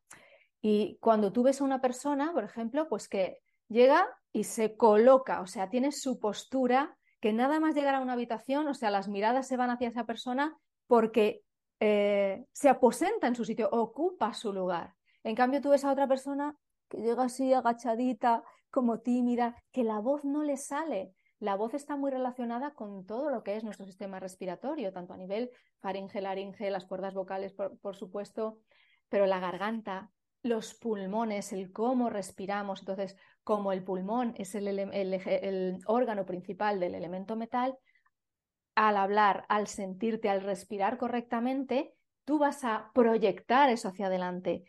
y 0.62 0.96
cuando 1.00 1.30
tú 1.30 1.42
ves 1.42 1.60
a 1.60 1.64
una 1.64 1.82
persona, 1.82 2.32
por 2.32 2.44
ejemplo, 2.44 2.88
pues 2.88 3.06
que 3.06 3.38
llega 3.68 4.08
y 4.32 4.44
se 4.44 4.76
coloca, 4.76 5.42
o 5.42 5.46
sea, 5.46 5.68
tiene 5.68 5.92
su 5.92 6.18
postura, 6.18 6.96
que 7.20 7.34
nada 7.34 7.60
más 7.60 7.74
llegar 7.74 7.94
a 7.94 8.00
una 8.00 8.14
habitación, 8.14 8.66
o 8.66 8.74
sea, 8.74 8.90
las 8.90 9.08
miradas 9.08 9.46
se 9.46 9.58
van 9.58 9.68
hacia 9.68 9.88
esa 9.88 10.04
persona 10.04 10.56
porque 10.86 11.42
eh, 11.80 12.46
se 12.52 12.70
aposenta 12.70 13.26
en 13.26 13.34
su 13.34 13.44
sitio, 13.44 13.68
ocupa 13.70 14.32
su 14.32 14.54
lugar. 14.54 14.94
En 15.22 15.34
cambio, 15.34 15.60
tú 15.60 15.68
ves 15.68 15.84
a 15.84 15.92
otra 15.92 16.08
persona 16.08 16.56
que 16.88 17.02
llega 17.02 17.24
así 17.24 17.52
agachadita, 17.52 18.42
como 18.70 19.00
tímida, 19.00 19.62
que 19.70 19.84
la 19.84 19.98
voz 19.98 20.24
no 20.24 20.42
le 20.42 20.56
sale. 20.56 21.12
La 21.40 21.56
voz 21.56 21.72
está 21.72 21.96
muy 21.96 22.10
relacionada 22.10 22.74
con 22.74 23.06
todo 23.06 23.30
lo 23.30 23.42
que 23.42 23.56
es 23.56 23.64
nuestro 23.64 23.86
sistema 23.86 24.20
respiratorio, 24.20 24.92
tanto 24.92 25.14
a 25.14 25.16
nivel 25.16 25.50
faringe, 25.80 26.20
laringe, 26.20 26.70
las 26.70 26.84
cuerdas 26.84 27.14
vocales, 27.14 27.54
por, 27.54 27.96
supuesto, 27.96 28.58
pero 29.08 29.24
la 29.24 29.40
garganta, 29.40 30.10
los 30.42 30.74
pulmones, 30.74 31.54
el 31.54 31.72
cómo 31.72 32.10
respiramos. 32.10 32.80
Entonces, 32.80 33.16
como 33.42 33.72
el 33.72 33.82
pulmón 33.82 34.34
es 34.36 34.54
el, 34.54 34.68
el, 34.68 35.78
órgano 35.86 36.26
principal 36.26 36.78
del 36.78 36.94
elemento 36.94 37.36
metal, 37.36 37.74
al 38.74 38.98
hablar, 38.98 39.46
al 39.48 39.66
sentirte, 39.66 40.28
al 40.28 40.42
respirar 40.42 40.98
correctamente, 40.98 41.94
tú 42.26 42.38
vas 42.38 42.64
a 42.64 42.90
proyectar 42.92 43.70
eso 43.70 43.88
hacia 43.88 44.06
adelante. 44.06 44.64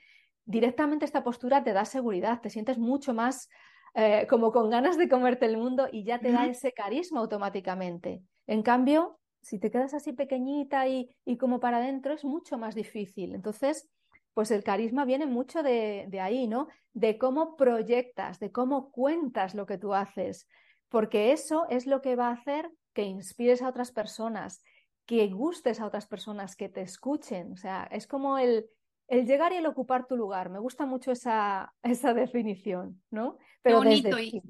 Directamente 0.46 1.04
esta 1.04 1.24
postura 1.24 1.66
te 1.66 1.74
da 1.74 1.84
seguridad, 1.84 2.40
te 2.40 2.50
sientes 2.50 2.78
mucho 2.78 3.14
más 3.14 3.50
eh, 3.94 4.26
como 4.30 4.52
con 4.52 4.70
ganas 4.70 4.98
de 4.98 5.10
comerte 5.10 5.46
el 5.46 5.58
mundo 5.58 5.88
y 5.92 6.04
ya 6.04 6.20
te 6.20 6.32
da 6.32 6.46
ese 6.46 6.72
carisma 6.72 7.20
automáticamente. 7.20 8.22
En 8.48 8.64
cambio, 8.64 9.20
si 9.42 9.60
te 9.60 9.72
quedas 9.72 9.94
así 9.94 10.14
pequeñita 10.14 10.88
y, 10.88 11.10
y 11.26 11.38
como 11.38 11.60
para 11.60 11.78
adentro, 11.78 12.14
es 12.14 12.24
mucho 12.24 12.58
más 12.58 12.76
difícil. 12.76 13.36
Entonces, 13.36 13.90
pues 14.34 14.52
el 14.52 14.64
carisma 14.64 15.06
viene 15.06 15.26
mucho 15.26 15.62
de, 15.64 16.06
de, 16.08 16.20
ahí, 16.20 16.48
¿no? 16.48 16.68
De 16.94 17.18
cómo 17.18 17.58
proyectas, 17.58 18.40
de 18.40 18.52
cómo 18.52 18.92
cuentas 18.92 19.56
lo 19.56 19.66
que 19.66 19.78
tú 19.78 19.94
haces, 19.94 20.48
porque 20.90 21.32
eso 21.32 21.66
es 21.70 21.86
lo 21.86 22.02
que 22.02 22.16
va 22.16 22.30
a 22.30 22.34
hacer 22.34 22.70
que 22.94 23.04
inspires 23.04 23.62
a 23.62 23.70
otras 23.70 23.92
personas, 23.92 24.64
que 25.06 25.28
gustes 25.28 25.80
a 25.80 25.86
otras 25.86 26.08
personas, 26.08 26.56
que 26.56 26.70
te 26.70 26.82
escuchen. 26.82 27.52
O 27.52 27.58
sea, 27.58 27.88
es 27.92 28.08
como 28.08 28.38
el, 28.38 28.70
el 29.08 29.26
llegar 29.26 29.54
y 29.54 29.58
el 29.58 29.66
ocupar 29.66 30.08
tu 30.08 30.16
lugar. 30.16 30.50
Me 30.50 30.60
gusta 30.60 30.86
mucho 30.86 31.12
esa, 31.12 31.74
esa 31.84 32.14
definición, 32.14 33.02
¿no? 33.10 33.38
Pero 33.62 33.78
bonito. 33.78 34.20
Y, 34.20 34.42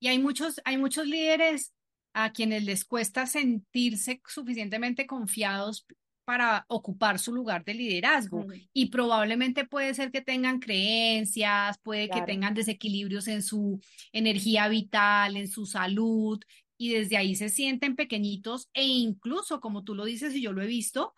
y, 0.00 0.08
hay, 0.08 0.18
muchos, 0.18 0.60
hay 0.64 0.76
muchos 0.76 1.06
líderes 1.06 1.72
a 2.12 2.32
quienes 2.32 2.64
les 2.64 2.84
cuesta 2.84 3.26
sentirse 3.26 4.20
suficientemente 4.26 5.06
confiados 5.06 5.86
para 6.24 6.64
ocupar 6.68 7.18
su 7.18 7.34
lugar 7.34 7.64
de 7.64 7.74
liderazgo. 7.74 8.44
Mm. 8.46 8.52
Y 8.72 8.86
probablemente 8.86 9.64
puede 9.64 9.94
ser 9.94 10.12
que 10.12 10.20
tengan 10.20 10.60
creencias, 10.60 11.78
puede 11.78 12.08
que 12.08 12.22
tengan 12.22 12.54
desequilibrios 12.54 13.26
en 13.26 13.42
su 13.42 13.80
energía 14.12 14.68
vital, 14.68 15.36
en 15.36 15.48
su 15.48 15.66
salud, 15.66 16.40
y 16.80 16.90
desde 16.94 17.16
ahí 17.16 17.34
se 17.34 17.48
sienten 17.48 17.96
pequeñitos 17.96 18.70
e 18.72 18.84
incluso, 18.84 19.60
como 19.60 19.84
tú 19.84 19.94
lo 19.94 20.04
dices 20.04 20.34
y 20.34 20.40
yo 20.40 20.52
lo 20.52 20.62
he 20.62 20.66
visto, 20.66 21.14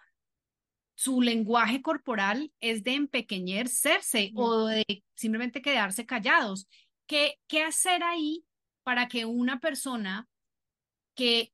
su 1.03 1.21
lenguaje 1.21 1.83
corporal 1.83 2.53
es 2.61 2.85
de 2.85 2.95
empequeñecerse 2.95 4.31
o 4.37 4.67
de 4.67 5.03
simplemente 5.15 5.61
quedarse 5.61 6.07
callados. 6.07 6.69
¿Qué, 7.09 7.41
¿Qué 7.49 7.65
hacer 7.65 8.05
ahí 8.05 8.45
para 8.85 9.09
que 9.09 9.25
una 9.25 9.59
persona 9.59 10.29
que 11.17 11.53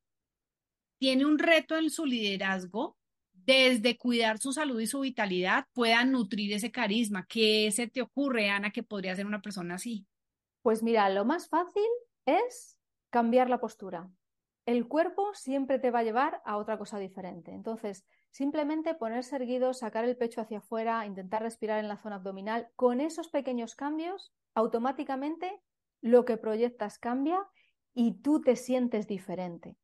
tiene 0.98 1.24
un 1.24 1.38
reto 1.38 1.78
en 1.78 1.88
su 1.88 2.04
liderazgo 2.04 2.98
desde 3.32 3.96
cuidar 3.96 4.36
su 4.36 4.52
salud 4.52 4.78
y 4.78 4.86
su 4.86 5.00
vitalidad, 5.00 5.64
puedan 5.72 6.12
nutrir 6.12 6.52
ese 6.52 6.70
carisma. 6.70 7.24
¿Qué 7.26 7.70
se 7.72 7.86
te 7.86 8.02
ocurre, 8.02 8.50
Ana, 8.50 8.70
que 8.70 8.82
podría 8.82 9.16
ser 9.16 9.24
una 9.24 9.40
persona 9.40 9.76
así? 9.76 10.06
Pues 10.60 10.82
mira, 10.82 11.08
lo 11.08 11.24
más 11.24 11.48
fácil 11.48 11.88
es 12.26 12.76
cambiar 13.08 13.48
la 13.48 13.60
postura. 13.60 14.10
El 14.66 14.86
cuerpo 14.86 15.32
siempre 15.32 15.78
te 15.78 15.90
va 15.90 16.00
a 16.00 16.02
llevar 16.02 16.42
a 16.44 16.58
otra 16.58 16.76
cosa 16.76 16.98
diferente. 16.98 17.52
Entonces, 17.52 18.04
simplemente 18.38 18.94
ponerse 18.94 19.34
erguido, 19.34 19.74
sacar 19.74 20.04
el 20.04 20.16
pecho 20.16 20.40
hacia 20.40 20.58
afuera, 20.58 21.04
intentar 21.04 21.42
respirar 21.42 21.80
en 21.80 21.88
la 21.88 21.96
zona 21.96 22.16
abdominal, 22.16 22.68
con 22.76 23.00
esos 23.00 23.30
pequeños 23.30 23.74
cambios, 23.74 24.32
automáticamente 24.54 25.60
lo 26.02 26.24
que 26.24 26.36
proyectas 26.36 27.00
cambia 27.00 27.44
y 27.94 28.22
tú 28.22 28.40
te 28.40 28.54
sientes 28.54 29.08
diferente. 29.08 29.76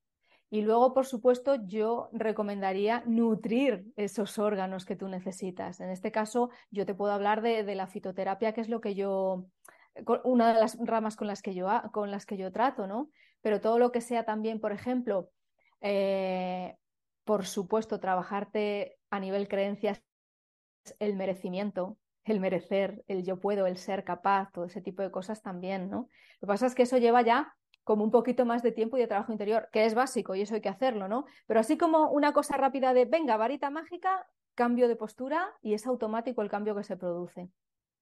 Y 0.51 0.63
luego, 0.63 0.95
por 0.95 1.05
supuesto, 1.05 1.57
yo 1.67 2.11
recomendaría 2.13 3.03
nutrir 3.07 3.87
esos 3.97 4.39
órganos 4.39 4.85
que 4.85 4.95
tú 4.95 5.09
necesitas. 5.09 5.81
En 5.81 5.91
este 5.91 6.13
caso, 6.13 6.51
yo 6.71 6.87
te 6.87 6.95
puedo 6.95 7.13
hablar 7.13 7.43
de, 7.43 7.65
la 7.75 7.89
fitoterapia, 7.89 8.53
que 8.55 8.61
es 8.61 8.69
lo 8.69 8.81
que 8.81 8.95
yo, 8.95 9.47
una 10.23 10.55
de 10.55 10.61
las 10.61 10.79
ramas 10.79 11.17
con 11.17 11.27
las 11.27 11.43
que 11.43 11.55
yo, 11.57 11.67
con 11.93 12.13
las 12.13 12.25
que 12.25 12.37
yo 12.37 12.53
trato, 12.53 12.87
¿no? 12.87 13.11
Pero 13.41 13.61
todo 13.61 13.81
lo 13.81 13.91
que 13.91 14.01
sea 14.01 14.25
también, 14.25 14.61
por 14.61 14.71
ejemplo, 14.71 15.29
eh, 15.81 16.77
por 17.25 17.47
supuesto, 17.47 18.01
trabajarte 18.01 18.97
a 19.11 19.21
nivel 19.21 19.49
creencias, 19.49 20.03
el 20.99 21.17
merecimiento, 21.17 21.99
el 22.25 22.41
merecer, 22.41 23.05
el 23.07 23.25
yo 23.25 23.41
puedo, 23.41 23.67
el 23.67 23.77
ser 23.77 24.05
capaz, 24.05 24.51
todo 24.53 24.67
ese 24.67 24.81
tipo 24.81 25.03
de 25.03 25.11
cosas 25.11 25.43
también, 25.43 25.91
¿no? 25.91 26.09
Lo 26.41 26.47
que 26.47 26.47
pasa 26.47 26.67
es 26.67 26.75
que 26.75 26.83
eso 26.83 26.99
lleva 26.99 27.23
ya 27.23 27.55
como 27.85 28.03
un 28.03 28.11
poquito 28.11 28.47
más 28.47 28.63
de 28.63 28.73
tiempo 28.73 28.97
y 28.97 29.01
de 29.01 29.07
trabajo 29.07 29.33
interior, 29.33 29.69
que 29.73 29.85
es 29.85 29.95
básico 29.95 30.35
y 30.35 30.41
eso 30.41 30.55
hay 30.55 30.63
que 30.63 30.71
hacerlo, 30.71 31.07
¿no? 31.07 31.27
Pero 31.47 31.61
así 31.61 31.77
como 31.77 32.11
una 32.11 32.33
cosa 32.33 32.57
rápida 32.57 32.95
de, 32.95 33.05
venga, 33.05 33.37
varita 33.37 33.71
mágica, 33.71 34.27
cambio 34.55 34.89
de 34.89 34.97
postura 34.97 35.53
y 35.63 35.75
es 35.75 35.87
automático 35.87 36.43
el 36.43 36.49
cambio 36.49 36.75
que 36.75 36.85
se 36.85 36.97
produce. 36.97 37.51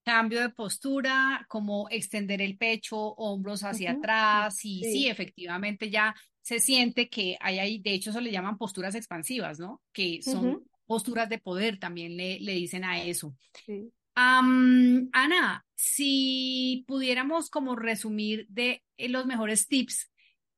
Cambio 0.04 0.40
de 0.40 0.50
postura, 0.50 1.46
como 1.48 1.88
extender 1.90 2.40
el 2.42 2.58
pecho, 2.58 2.96
hombros 2.96 3.62
hacia 3.62 3.92
atrás 3.92 4.64
y 4.64 4.82
sí. 4.82 5.08
efectivamente 5.08 5.90
ya 5.90 6.14
se 6.42 6.58
siente 6.58 7.08
que 7.08 7.36
hay 7.40 7.58
ahí, 7.58 7.78
de 7.78 7.94
hecho 7.94 8.10
eso 8.10 8.20
le 8.20 8.32
llaman 8.32 8.58
posturas 8.58 8.94
expansivas, 8.94 9.58
¿no? 9.58 9.80
Que 9.92 10.20
son 10.22 10.64
posturas 10.86 11.28
de 11.28 11.38
poder, 11.38 11.78
también 11.78 12.16
le, 12.16 12.40
le 12.40 12.52
dicen 12.52 12.84
a 12.84 13.02
eso. 13.02 13.34
Sí. 13.64 13.90
Ana, 14.14 15.64
si 15.74 16.84
pudiéramos 16.86 17.48
como 17.48 17.76
resumir 17.76 18.46
de 18.48 18.82
eh, 18.98 19.08
los 19.08 19.24
mejores 19.24 19.68
tips 19.68 20.10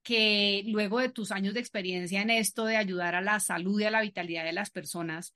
que 0.03 0.65
luego 0.67 0.99
de 0.99 1.09
tus 1.09 1.31
años 1.31 1.55
de 1.55 1.61
experiencia 1.61 2.21
en 2.21 2.31
esto 2.31 2.65
de 2.65 2.77
ayudar 2.77 3.15
a 3.15 3.23
la 3.23 3.41
salud 3.41 3.81
y 3.81 3.85
a 3.85 3.91
la 3.91 4.03
vitalidad 4.03 4.45
de 4.45 4.53
las 4.53 4.71
personas, 4.71 5.33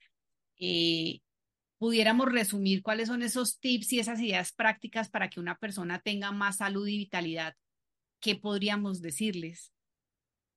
eh, 0.59 1.21
pudiéramos 1.77 2.31
resumir 2.31 2.83
cuáles 2.83 3.07
son 3.07 3.23
esos 3.23 3.59
tips 3.59 3.93
y 3.93 3.99
esas 3.99 4.19
ideas 4.19 4.51
prácticas 4.51 5.09
para 5.09 5.29
que 5.29 5.39
una 5.39 5.57
persona 5.57 5.99
tenga 5.99 6.31
más 6.31 6.57
salud 6.57 6.87
y 6.87 6.97
vitalidad, 6.97 7.55
¿qué 8.19 8.35
podríamos 8.35 9.01
decirles? 9.01 9.71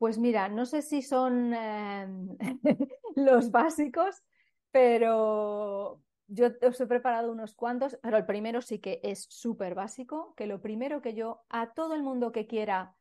Pues 0.02 0.18
mira, 0.18 0.48
no 0.48 0.66
sé 0.66 0.82
si 0.82 1.00
son 1.00 1.54
em, 1.54 2.36
los 3.14 3.52
básicos, 3.52 4.24
pero 4.72 6.02
yo 6.26 6.48
os 6.60 6.80
he 6.80 6.86
preparado 6.88 7.30
unos 7.30 7.54
cuantos, 7.54 7.96
pero 8.02 8.16
el 8.16 8.26
primero 8.26 8.62
sí 8.62 8.80
que 8.80 8.98
es 9.04 9.28
súper 9.30 9.76
básico, 9.76 10.34
que 10.34 10.48
lo 10.48 10.60
primero 10.60 11.02
que 11.02 11.14
yo 11.14 11.44
a 11.50 11.72
todo 11.72 11.94
el 11.94 12.02
mundo 12.02 12.32
que 12.32 12.48
quiera, 12.48 12.96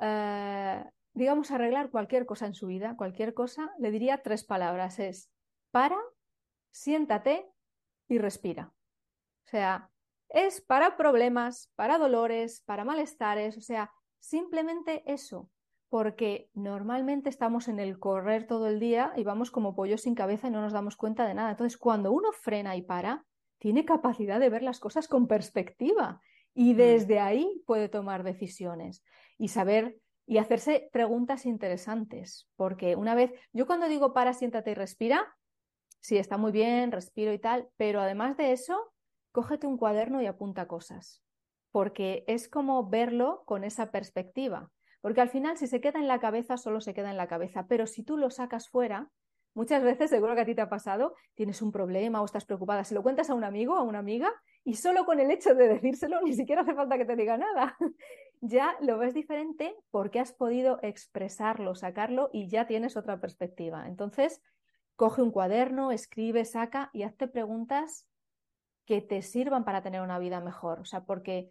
eh, 0.00 0.84
digamos, 1.12 1.52
arreglar 1.52 1.90
cualquier 1.92 2.26
cosa 2.26 2.46
en 2.46 2.54
su 2.54 2.66
vida, 2.66 2.96
cualquier 2.96 3.34
cosa, 3.34 3.72
le 3.78 3.92
diría 3.92 4.20
tres 4.24 4.42
palabras. 4.42 4.98
Es 4.98 5.30
para, 5.70 5.96
siéntate 6.72 7.52
y 8.08 8.18
respira. 8.18 8.72
O 9.46 9.48
sea, 9.48 9.92
es 10.28 10.60
para 10.60 10.96
problemas, 10.96 11.70
para 11.76 11.98
dolores, 11.98 12.62
para 12.62 12.84
malestares, 12.84 13.56
o 13.56 13.60
sea, 13.60 13.92
simplemente 14.18 15.04
eso 15.06 15.48
porque 15.92 16.48
normalmente 16.54 17.28
estamos 17.28 17.68
en 17.68 17.78
el 17.78 17.98
correr 17.98 18.46
todo 18.46 18.66
el 18.66 18.80
día 18.80 19.12
y 19.14 19.24
vamos 19.24 19.50
como 19.50 19.74
pollos 19.74 20.00
sin 20.00 20.14
cabeza 20.14 20.48
y 20.48 20.50
no 20.50 20.62
nos 20.62 20.72
damos 20.72 20.96
cuenta 20.96 21.26
de 21.26 21.34
nada. 21.34 21.50
Entonces, 21.50 21.76
cuando 21.76 22.12
uno 22.12 22.32
frena 22.32 22.76
y 22.76 22.80
para, 22.80 23.26
tiene 23.58 23.84
capacidad 23.84 24.40
de 24.40 24.48
ver 24.48 24.62
las 24.62 24.80
cosas 24.80 25.06
con 25.06 25.26
perspectiva 25.26 26.22
y 26.54 26.72
mm. 26.72 26.76
desde 26.78 27.20
ahí 27.20 27.62
puede 27.66 27.90
tomar 27.90 28.22
decisiones 28.22 29.04
y 29.36 29.48
saber 29.48 29.98
y 30.26 30.38
hacerse 30.38 30.88
preguntas 30.94 31.44
interesantes, 31.44 32.48
porque 32.56 32.96
una 32.96 33.14
vez, 33.14 33.30
yo 33.52 33.66
cuando 33.66 33.86
digo 33.86 34.14
para, 34.14 34.32
siéntate 34.32 34.70
y 34.70 34.74
respira, 34.74 35.36
sí, 36.00 36.16
está 36.16 36.38
muy 36.38 36.52
bien, 36.52 36.90
respiro 36.90 37.34
y 37.34 37.38
tal, 37.38 37.68
pero 37.76 38.00
además 38.00 38.38
de 38.38 38.52
eso, 38.52 38.94
cógete 39.30 39.66
un 39.66 39.76
cuaderno 39.76 40.22
y 40.22 40.26
apunta 40.26 40.66
cosas, 40.66 41.22
porque 41.70 42.24
es 42.28 42.48
como 42.48 42.88
verlo 42.88 43.42
con 43.44 43.62
esa 43.62 43.90
perspectiva. 43.90 44.70
Porque 45.02 45.20
al 45.20 45.28
final, 45.28 45.58
si 45.58 45.66
se 45.66 45.82
queda 45.82 45.98
en 45.98 46.08
la 46.08 46.20
cabeza, 46.20 46.56
solo 46.56 46.80
se 46.80 46.94
queda 46.94 47.10
en 47.10 47.18
la 47.18 47.26
cabeza. 47.26 47.66
Pero 47.68 47.86
si 47.86 48.02
tú 48.02 48.16
lo 48.16 48.30
sacas 48.30 48.68
fuera, 48.68 49.10
muchas 49.52 49.82
veces, 49.82 50.08
seguro 50.08 50.34
que 50.34 50.40
a 50.40 50.46
ti 50.46 50.54
te 50.54 50.62
ha 50.62 50.70
pasado, 50.70 51.14
tienes 51.34 51.60
un 51.60 51.72
problema 51.72 52.22
o 52.22 52.24
estás 52.24 52.46
preocupada, 52.46 52.84
se 52.84 52.94
lo 52.94 53.02
cuentas 53.02 53.28
a 53.28 53.34
un 53.34 53.44
amigo, 53.44 53.76
a 53.76 53.82
una 53.82 53.98
amiga, 53.98 54.32
y 54.64 54.74
solo 54.74 55.04
con 55.04 55.20
el 55.20 55.30
hecho 55.30 55.54
de 55.54 55.68
decírselo, 55.68 56.22
ni 56.22 56.32
siquiera 56.32 56.62
hace 56.62 56.74
falta 56.74 56.96
que 56.96 57.04
te 57.04 57.16
diga 57.16 57.36
nada. 57.36 57.76
ya 58.40 58.76
lo 58.80 58.96
ves 58.96 59.12
diferente 59.12 59.74
porque 59.90 60.20
has 60.20 60.32
podido 60.32 60.78
expresarlo, 60.82 61.74
sacarlo 61.74 62.30
y 62.32 62.48
ya 62.48 62.66
tienes 62.66 62.96
otra 62.96 63.20
perspectiva. 63.20 63.86
Entonces, 63.88 64.40
coge 64.94 65.20
un 65.20 65.32
cuaderno, 65.32 65.90
escribe, 65.90 66.44
saca 66.44 66.90
y 66.92 67.02
hazte 67.02 67.26
preguntas 67.26 68.06
que 68.84 69.00
te 69.00 69.22
sirvan 69.22 69.64
para 69.64 69.82
tener 69.82 70.00
una 70.00 70.18
vida 70.18 70.40
mejor. 70.40 70.80
O 70.80 70.84
sea, 70.84 71.04
porque 71.04 71.50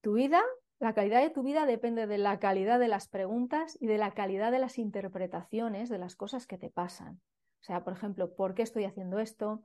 tu 0.00 0.14
vida 0.14 0.42
la 0.80 0.94
calidad 0.94 1.20
de 1.20 1.30
tu 1.30 1.42
vida 1.42 1.66
depende 1.66 2.06
de 2.06 2.18
la 2.18 2.38
calidad 2.38 2.78
de 2.78 2.88
las 2.88 3.08
preguntas 3.08 3.76
y 3.80 3.86
de 3.86 3.98
la 3.98 4.12
calidad 4.12 4.52
de 4.52 4.60
las 4.60 4.78
interpretaciones 4.78 5.88
de 5.88 5.98
las 5.98 6.14
cosas 6.14 6.46
que 6.46 6.58
te 6.58 6.70
pasan. 6.70 7.20
O 7.60 7.64
sea, 7.64 7.82
por 7.82 7.94
ejemplo, 7.94 8.34
¿por 8.34 8.54
qué 8.54 8.62
estoy 8.62 8.84
haciendo 8.84 9.18
esto? 9.18 9.62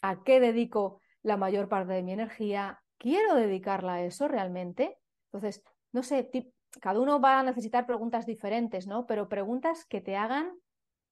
¿A 0.00 0.22
qué 0.22 0.38
dedico 0.38 1.00
la 1.22 1.36
mayor 1.36 1.68
parte 1.68 1.92
de 1.92 2.02
mi 2.02 2.12
energía? 2.12 2.82
¿Quiero 2.98 3.34
dedicarla 3.34 3.94
a 3.94 4.02
eso 4.02 4.28
realmente? 4.28 4.96
Entonces, 5.32 5.62
no 5.90 6.04
sé, 6.04 6.30
cada 6.80 7.00
uno 7.00 7.20
va 7.20 7.40
a 7.40 7.42
necesitar 7.42 7.86
preguntas 7.86 8.24
diferentes, 8.24 8.86
¿no? 8.86 9.06
Pero 9.06 9.28
preguntas 9.28 9.84
que 9.86 10.00
te 10.00 10.16
hagan 10.16 10.52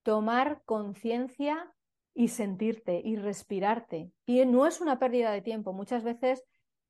tomar 0.05 0.63
conciencia 0.65 1.73
y 2.15 2.29
sentirte 2.29 3.01
y 3.05 3.17
respirarte. 3.17 4.13
Y 4.27 4.45
no 4.45 4.67
es 4.67 4.81
una 4.81 4.99
pérdida 4.99 5.33
de 5.33 5.43
tiempo. 5.43 5.73
Muchas 5.73 6.05
veces 6.05 6.45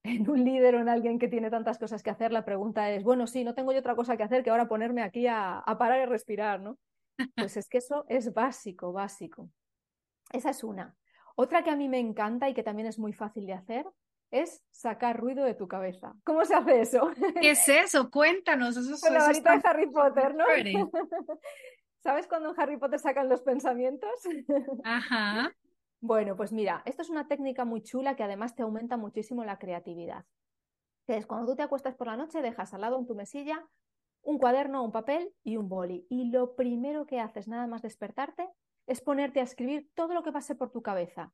en 0.04 0.28
un 0.28 0.44
líder 0.44 0.74
o 0.74 0.80
en 0.80 0.88
alguien 0.88 1.18
que 1.18 1.28
tiene 1.28 1.50
tantas 1.50 1.78
cosas 1.78 2.02
que 2.02 2.10
hacer, 2.10 2.32
la 2.32 2.44
pregunta 2.44 2.90
es, 2.90 3.04
bueno, 3.04 3.26
sí, 3.26 3.44
no 3.44 3.54
tengo 3.54 3.72
yo 3.72 3.78
otra 3.78 3.94
cosa 3.94 4.16
que 4.16 4.22
hacer 4.22 4.42
que 4.42 4.50
ahora 4.50 4.68
ponerme 4.68 5.02
aquí 5.02 5.26
a, 5.28 5.62
parar 5.78 6.02
y 6.02 6.06
respirar, 6.06 6.60
¿no? 6.60 6.78
Pues 7.36 7.56
es 7.56 7.68
que 7.68 7.78
eso 7.78 8.04
es 8.08 8.32
básico, 8.32 8.92
básico. 8.92 9.48
Esa 10.32 10.50
es 10.50 10.64
una. 10.64 10.96
Otra 11.36 11.62
que 11.62 11.70
a 11.70 11.76
mí 11.76 11.88
me 11.88 11.98
encanta 11.98 12.48
y 12.48 12.54
que 12.54 12.62
también 12.62 12.88
es 12.88 12.98
muy 12.98 13.12
fácil 13.12 13.46
de 13.46 13.52
hacer 13.52 13.86
es 14.30 14.62
sacar 14.70 15.20
ruido 15.20 15.44
de 15.44 15.54
tu 15.54 15.68
cabeza. 15.68 16.14
¿Cómo 16.24 16.44
se 16.44 16.54
hace 16.54 16.80
eso? 16.80 17.10
¿Qué 17.40 17.50
es 17.50 17.68
eso? 17.68 18.10
Cuéntanos. 18.10 18.76
Eso, 18.76 18.98
Con 19.00 19.14
la 19.14 19.20
varita 19.20 19.56
de 19.56 19.60
Harry 19.68 19.90
Potter, 19.90 20.34
¿no? 20.34 20.44
¿Sabes 22.02 22.26
cuando 22.26 22.50
en 22.50 22.60
Harry 22.60 22.78
Potter 22.78 22.98
sacan 22.98 23.28
los 23.28 23.42
pensamientos? 23.42 24.10
Ajá. 24.84 25.54
Bueno, 26.02 26.34
pues 26.34 26.52
mira, 26.52 26.82
esto 26.84 27.02
es 27.02 27.10
una 27.10 27.28
técnica 27.28 27.64
muy 27.64 27.80
chula 27.80 28.16
que 28.16 28.24
además 28.24 28.56
te 28.56 28.64
aumenta 28.64 28.96
muchísimo 28.96 29.44
la 29.44 29.60
creatividad. 29.60 30.24
es 31.06 31.26
cuando 31.26 31.52
tú 31.52 31.56
te 31.56 31.62
acuestas 31.62 31.94
por 31.94 32.08
la 32.08 32.16
noche, 32.16 32.42
dejas 32.42 32.74
al 32.74 32.80
lado 32.80 32.98
en 32.98 33.06
tu 33.06 33.14
mesilla 33.14 33.64
un 34.20 34.38
cuaderno, 34.38 34.82
un 34.82 34.90
papel 34.90 35.32
y 35.44 35.58
un 35.58 35.68
boli. 35.68 36.04
Y 36.10 36.32
lo 36.32 36.56
primero 36.56 37.06
que 37.06 37.20
haces, 37.20 37.46
nada 37.46 37.68
más 37.68 37.82
despertarte, 37.82 38.48
es 38.88 39.00
ponerte 39.00 39.38
a 39.38 39.44
escribir 39.44 39.90
todo 39.94 40.12
lo 40.12 40.24
que 40.24 40.32
pase 40.32 40.56
por 40.56 40.72
tu 40.72 40.82
cabeza. 40.82 41.32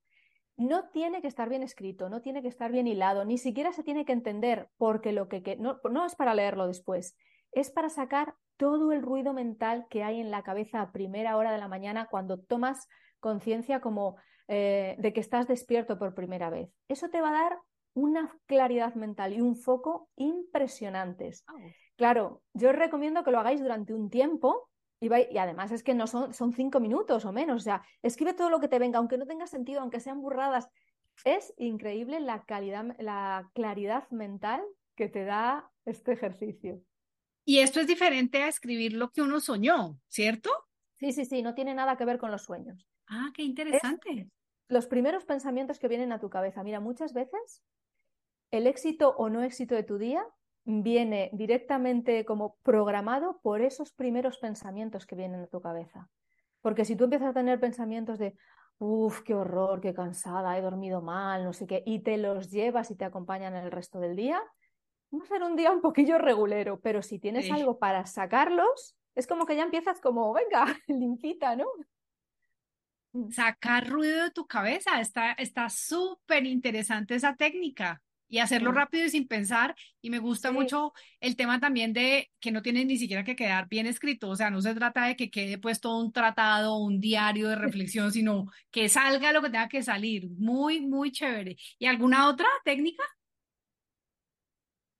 No 0.58 0.90
tiene 0.90 1.22
que 1.22 1.28
estar 1.28 1.48
bien 1.48 1.62
escrito, 1.62 2.10
no 2.10 2.20
tiene 2.20 2.42
que 2.42 2.48
estar 2.48 2.70
bien 2.70 2.86
hilado, 2.86 3.24
ni 3.24 3.38
siquiera 3.38 3.72
se 3.72 3.82
tiene 3.82 4.04
que 4.04 4.12
entender, 4.12 4.68
porque 4.76 5.12
lo 5.12 5.28
que, 5.28 5.56
no, 5.58 5.80
no 5.90 6.04
es 6.04 6.14
para 6.14 6.34
leerlo 6.34 6.66
después, 6.66 7.16
es 7.52 7.70
para 7.70 7.88
sacar 7.88 8.34
todo 8.58 8.92
el 8.92 9.00
ruido 9.00 9.32
mental 9.32 9.86
que 9.88 10.02
hay 10.02 10.20
en 10.20 10.30
la 10.30 10.42
cabeza 10.42 10.82
a 10.82 10.92
primera 10.92 11.38
hora 11.38 11.52
de 11.52 11.58
la 11.58 11.68
mañana 11.68 12.06
cuando 12.10 12.38
tomas 12.38 12.86
conciencia 13.18 13.80
como 13.80 14.16
eh, 14.48 14.96
de 14.98 15.12
que 15.12 15.20
estás 15.20 15.46
despierto 15.46 15.98
por 15.98 16.14
primera 16.14 16.50
vez. 16.50 16.70
Eso 16.88 17.08
te 17.10 17.20
va 17.20 17.28
a 17.28 17.42
dar 17.42 17.58
una 17.94 18.36
claridad 18.46 18.94
mental 18.94 19.32
y 19.34 19.40
un 19.40 19.56
foco 19.56 20.08
impresionantes. 20.16 21.44
Claro, 21.96 22.42
yo 22.54 22.70
os 22.70 22.76
recomiendo 22.76 23.24
que 23.24 23.30
lo 23.30 23.40
hagáis 23.40 23.60
durante 23.60 23.92
un 23.92 24.08
tiempo 24.08 24.68
y, 25.00 25.08
y, 25.08 25.38
además 25.38 25.72
es 25.72 25.82
que 25.82 25.94
no 25.94 26.06
son, 26.06 26.32
son 26.32 26.52
cinco 26.52 26.80
minutos 26.80 27.24
o 27.24 27.32
menos. 27.32 27.56
O 27.56 27.64
sea, 27.64 27.82
escribe 28.02 28.34
todo 28.34 28.50
lo 28.50 28.60
que 28.60 28.68
te 28.68 28.78
venga, 28.78 28.98
aunque 28.98 29.18
no 29.18 29.26
tenga 29.26 29.46
sentido, 29.46 29.80
aunque 29.80 30.00
sean 30.00 30.20
burradas. 30.20 30.68
Es 31.24 31.52
increíble 31.56 32.20
la, 32.20 32.44
calidad, 32.44 32.96
la 32.98 33.50
claridad 33.54 34.08
mental 34.10 34.62
que 34.96 35.08
te 35.08 35.24
da 35.24 35.70
este 35.84 36.12
ejercicio. 36.12 36.80
Y 37.44 37.60
esto 37.60 37.80
es 37.80 37.86
diferente 37.86 38.42
a 38.42 38.48
escribir 38.48 38.92
lo 38.92 39.10
que 39.10 39.22
uno 39.22 39.40
soñó, 39.40 39.98
¿cierto? 40.08 40.50
Sí, 40.98 41.12
sí, 41.12 41.24
sí, 41.24 41.42
no 41.42 41.54
tiene 41.54 41.74
nada 41.74 41.96
que 41.96 42.04
ver 42.04 42.18
con 42.18 42.30
los 42.30 42.42
sueños. 42.42 42.86
Ah, 43.06 43.30
qué 43.34 43.42
interesante. 43.42 44.28
Los 44.68 44.86
primeros 44.86 45.24
pensamientos 45.24 45.78
que 45.78 45.88
vienen 45.88 46.12
a 46.12 46.20
tu 46.20 46.30
cabeza. 46.30 46.62
Mira, 46.62 46.80
muchas 46.80 47.12
veces 47.12 47.62
el 48.50 48.66
éxito 48.66 49.14
o 49.16 49.28
no 49.28 49.42
éxito 49.42 49.74
de 49.74 49.82
tu 49.82 49.98
día 49.98 50.24
viene 50.64 51.30
directamente 51.32 52.24
como 52.24 52.56
programado 52.62 53.40
por 53.42 53.62
esos 53.62 53.92
primeros 53.92 54.38
pensamientos 54.38 55.06
que 55.06 55.16
vienen 55.16 55.40
a 55.40 55.46
tu 55.46 55.60
cabeza. 55.60 56.10
Porque 56.60 56.84
si 56.84 56.96
tú 56.96 57.04
empiezas 57.04 57.30
a 57.30 57.34
tener 57.34 57.58
pensamientos 57.58 58.18
de, 58.18 58.36
uff, 58.78 59.22
qué 59.22 59.34
horror, 59.34 59.80
qué 59.80 59.94
cansada, 59.94 60.58
he 60.58 60.62
dormido 60.62 61.00
mal, 61.00 61.44
no 61.44 61.52
sé 61.52 61.66
qué, 61.66 61.82
y 61.86 62.00
te 62.00 62.18
los 62.18 62.50
llevas 62.50 62.90
y 62.90 62.96
te 62.96 63.04
acompañan 63.04 63.54
el 63.54 63.70
resto 63.70 64.00
del 64.00 64.16
día, 64.16 64.42
va 65.14 65.22
a 65.22 65.26
ser 65.26 65.42
un 65.42 65.56
día 65.56 65.72
un 65.72 65.80
poquillo 65.80 66.18
regulero, 66.18 66.80
pero 66.80 67.02
si 67.02 67.18
tienes 67.18 67.50
algo 67.50 67.78
para 67.78 68.04
sacarlos, 68.04 68.96
es 69.14 69.26
como 69.26 69.46
que 69.46 69.56
ya 69.56 69.62
empiezas 69.62 70.00
como, 70.00 70.32
venga, 70.32 70.66
limpita, 70.86 71.56
¿no? 71.56 71.66
Sacar 73.30 73.88
ruido 73.88 74.24
de 74.24 74.30
tu 74.30 74.46
cabeza, 74.46 75.00
está 75.00 75.68
súper 75.68 76.46
interesante 76.46 77.14
esa 77.14 77.36
técnica 77.36 78.02
y 78.28 78.38
hacerlo 78.38 78.72
rápido 78.72 79.06
y 79.06 79.10
sin 79.10 79.26
pensar. 79.26 79.74
Y 80.00 80.10
me 80.10 80.18
gusta 80.18 80.52
mucho 80.52 80.92
el 81.20 81.34
tema 81.34 81.58
también 81.58 81.92
de 81.92 82.30
que 82.40 82.52
no 82.52 82.62
tienes 82.62 82.86
ni 82.86 82.98
siquiera 82.98 83.24
que 83.24 83.36
quedar 83.36 83.68
bien 83.68 83.86
escrito. 83.86 84.28
O 84.28 84.36
sea, 84.36 84.50
no 84.50 84.60
se 84.60 84.74
trata 84.74 85.06
de 85.06 85.16
que 85.16 85.30
quede 85.30 85.58
pues 85.58 85.80
todo 85.80 85.98
un 86.00 86.12
tratado, 86.12 86.76
un 86.76 87.00
diario 87.00 87.48
de 87.48 87.56
reflexión, 87.56 88.12
sino 88.12 88.46
que 88.70 88.88
salga 88.88 89.32
lo 89.32 89.42
que 89.42 89.50
tenga 89.50 89.68
que 89.68 89.82
salir. 89.82 90.28
Muy, 90.30 90.80
muy 90.80 91.10
chévere. 91.10 91.56
¿Y 91.78 91.86
alguna 91.86 92.28
otra 92.28 92.48
técnica? 92.64 93.02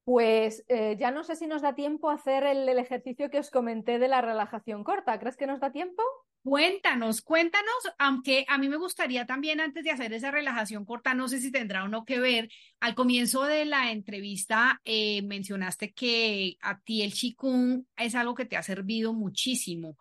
Pues 0.04 0.64
eh, 0.68 0.96
ya 0.98 1.10
no 1.10 1.22
sé 1.22 1.36
si 1.36 1.46
nos 1.46 1.60
da 1.60 1.74
tiempo 1.74 2.08
a 2.08 2.14
hacer 2.14 2.44
el, 2.44 2.66
ejercicio 2.78 3.28
que 3.28 3.40
os 3.40 3.50
comenté 3.50 3.98
de 3.98 4.08
la 4.08 4.22
relajación 4.22 4.82
corta. 4.82 5.18
¿Crees 5.18 5.36
que 5.36 5.46
nos 5.46 5.60
da 5.60 5.70
tiempo? 5.70 6.02
Cuéntanos, 6.43 7.20
cuéntanos, 7.20 7.93
aunque 7.99 8.47
a 8.49 8.59
mí 8.59 8.68
me 8.68 8.76
gustaría 8.76 9.26
también 9.26 9.61
antes 9.61 9.84
de 9.84 9.91
hacer 9.91 10.12
esa 10.12 10.30
relajación 10.30 10.84
corta, 10.84 11.12
no 11.12 11.28
sé 11.28 11.41
si 11.41 11.51
tendrá 11.51 11.84
o 11.84 11.89
no 11.89 12.05
que 12.05 12.20
ver, 12.20 12.49
al 12.80 12.95
comienzo 12.95 13.45
de 13.45 13.64
la 13.64 13.91
entrevista 13.91 14.80
eh, 14.84 15.20
mencionaste 15.22 15.93
que 15.93 16.57
a 16.61 16.80
ti 16.80 17.03
el 17.03 17.12
Qigong 17.12 17.86
es 17.97 18.14
algo 18.14 18.34
que 18.34 18.47
te 18.47 18.57
ha 18.57 18.62
servido 18.62 19.12
muchísimo. 19.12 19.99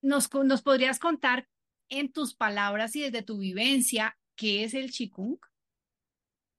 ¿Nos, 0.00 0.32
¿Nos 0.32 0.62
podrías 0.62 0.98
contar 0.98 1.46
en 1.88 2.10
tus 2.10 2.34
palabras 2.34 2.96
y 2.96 3.02
desde 3.02 3.22
tu 3.22 3.38
vivencia 3.38 4.16
qué 4.34 4.64
es 4.64 4.74
el 4.74 4.90
Qigong? 4.90 5.38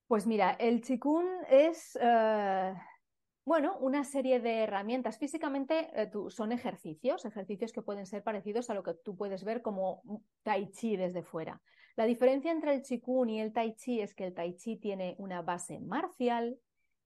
Pues 0.08 0.28
mira, 0.28 0.52
el 0.52 0.82
Qigong 0.82 1.28
es, 1.50 1.98
eh, 2.00 2.74
bueno, 3.46 3.78
una 3.80 4.04
serie 4.04 4.40
de 4.40 4.60
herramientas. 4.60 5.18
Físicamente 5.18 5.90
eh, 5.94 6.10
son 6.30 6.52
ejercicios, 6.52 7.26
ejercicios 7.26 7.74
que 7.74 7.82
pueden 7.82 8.06
ser 8.06 8.24
parecidos 8.24 8.70
a 8.70 8.74
lo 8.74 8.84
que 8.84 8.94
tú 8.94 9.16
puedes 9.16 9.44
ver 9.44 9.62
como 9.62 10.02
Tai 10.44 10.72
Chi 10.72 10.96
desde 10.96 11.24
fuera. 11.24 11.62
La 11.96 12.06
diferencia 12.06 12.52
entre 12.52 12.74
el 12.74 12.82
Qigong 12.82 13.30
y 13.30 13.42
el 13.42 13.54
Tai 13.54 13.76
Chi 13.76 14.02
es 14.02 14.16
que 14.16 14.26
el 14.26 14.34
Tai 14.34 14.56
Chi 14.56 14.78
tiene 14.78 15.16
una 15.20 15.42
base 15.42 15.80
marcial 15.80 16.58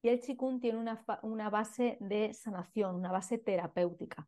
y 0.01 0.09
el 0.09 0.19
Qigong 0.19 0.59
tiene 0.59 0.77
una, 0.77 1.03
una 1.23 1.49
base 1.49 1.97
de 1.99 2.33
sanación, 2.33 2.95
una 2.95 3.11
base 3.11 3.38
terapéutica. 3.38 4.27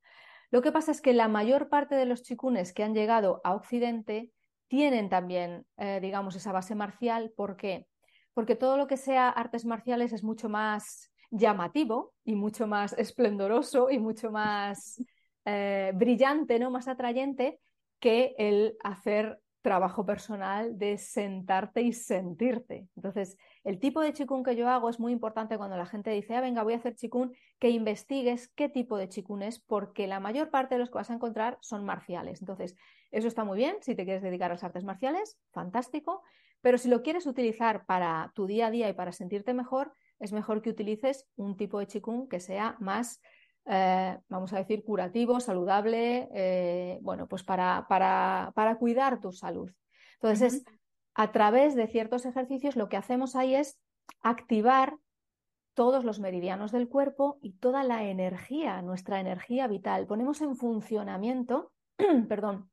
Lo 0.52 0.62
que 0.62 0.72
pasa 0.72 0.92
es 0.92 1.02
que 1.02 1.14
la 1.14 1.28
mayor 1.28 1.70
parte 1.70 1.96
de 1.96 2.06
los 2.06 2.24
Qigong's 2.24 2.74
que 2.74 2.84
han 2.84 2.96
llegado 2.96 3.40
a 3.44 3.54
Occidente 3.54 4.32
tienen 4.68 5.10
también, 5.10 5.66
eh, 5.78 6.00
digamos, 6.02 6.36
esa 6.36 6.52
base 6.52 6.76
marcial. 6.76 7.32
¿Por 7.36 7.56
qué? 7.56 7.88
porque 8.40 8.56
todo 8.56 8.78
lo 8.78 8.88
que 8.88 8.96
sea 8.96 9.28
artes 9.28 9.66
marciales 9.66 10.14
es 10.14 10.24
mucho 10.24 10.48
más 10.48 11.12
llamativo 11.32 12.14
y 12.24 12.36
mucho 12.36 12.68
más 12.68 12.94
esplendoroso 12.94 13.90
y 13.90 14.00
mucho 14.00 14.32
más 14.32 15.02
eh, 15.46 15.92
brillante, 15.96 16.60
¿no? 16.60 16.72
más 16.72 16.88
atrayente 16.88 17.60
que 18.00 18.36
el 18.38 18.78
hacer 18.84 19.40
trabajo 19.62 20.06
personal 20.06 20.78
de 20.78 20.98
sentarte 20.98 21.82
y 21.82 21.92
sentirte. 21.92 22.88
Entonces, 22.96 23.38
el 23.64 23.80
tipo 23.80 24.02
de 24.02 24.14
chikun 24.14 24.44
que 24.44 24.56
yo 24.56 24.70
hago 24.70 24.90
es 24.90 25.00
muy 25.00 25.12
importante 25.12 25.58
cuando 25.58 25.76
la 25.76 25.86
gente 25.86 26.12
dice, 26.12 26.36
ah, 26.36 26.42
venga, 26.42 26.64
voy 26.64 26.74
a 26.74 26.78
hacer 26.78 26.96
chikun, 26.96 27.34
que 27.60 27.70
investigues 27.70 28.48
qué 28.56 28.70
tipo 28.70 28.98
de 28.98 29.10
chikun 29.10 29.44
es, 29.44 29.60
porque 29.60 30.08
la 30.08 30.20
mayor 30.20 30.50
parte 30.50 30.76
de 30.76 30.80
los 30.80 30.90
que 30.90 30.96
vas 30.96 31.10
a 31.10 31.16
encontrar 31.16 31.58
son 31.62 31.84
marciales. 31.84 32.42
Entonces, 32.42 32.76
eso 33.12 33.28
está 33.28 33.44
muy 33.44 33.58
bien, 33.58 33.76
si 33.82 33.96
te 33.96 34.06
quieres 34.06 34.24
dedicar 34.24 34.52
a 34.52 34.54
las 34.54 34.64
artes 34.64 34.86
marciales, 34.86 35.38
fantástico, 35.52 36.24
pero 36.62 36.78
si 36.78 36.90
lo 36.90 37.02
quieres 37.04 37.26
utilizar 37.26 37.86
para 37.86 38.32
tu 38.36 38.46
día 38.46 38.68
a 38.68 38.72
día 38.72 38.90
y 38.90 38.94
para 38.94 39.12
sentirte 39.12 39.54
mejor, 39.54 39.94
es 40.20 40.32
mejor 40.32 40.62
que 40.62 40.70
utilices 40.70 41.28
un 41.36 41.56
tipo 41.58 41.80
de 41.80 41.88
chikung 41.88 42.28
que 42.28 42.40
sea 42.40 42.76
más, 42.80 43.22
eh, 43.66 44.18
vamos 44.28 44.54
a 44.54 44.58
decir, 44.58 44.84
curativo, 44.84 45.40
saludable, 45.40 46.30
eh, 46.34 47.00
bueno, 47.02 47.28
pues 47.28 47.44
para, 47.44 47.86
para, 47.88 48.52
para, 48.56 48.78
cuidar 48.78 49.22
tu 49.22 49.32
salud. 49.32 49.72
Entonces, 50.16 50.54
es 50.54 50.64
a 51.14 51.32
través 51.32 51.76
de 51.76 51.88
ciertos 51.88 52.26
ejercicios 52.26 52.76
lo 52.76 52.90
que 52.90 52.98
hacemos 52.98 53.36
ahí 53.36 53.56
es 53.56 53.80
activar 54.22 54.98
todos 55.74 56.04
los 56.04 56.20
meridianos 56.20 56.72
del 56.72 56.90
cuerpo 56.90 57.40
y 57.42 57.54
toda 57.54 57.84
la 57.84 58.04
energía, 58.04 58.82
nuestra 58.82 59.20
energía 59.20 59.68
vital. 59.68 60.08
Ponemos 60.08 60.42
en 60.42 60.56
funcionamiento, 60.56 61.72
perdón, 62.28 62.70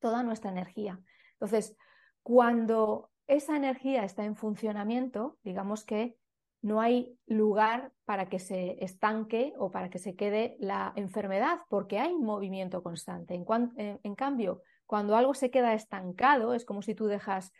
toda 0.00 0.22
nuestra 0.22 0.50
energía. 0.50 1.00
Entonces, 1.34 1.76
cuando 2.22 3.10
esa 3.26 3.56
energía 3.56 4.04
está 4.04 4.24
en 4.24 4.34
funcionamiento, 4.34 5.38
digamos 5.42 5.84
que 5.84 6.16
no 6.62 6.80
hay 6.80 7.16
lugar 7.26 7.92
para 8.04 8.28
que 8.28 8.38
se 8.38 8.82
estanque 8.84 9.52
o 9.58 9.70
para 9.70 9.90
que 9.90 9.98
se 9.98 10.16
quede 10.16 10.56
la 10.58 10.92
enfermedad, 10.96 11.58
porque 11.68 11.98
hay 11.98 12.14
movimiento 12.14 12.82
constante. 12.82 13.34
En, 13.34 14.14
cambio, 14.14 14.62
cuando 14.86 15.16
algo 15.16 15.34
se 15.34 15.50
queda 15.50 15.74
estancado, 15.74 16.54
es 16.54 16.64
como 16.64 16.82
si 16.82 16.94
tú 16.94 17.06
dejas... 17.06 17.52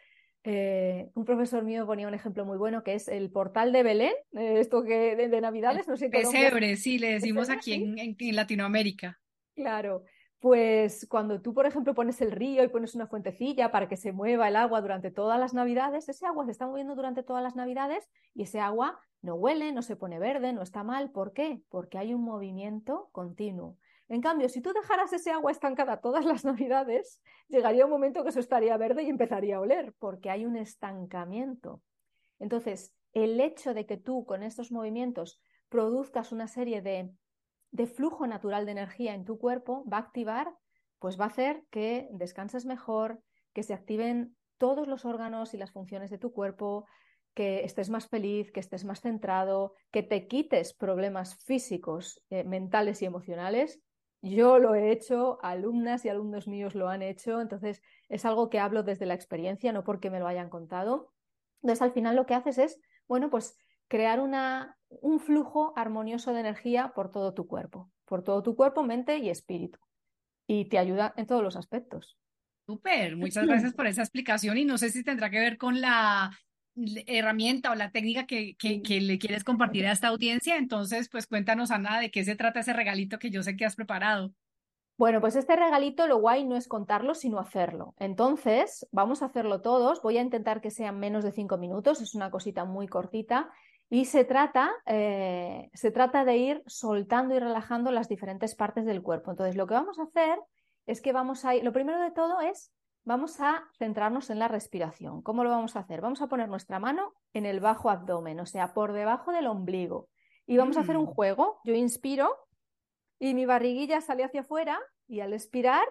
Eh, 0.44 1.10
un 1.14 1.24
profesor 1.24 1.64
mío 1.64 1.84
ponía 1.84 2.06
un 2.06 2.14
ejemplo 2.14 2.44
muy 2.44 2.56
bueno 2.56 2.84
que 2.84 2.94
es 2.94 3.08
el 3.08 3.28
portal 3.30 3.72
de 3.72 3.82
Belén, 3.82 4.14
eh, 4.32 4.60
esto 4.60 4.84
que 4.84 5.16
de, 5.16 5.40
Navidades, 5.40 5.88
no 5.88 5.96
sé 5.96 6.08
Pesebre, 6.08 6.76
sí, 6.76 6.98
le 6.98 7.14
decimos 7.14 7.50
aquí 7.50 7.74
en 7.74 8.36
Latinoamérica. 8.36 9.18
Claro, 9.56 10.04
pues 10.40 11.06
cuando 11.08 11.40
tú, 11.40 11.52
por 11.52 11.66
ejemplo, 11.66 11.94
pones 11.94 12.20
el 12.20 12.30
río 12.30 12.62
y 12.62 12.68
pones 12.68 12.94
una 12.94 13.08
fuentecilla 13.08 13.72
para 13.72 13.88
que 13.88 13.96
se 13.96 14.12
mueva 14.12 14.48
el 14.48 14.56
agua 14.56 14.80
durante 14.80 15.10
todas 15.10 15.40
las 15.40 15.52
navidades, 15.52 16.08
ese 16.08 16.26
agua 16.26 16.44
se 16.44 16.52
está 16.52 16.66
moviendo 16.66 16.94
durante 16.94 17.22
todas 17.22 17.42
las 17.42 17.56
navidades 17.56 18.08
y 18.34 18.42
ese 18.42 18.60
agua 18.60 19.00
no 19.20 19.34
huele, 19.34 19.72
no 19.72 19.82
se 19.82 19.96
pone 19.96 20.18
verde, 20.18 20.52
no 20.52 20.62
está 20.62 20.84
mal. 20.84 21.10
¿Por 21.10 21.32
qué? 21.32 21.62
Porque 21.68 21.98
hay 21.98 22.14
un 22.14 22.22
movimiento 22.22 23.08
continuo. 23.10 23.76
En 24.08 24.20
cambio, 24.20 24.48
si 24.48 24.62
tú 24.62 24.72
dejaras 24.72 25.12
ese 25.12 25.30
agua 25.30 25.50
estancada 25.50 26.00
todas 26.00 26.24
las 26.24 26.44
navidades, 26.44 27.20
llegaría 27.48 27.84
un 27.84 27.90
momento 27.90 28.22
que 28.22 28.30
eso 28.30 28.40
estaría 28.40 28.76
verde 28.76 29.02
y 29.02 29.08
empezaría 29.08 29.56
a 29.56 29.60
oler, 29.60 29.92
porque 29.98 30.30
hay 30.30 30.46
un 30.46 30.56
estancamiento. 30.56 31.82
Entonces, 32.38 32.94
el 33.12 33.40
hecho 33.40 33.74
de 33.74 33.86
que 33.86 33.96
tú 33.96 34.24
con 34.24 34.42
estos 34.42 34.70
movimientos 34.70 35.40
produzcas 35.68 36.32
una 36.32 36.46
serie 36.46 36.80
de 36.80 37.10
de 37.70 37.86
flujo 37.86 38.26
natural 38.26 38.66
de 38.66 38.72
energía 38.72 39.14
en 39.14 39.24
tu 39.24 39.38
cuerpo 39.38 39.84
va 39.90 39.98
a 39.98 40.00
activar, 40.00 40.54
pues 40.98 41.18
va 41.18 41.24
a 41.24 41.28
hacer 41.28 41.64
que 41.70 42.08
descanses 42.12 42.66
mejor, 42.66 43.20
que 43.52 43.62
se 43.62 43.74
activen 43.74 44.36
todos 44.58 44.88
los 44.88 45.04
órganos 45.04 45.54
y 45.54 45.56
las 45.56 45.70
funciones 45.72 46.10
de 46.10 46.18
tu 46.18 46.32
cuerpo, 46.32 46.86
que 47.34 47.64
estés 47.64 47.88
más 47.88 48.08
feliz, 48.08 48.50
que 48.50 48.60
estés 48.60 48.84
más 48.84 49.00
centrado, 49.00 49.74
que 49.92 50.02
te 50.02 50.26
quites 50.26 50.74
problemas 50.74 51.36
físicos, 51.44 52.20
eh, 52.30 52.42
mentales 52.42 53.00
y 53.02 53.04
emocionales. 53.04 53.80
Yo 54.22 54.58
lo 54.58 54.74
he 54.74 54.90
hecho, 54.90 55.38
alumnas 55.42 56.04
y 56.04 56.08
alumnos 56.08 56.48
míos 56.48 56.74
lo 56.74 56.88
han 56.88 57.02
hecho, 57.02 57.40
entonces 57.40 57.80
es 58.08 58.24
algo 58.24 58.50
que 58.50 58.58
hablo 58.58 58.82
desde 58.82 59.06
la 59.06 59.14
experiencia, 59.14 59.72
no 59.72 59.84
porque 59.84 60.10
me 60.10 60.18
lo 60.18 60.26
hayan 60.26 60.50
contado. 60.50 61.12
Entonces 61.62 61.82
al 61.82 61.92
final 61.92 62.16
lo 62.16 62.26
que 62.26 62.34
haces 62.34 62.58
es, 62.58 62.80
bueno, 63.06 63.30
pues 63.30 63.56
crear 63.86 64.20
una, 64.20 64.77
un 64.88 65.20
flujo 65.20 65.72
armonioso 65.76 66.32
de 66.32 66.40
energía 66.40 66.92
por 66.94 67.10
todo 67.10 67.34
tu 67.34 67.46
cuerpo, 67.46 67.90
por 68.04 68.22
todo 68.22 68.42
tu 68.42 68.56
cuerpo, 68.56 68.82
mente 68.82 69.18
y 69.18 69.30
espíritu. 69.30 69.78
Y 70.46 70.66
te 70.66 70.78
ayuda 70.78 71.12
en 71.16 71.26
todos 71.26 71.42
los 71.42 71.56
aspectos. 71.56 72.16
Súper, 72.66 73.16
muchas 73.16 73.46
gracias 73.46 73.74
por 73.74 73.86
esa 73.86 74.02
explicación 74.02 74.58
y 74.58 74.64
no 74.64 74.78
sé 74.78 74.90
si 74.90 75.02
tendrá 75.02 75.30
que 75.30 75.38
ver 75.38 75.56
con 75.56 75.80
la 75.80 76.30
herramienta 77.06 77.70
o 77.70 77.74
la 77.74 77.90
técnica 77.90 78.26
que, 78.26 78.56
que, 78.56 79.00
le 79.00 79.18
quieres 79.18 79.42
compartir 79.44 79.86
a 79.86 79.92
esta 79.92 80.08
audiencia. 80.08 80.56
Entonces, 80.56 81.08
pues 81.08 81.26
cuéntanos, 81.26 81.70
Ana, 81.70 81.98
de 81.98 82.10
qué 82.10 82.24
se 82.24 82.36
trata 82.36 82.60
ese 82.60 82.72
regalito 82.72 83.18
que 83.18 83.30
yo 83.30 83.42
sé 83.42 83.56
que 83.56 83.64
has 83.64 83.76
preparado. 83.76 84.32
Bueno, 84.96 85.20
pues 85.20 85.36
este 85.36 85.54
regalito 85.54 86.06
lo 86.08 86.18
guay 86.18 86.44
no 86.44 86.56
es 86.56 86.66
contarlo, 86.66 87.14
sino 87.14 87.38
hacerlo. 87.38 87.94
Entonces, 87.98 88.86
vamos 88.90 89.22
a 89.22 89.26
hacerlo 89.26 89.60
todos. 89.60 90.02
Voy 90.02 90.18
a 90.18 90.22
intentar 90.22 90.60
que 90.60 90.70
sean 90.70 90.98
menos 90.98 91.24
de 91.24 91.32
cinco 91.32 91.56
minutos, 91.56 92.00
es 92.00 92.14
una 92.14 92.30
cosita 92.30 92.64
muy 92.64 92.88
cortita. 92.88 93.50
Y 93.90 94.04
se 94.04 94.24
trata, 94.24 94.70
eh, 94.84 95.70
se 95.72 95.90
trata 95.90 96.24
de 96.24 96.36
ir 96.36 96.62
soltando 96.66 97.34
y 97.34 97.38
relajando 97.38 97.90
las 97.90 98.08
diferentes 98.08 98.54
partes 98.54 98.84
del 98.84 99.02
cuerpo. 99.02 99.30
Entonces, 99.30 99.56
lo 99.56 99.66
que 99.66 99.74
vamos 99.74 99.98
a 99.98 100.02
hacer 100.02 100.38
es 100.86 101.00
que 101.00 101.12
vamos 101.12 101.44
a 101.44 101.54
ir, 101.54 101.64
lo 101.64 101.72
primero 101.72 102.00
de 102.00 102.10
todo 102.10 102.40
es, 102.40 102.72
vamos 103.04 103.40
a 103.40 103.64
centrarnos 103.78 104.28
en 104.28 104.38
la 104.38 104.48
respiración. 104.48 105.22
¿Cómo 105.22 105.42
lo 105.42 105.50
vamos 105.50 105.76
a 105.76 105.80
hacer? 105.80 106.02
Vamos 106.02 106.20
a 106.20 106.28
poner 106.28 106.48
nuestra 106.48 106.78
mano 106.78 107.14
en 107.32 107.46
el 107.46 107.60
bajo 107.60 107.88
abdomen, 107.88 108.40
o 108.40 108.46
sea, 108.46 108.74
por 108.74 108.92
debajo 108.92 109.32
del 109.32 109.46
ombligo. 109.46 110.08
Y 110.46 110.58
vamos 110.58 110.76
a 110.76 110.80
hacer 110.80 110.98
un 110.98 111.04
mm. 111.04 111.14
juego. 111.14 111.60
Yo 111.64 111.74
inspiro 111.74 112.36
y 113.18 113.32
mi 113.32 113.46
barriguilla 113.46 114.02
sale 114.02 114.24
hacia 114.24 114.42
afuera 114.42 114.78
y 115.06 115.20
al 115.20 115.32
expirar 115.32 115.86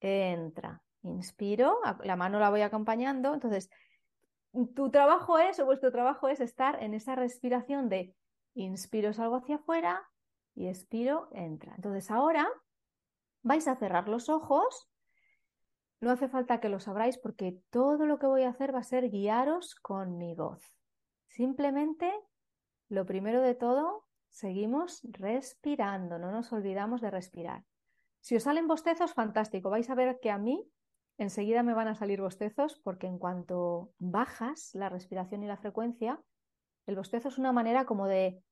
entra. 0.00 0.82
inspiro, 1.02 1.78
la 2.04 2.16
mano 2.16 2.38
la 2.38 2.50
voy 2.50 2.60
acompañando. 2.60 3.32
Entonces, 3.32 3.70
tu 4.66 4.90
trabajo 4.90 5.38
es, 5.38 5.58
o 5.60 5.66
vuestro 5.66 5.90
trabajo 5.92 6.28
es 6.28 6.40
estar 6.40 6.82
en 6.82 6.94
esa 6.94 7.14
respiración 7.14 7.88
de 7.88 8.14
inspiro, 8.54 9.12
salgo 9.12 9.36
hacia 9.36 9.56
afuera 9.56 10.08
y 10.54 10.68
expiro, 10.68 11.28
entra. 11.32 11.74
Entonces, 11.76 12.10
ahora 12.10 12.48
vais 13.42 13.68
a 13.68 13.76
cerrar 13.76 14.08
los 14.08 14.28
ojos. 14.28 14.88
No 16.00 16.10
hace 16.10 16.28
falta 16.28 16.60
que 16.60 16.68
lo 16.68 16.80
sabráis 16.80 17.18
porque 17.18 17.60
todo 17.70 18.06
lo 18.06 18.18
que 18.18 18.26
voy 18.26 18.42
a 18.42 18.50
hacer 18.50 18.74
va 18.74 18.80
a 18.80 18.84
ser 18.84 19.10
guiaros 19.10 19.74
con 19.76 20.16
mi 20.16 20.34
voz. 20.34 20.62
Simplemente, 21.26 22.12
lo 22.88 23.04
primero 23.04 23.40
de 23.40 23.54
todo, 23.54 24.06
seguimos 24.28 25.00
respirando, 25.04 26.18
no 26.18 26.30
nos 26.30 26.52
olvidamos 26.52 27.00
de 27.00 27.10
respirar. 27.10 27.64
Si 28.20 28.36
os 28.36 28.42
salen 28.42 28.66
bostezos, 28.66 29.14
fantástico. 29.14 29.70
Vais 29.70 29.88
a 29.90 29.94
ver 29.94 30.18
que 30.20 30.30
a 30.30 30.38
mí 30.38 30.68
enseguida 31.18 31.62
me 31.62 31.74
van 31.74 31.88
a 31.88 31.94
salir 31.94 32.20
bostezos 32.20 32.80
porque 32.82 33.06
en 33.06 33.18
cuanto 33.18 33.92
bajas 33.98 34.70
la 34.74 34.88
respiración 34.88 35.42
y 35.42 35.46
la 35.46 35.56
frecuencia, 35.56 36.20
el 36.86 36.96
bostezo 36.96 37.28
es 37.28 37.38
una 37.38 37.52
manera 37.52 37.84
como 37.84 38.06
de 38.06 38.42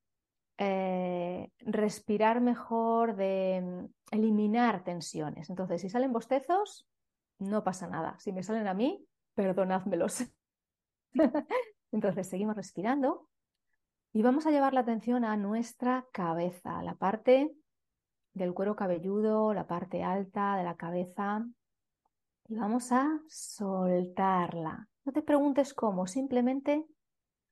eh, 0.59 1.51
respirar 1.61 2.41
mejor, 2.41 3.17
de 3.17 3.63
mm, 3.63 4.15
eliminar 4.15 4.85
tensiones. 4.85 5.49
Entonces, 5.49 5.81
si 5.81 5.89
salen 5.89 6.13
bostezos, 6.13 6.87
no 7.39 7.65
pasa 7.65 7.87
nada. 7.87 8.19
Si 8.19 8.33
me 8.33 8.43
salen 8.43 8.67
a 8.67 8.75
mí, 8.75 9.07
perdonádmelos. 9.35 10.25
Entonces, 11.93 12.29
seguimos 12.29 12.57
respirando 12.57 13.29
y 14.13 14.23
vamos 14.23 14.47
a 14.47 14.51
llevar 14.51 14.73
la 14.73 14.81
atención 14.81 15.25
a 15.25 15.37
nuestra 15.37 16.07
cabeza, 16.13 16.83
la 16.83 16.95
parte 16.95 17.55
del 18.33 18.55
cuero 18.55 18.77
cabelludo, 18.77 19.53
la 19.55 19.67
parte 19.67 20.03
alta 20.03 20.57
de 20.57 20.65
la 20.65 20.77
cabeza. 20.77 21.47
Y 22.49 22.55
vamos 22.55 22.93
a 22.93 23.21
soltarla. 23.29 24.89
No 25.05 25.13
te 25.13 25.23
preguntes 25.23 25.75
cómo, 25.75 26.07
simplemente 26.07 26.87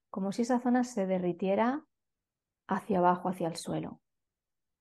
como 0.08 0.30
si 0.30 0.42
esa 0.42 0.60
zona 0.60 0.84
se 0.84 1.06
derritiera 1.06 1.84
hacia 2.68 2.98
abajo, 2.98 3.28
hacia 3.28 3.48
el 3.48 3.56
suelo. 3.56 4.00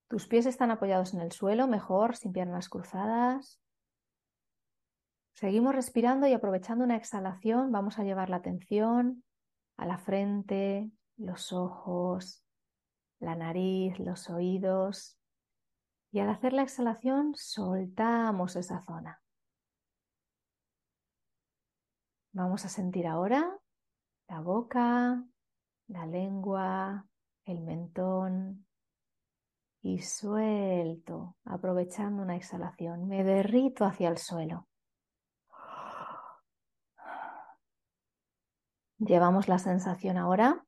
Tus 0.08 0.28
pies 0.28 0.46
están 0.46 0.70
apoyados 0.70 1.16
en 1.16 1.22
el 1.22 1.32
suelo, 1.32 1.68
mejor 1.68 2.16
sin 2.16 2.32
piernas 2.32 2.70
cruzadas. 2.70 3.60
Seguimos 5.34 5.74
respirando 5.74 6.28
y 6.28 6.34
aprovechando 6.34 6.84
una 6.84 6.96
exhalación, 6.96 7.72
vamos 7.72 7.98
a 7.98 8.04
llevar 8.04 8.30
la 8.30 8.36
atención 8.36 9.24
a 9.78 9.88
la 9.88 9.98
frente, 9.98 10.92
los 11.18 11.52
ojos, 11.52 12.44
la 13.20 13.36
nariz, 13.36 13.98
los 13.98 14.30
oídos. 14.30 15.18
Y 16.12 16.20
al 16.20 16.30
hacer 16.30 16.54
la 16.54 16.62
exhalación, 16.62 17.34
soltamos 17.36 18.56
esa 18.56 18.82
zona. 18.82 19.23
Vamos 22.36 22.66
a 22.66 22.70
sentir 22.70 23.06
ahora 23.06 23.60
la 24.28 24.40
boca, 24.40 25.24
la 25.88 26.06
lengua, 26.08 27.08
el 27.46 27.62
mentón 27.62 28.66
y 29.84 30.02
suelto, 30.02 31.38
aprovechando 31.46 32.24
una 32.24 32.36
exhalación. 32.36 33.08
Me 33.08 33.24
derrito 33.24 33.86
hacia 33.86 34.10
el 34.10 34.18
suelo. 34.18 34.68
Llevamos 38.98 39.48
la 39.48 39.60
sensación 39.60 40.18
ahora 40.18 40.66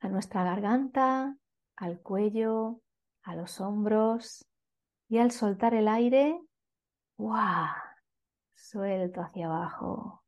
a 0.00 0.08
nuestra 0.08 0.44
garganta, 0.44 1.38
al 1.76 2.02
cuello, 2.02 2.82
a 3.22 3.34
los 3.34 3.62
hombros 3.62 4.46
y 5.08 5.18
al 5.18 5.30
soltar 5.30 5.72
el 5.72 5.88
aire, 5.88 6.38
¡guau! 7.16 7.68
Suelto 8.54 9.22
hacia 9.22 9.46
abajo. 9.46 10.19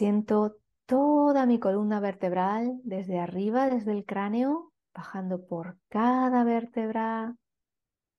Siento 0.00 0.56
toda 0.86 1.44
mi 1.44 1.60
columna 1.60 2.00
vertebral 2.00 2.80
desde 2.84 3.20
arriba, 3.20 3.68
desde 3.68 3.92
el 3.92 4.06
cráneo, 4.06 4.72
bajando 4.94 5.46
por 5.46 5.76
cada 5.90 6.42
vértebra 6.42 7.36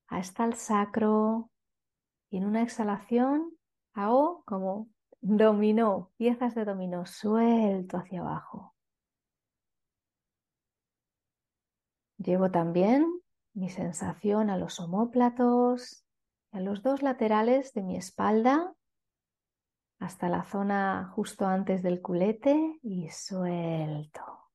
hasta 0.06 0.44
el 0.44 0.54
sacro 0.54 1.50
y 2.30 2.36
en 2.36 2.46
una 2.46 2.62
exhalación 2.62 3.50
hago 3.94 4.44
como 4.44 4.90
dominó, 5.20 6.12
piezas 6.18 6.54
de 6.54 6.64
dominó, 6.64 7.04
suelto 7.04 7.96
hacia 7.96 8.20
abajo. 8.20 8.76
Llevo 12.16 12.52
también 12.52 13.04
mi 13.54 13.70
sensación 13.70 14.50
a 14.50 14.56
los 14.56 14.78
omóplatos, 14.78 16.04
a 16.52 16.60
los 16.60 16.84
dos 16.84 17.02
laterales 17.02 17.72
de 17.72 17.82
mi 17.82 17.96
espalda, 17.96 18.72
hasta 20.02 20.28
la 20.28 20.42
zona 20.42 21.12
justo 21.14 21.46
antes 21.46 21.80
del 21.80 22.02
culete 22.02 22.80
y 22.82 23.08
suelto. 23.08 24.50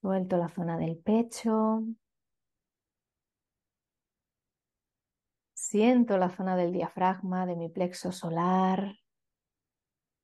Suelto 0.00 0.36
la 0.36 0.48
zona 0.48 0.78
del 0.78 0.96
pecho. 0.98 1.82
Siento 5.52 6.18
la 6.18 6.30
zona 6.30 6.54
del 6.54 6.72
diafragma, 6.72 7.46
de 7.46 7.56
mi 7.56 7.68
plexo 7.68 8.12
solar. 8.12 8.96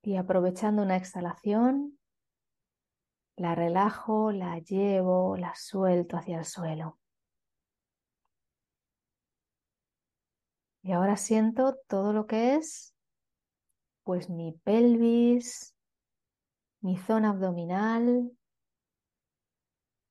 Y 0.01 0.15
aprovechando 0.15 0.81
una 0.81 0.95
exhalación, 0.95 1.99
la 3.35 3.53
relajo, 3.53 4.31
la 4.31 4.59
llevo, 4.59 5.35
la 5.35 5.53
suelto 5.55 6.15
hacia 6.15 6.39
el 6.39 6.45
suelo. 6.45 6.98
Y 10.81 10.91
ahora 10.93 11.17
siento 11.17 11.77
todo 11.87 12.13
lo 12.13 12.25
que 12.25 12.55
es, 12.55 12.95
pues 14.03 14.29
mi 14.29 14.53
pelvis, 14.63 15.75
mi 16.81 16.97
zona 16.97 17.31
abdominal 17.31 18.31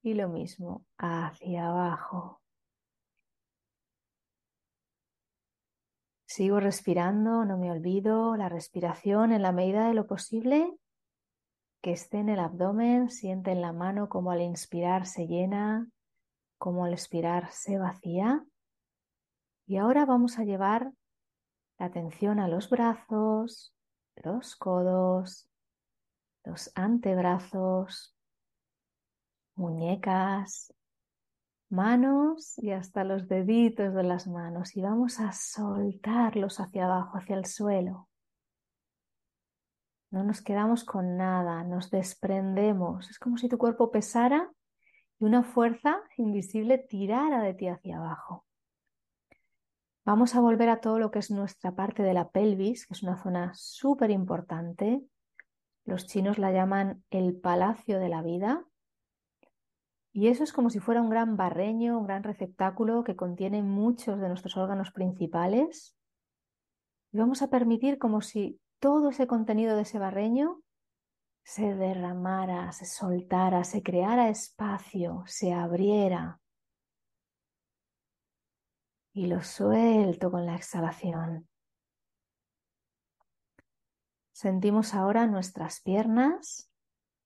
y 0.02 0.14
lo 0.14 0.28
mismo 0.28 0.84
hacia 0.98 1.68
abajo. 1.68 2.42
Sigo 6.26 6.60
respirando, 6.60 7.44
no 7.44 7.56
me 7.56 7.70
olvido 7.70 8.36
la 8.36 8.48
respiración 8.48 9.32
en 9.32 9.42
la 9.42 9.52
medida 9.52 9.88
de 9.88 9.94
lo 9.94 10.06
posible 10.06 10.78
que 11.80 11.92
esté 11.92 12.18
en 12.18 12.28
el 12.28 12.40
abdomen, 12.40 13.08
siente 13.08 13.52
en 13.52 13.62
la 13.62 13.72
mano 13.72 14.08
como 14.08 14.30
al 14.30 14.42
inspirar 14.42 15.06
se 15.06 15.26
llena, 15.26 15.88
como 16.58 16.84
al 16.84 16.92
expirar 16.92 17.50
se 17.52 17.78
vacía. 17.78 18.44
Y 19.68 19.76
ahora 19.76 20.06
vamos 20.06 20.38
a 20.38 20.44
llevar 20.44 20.90
la 21.78 21.86
atención 21.86 22.40
a 22.40 22.48
los 22.48 22.70
brazos, 22.70 23.74
los 24.16 24.56
codos, 24.56 25.46
los 26.42 26.72
antebrazos, 26.74 28.16
muñecas, 29.56 30.72
manos 31.68 32.58
y 32.58 32.70
hasta 32.70 33.04
los 33.04 33.28
deditos 33.28 33.92
de 33.92 34.04
las 34.04 34.26
manos 34.26 34.74
y 34.74 34.80
vamos 34.80 35.20
a 35.20 35.32
soltarlos 35.32 36.60
hacia 36.60 36.86
abajo, 36.86 37.18
hacia 37.18 37.36
el 37.36 37.44
suelo. 37.44 38.08
No 40.10 40.24
nos 40.24 40.40
quedamos 40.40 40.82
con 40.84 41.18
nada, 41.18 41.62
nos 41.62 41.90
desprendemos. 41.90 43.10
Es 43.10 43.18
como 43.18 43.36
si 43.36 43.50
tu 43.50 43.58
cuerpo 43.58 43.90
pesara 43.90 44.50
y 45.20 45.26
una 45.26 45.42
fuerza 45.42 46.00
invisible 46.16 46.78
tirara 46.78 47.42
de 47.42 47.52
ti 47.52 47.68
hacia 47.68 47.98
abajo. 47.98 48.47
Vamos 50.08 50.34
a 50.34 50.40
volver 50.40 50.70
a 50.70 50.80
todo 50.80 50.98
lo 50.98 51.10
que 51.10 51.18
es 51.18 51.30
nuestra 51.30 51.72
parte 51.72 52.02
de 52.02 52.14
la 52.14 52.30
pelvis, 52.30 52.86
que 52.86 52.94
es 52.94 53.02
una 53.02 53.22
zona 53.22 53.52
súper 53.52 54.10
importante. 54.10 55.02
Los 55.84 56.06
chinos 56.06 56.38
la 56.38 56.50
llaman 56.50 57.04
el 57.10 57.38
palacio 57.38 57.98
de 57.98 58.08
la 58.08 58.22
vida. 58.22 58.64
Y 60.14 60.28
eso 60.28 60.44
es 60.44 60.54
como 60.54 60.70
si 60.70 60.80
fuera 60.80 61.02
un 61.02 61.10
gran 61.10 61.36
barreño, 61.36 61.98
un 61.98 62.06
gran 62.06 62.22
receptáculo 62.22 63.04
que 63.04 63.16
contiene 63.16 63.62
muchos 63.62 64.18
de 64.18 64.28
nuestros 64.28 64.56
órganos 64.56 64.92
principales. 64.92 65.94
Y 67.12 67.18
vamos 67.18 67.42
a 67.42 67.50
permitir 67.50 67.98
como 67.98 68.22
si 68.22 68.58
todo 68.78 69.10
ese 69.10 69.26
contenido 69.26 69.76
de 69.76 69.82
ese 69.82 69.98
barreño 69.98 70.62
se 71.44 71.74
derramara, 71.74 72.72
se 72.72 72.86
soltara, 72.86 73.62
se 73.62 73.82
creara 73.82 74.30
espacio, 74.30 75.24
se 75.26 75.52
abriera. 75.52 76.40
Y 79.18 79.26
lo 79.26 79.42
suelto 79.42 80.30
con 80.30 80.46
la 80.46 80.54
exhalación. 80.54 81.48
Sentimos 84.30 84.94
ahora 84.94 85.26
nuestras 85.26 85.80
piernas, 85.80 86.70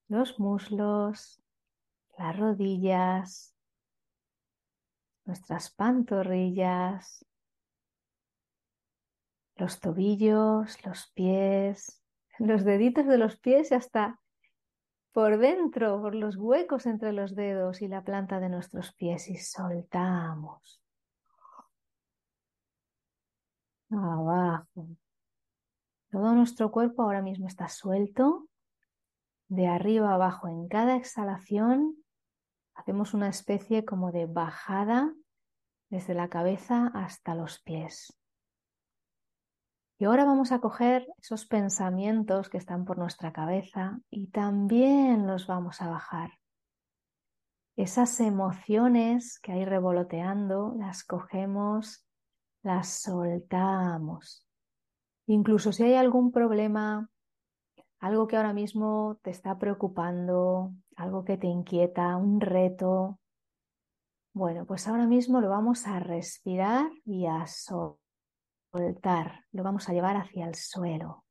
los 0.08 0.40
muslos, 0.40 1.42
las 2.16 2.38
rodillas, 2.38 3.54
nuestras 5.26 5.70
pantorrillas, 5.70 7.26
los 9.56 9.78
tobillos, 9.78 10.86
los 10.86 11.12
pies, 11.12 12.02
los 12.38 12.64
deditos 12.64 13.04
de 13.06 13.18
los 13.18 13.36
pies 13.36 13.70
y 13.70 13.74
hasta 13.74 14.18
por 15.12 15.36
dentro, 15.36 16.00
por 16.00 16.14
los 16.14 16.36
huecos 16.36 16.86
entre 16.86 17.12
los 17.12 17.34
dedos 17.34 17.82
y 17.82 17.88
la 17.88 18.02
planta 18.02 18.40
de 18.40 18.48
nuestros 18.48 18.94
pies 18.94 19.28
y 19.28 19.36
soltamos. 19.36 20.81
Abajo. 23.92 24.88
Todo 26.10 26.34
nuestro 26.34 26.70
cuerpo 26.70 27.02
ahora 27.02 27.22
mismo 27.22 27.46
está 27.46 27.68
suelto, 27.68 28.48
de 29.48 29.66
arriba 29.66 30.14
abajo. 30.14 30.48
En 30.48 30.66
cada 30.68 30.96
exhalación 30.96 31.96
hacemos 32.74 33.12
una 33.12 33.28
especie 33.28 33.84
como 33.84 34.10
de 34.10 34.26
bajada 34.26 35.12
desde 35.90 36.14
la 36.14 36.28
cabeza 36.28 36.90
hasta 36.94 37.34
los 37.34 37.60
pies. 37.60 38.18
Y 39.98 40.04
ahora 40.04 40.24
vamos 40.24 40.52
a 40.52 40.58
coger 40.58 41.06
esos 41.18 41.46
pensamientos 41.46 42.48
que 42.48 42.58
están 42.58 42.84
por 42.84 42.98
nuestra 42.98 43.32
cabeza 43.32 44.00
y 44.10 44.28
también 44.28 45.26
los 45.26 45.46
vamos 45.46 45.80
a 45.82 45.88
bajar. 45.88 46.30
Esas 47.76 48.18
emociones 48.20 49.38
que 49.38 49.52
hay 49.52 49.64
revoloteando, 49.64 50.74
las 50.76 51.04
cogemos, 51.04 52.06
las 52.62 52.88
soltamos. 52.88 54.46
Incluso 55.26 55.72
si 55.72 55.84
hay 55.84 55.94
algún 55.94 56.32
problema, 56.32 57.08
algo 58.00 58.26
que 58.26 58.36
ahora 58.36 58.52
mismo 58.52 59.18
te 59.22 59.30
está 59.30 59.58
preocupando, 59.58 60.72
algo 60.96 61.24
que 61.24 61.36
te 61.36 61.46
inquieta, 61.46 62.16
un 62.16 62.40
reto, 62.40 63.18
bueno, 64.34 64.64
pues 64.64 64.88
ahora 64.88 65.06
mismo 65.06 65.40
lo 65.40 65.50
vamos 65.50 65.86
a 65.86 66.00
respirar 66.00 66.90
y 67.04 67.26
a 67.26 67.46
soltar 67.46 67.92
lo 69.52 69.62
vamos 69.62 69.88
a 69.88 69.92
llevar 69.92 70.16
hacia 70.16 70.46
el 70.46 70.54
suelo. 70.54 71.24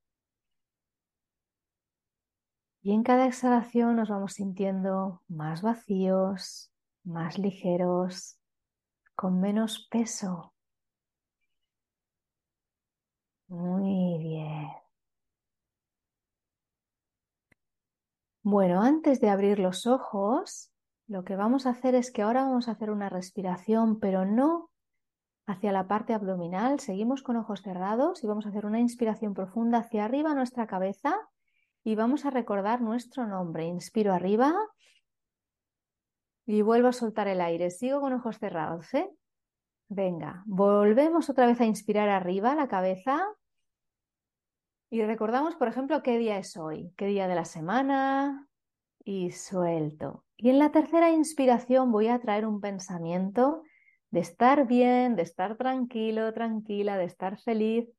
Y 2.83 2.93
en 2.93 3.03
cada 3.03 3.25
exhalación 3.27 3.95
nos 3.95 4.09
vamos 4.09 4.33
sintiendo 4.33 5.21
más 5.27 5.61
vacíos, 5.61 6.71
más 7.03 7.37
ligeros, 7.37 8.37
con 9.15 9.39
menos 9.39 9.87
peso. 9.89 10.53
Muy 13.51 14.17
bien. 14.17 14.69
Bueno, 18.43 18.81
antes 18.81 19.19
de 19.19 19.29
abrir 19.29 19.59
los 19.59 19.87
ojos, 19.87 20.71
lo 21.07 21.25
que 21.25 21.35
vamos 21.35 21.65
a 21.65 21.71
hacer 21.71 21.93
es 21.93 22.11
que 22.11 22.21
ahora 22.21 22.45
vamos 22.45 22.69
a 22.69 22.71
hacer 22.71 22.91
una 22.91 23.09
respiración, 23.09 23.99
pero 23.99 24.25
no 24.25 24.69
hacia 25.47 25.73
la 25.73 25.85
parte 25.85 26.13
abdominal. 26.13 26.79
Seguimos 26.79 27.23
con 27.23 27.35
ojos 27.35 27.61
cerrados 27.61 28.23
y 28.23 28.27
vamos 28.27 28.45
a 28.45 28.49
hacer 28.49 28.65
una 28.65 28.79
inspiración 28.79 29.33
profunda 29.33 29.79
hacia 29.79 30.05
arriba 30.05 30.33
nuestra 30.33 30.65
cabeza 30.65 31.13
y 31.83 31.95
vamos 31.95 32.25
a 32.25 32.29
recordar 32.29 32.79
nuestro 32.79 33.27
nombre. 33.27 33.65
Inspiro 33.65 34.13
arriba 34.13 34.55
y 36.45 36.61
vuelvo 36.61 36.87
a 36.87 36.93
soltar 36.93 37.27
el 37.27 37.41
aire. 37.41 37.69
Sigo 37.69 37.99
con 37.99 38.13
ojos 38.13 38.39
cerrados, 38.39 38.93
¿eh? 38.93 39.11
Venga, 39.89 40.41
volvemos 40.45 41.29
otra 41.29 41.47
vez 41.47 41.59
a 41.59 41.65
inspirar 41.65 42.07
arriba 42.07 42.55
la 42.55 42.69
cabeza 42.69 43.27
y 44.91 45.01
recordamos, 45.03 45.55
por 45.55 45.69
ejemplo, 45.69 46.03
qué 46.03 46.17
día 46.17 46.37
es 46.37 46.57
hoy, 46.57 46.93
qué 46.97 47.05
día 47.05 47.29
de 47.29 47.35
la 47.35 47.45
semana 47.45 48.49
y 49.05 49.31
suelto. 49.31 50.25
Y 50.35 50.49
en 50.49 50.59
la 50.59 50.71
tercera 50.71 51.11
inspiración 51.11 51.93
voy 51.93 52.09
a 52.09 52.19
traer 52.19 52.45
un 52.45 52.59
pensamiento 52.59 53.63
de 54.09 54.19
estar 54.19 54.67
bien, 54.67 55.15
de 55.15 55.21
estar 55.21 55.55
tranquilo, 55.55 56.33
tranquila, 56.33 56.97
de 56.97 57.05
estar 57.05 57.39
feliz. 57.39 57.89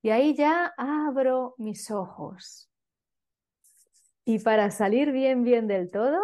Y 0.00 0.10
ahí 0.10 0.36
ya 0.36 0.72
abro 0.76 1.56
mis 1.58 1.90
ojos. 1.90 2.70
Y 4.24 4.38
para 4.38 4.70
salir 4.70 5.10
bien, 5.10 5.42
bien 5.42 5.66
del 5.66 5.90
todo, 5.90 6.20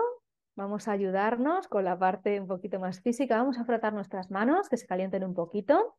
vamos 0.54 0.86
a 0.86 0.92
ayudarnos 0.92 1.66
con 1.66 1.84
la 1.84 1.98
parte 1.98 2.40
un 2.40 2.46
poquito 2.46 2.78
más 2.78 3.00
física. 3.00 3.36
Vamos 3.36 3.58
a 3.58 3.64
frotar 3.64 3.92
nuestras 3.92 4.30
manos, 4.30 4.68
que 4.68 4.76
se 4.76 4.86
calienten 4.86 5.24
un 5.24 5.34
poquito. 5.34 5.96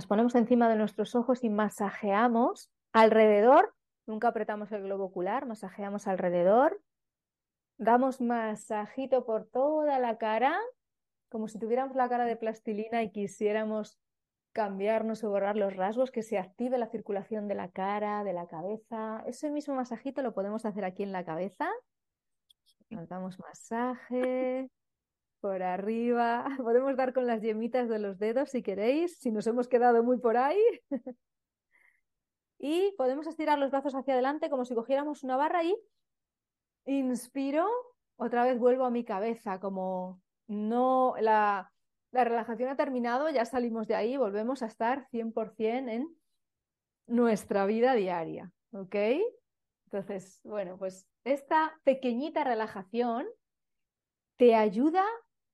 Las 0.00 0.06
ponemos 0.06 0.34
encima 0.34 0.70
de 0.70 0.76
nuestros 0.76 1.14
ojos 1.14 1.44
y 1.44 1.50
masajeamos 1.50 2.70
alrededor. 2.94 3.74
Nunca 4.06 4.28
apretamos 4.28 4.72
el 4.72 4.84
globo 4.84 5.04
ocular, 5.04 5.44
masajeamos 5.44 6.06
alrededor. 6.06 6.80
Damos 7.76 8.22
masajito 8.22 9.26
por 9.26 9.44
toda 9.44 9.98
la 9.98 10.16
cara 10.16 10.58
como 11.28 11.48
si 11.48 11.58
tuviéramos 11.58 11.96
la 11.96 12.08
cara 12.08 12.24
de 12.24 12.36
plastilina 12.36 13.02
y 13.02 13.12
quisiéramos 13.12 13.98
cambiarnos 14.52 15.22
o 15.22 15.28
borrar 15.28 15.58
los 15.58 15.76
rasgos, 15.76 16.10
que 16.10 16.22
se 16.22 16.38
active 16.38 16.78
la 16.78 16.88
circulación 16.88 17.46
de 17.46 17.56
la 17.56 17.68
cara, 17.68 18.24
de 18.24 18.32
la 18.32 18.46
cabeza. 18.46 19.22
Ese 19.26 19.50
mismo 19.50 19.74
masajito 19.74 20.22
lo 20.22 20.32
podemos 20.32 20.64
hacer 20.64 20.86
aquí 20.86 21.02
en 21.02 21.12
la 21.12 21.26
cabeza. 21.26 21.68
Nos 22.88 23.06
damos 23.06 23.38
masaje 23.38 24.70
por 25.40 25.62
arriba. 25.62 26.44
Podemos 26.58 26.96
dar 26.96 27.12
con 27.12 27.26
las 27.26 27.42
yemitas 27.42 27.88
de 27.88 27.98
los 27.98 28.18
dedos 28.18 28.50
si 28.50 28.62
queréis, 28.62 29.18
si 29.18 29.30
nos 29.30 29.46
hemos 29.46 29.68
quedado 29.68 30.02
muy 30.02 30.18
por 30.18 30.36
ahí. 30.36 30.62
y 32.58 32.92
podemos 32.98 33.26
estirar 33.26 33.58
los 33.58 33.70
brazos 33.70 33.94
hacia 33.94 34.12
adelante 34.12 34.50
como 34.50 34.66
si 34.66 34.74
cogiéramos 34.74 35.24
una 35.24 35.36
barra 35.36 35.64
y 35.64 35.74
inspiro. 36.84 37.66
Otra 38.16 38.44
vez 38.44 38.58
vuelvo 38.58 38.84
a 38.84 38.90
mi 38.90 39.02
cabeza 39.02 39.58
como 39.58 40.20
no, 40.46 41.14
la, 41.20 41.72
relajación 42.12 42.68
ha 42.68 42.76
terminado, 42.76 43.30
ya 43.30 43.44
salimos 43.44 43.86
de 43.86 43.94
ahí, 43.94 44.16
volvemos 44.16 44.62
a 44.62 44.66
estar 44.66 45.08
100% 45.10 45.88
en 45.88 46.08
nuestra 47.06 47.66
vida 47.66 47.94
diaria, 47.94 48.52
¿ok? 48.72 48.96
Entonces, 49.86 50.40
bueno, 50.44 50.76
pues 50.76 51.06
esta 51.24 51.78
pequeñita 51.84 52.44
relajación 52.44 53.26
te 54.36 54.54
ayuda 54.54 55.04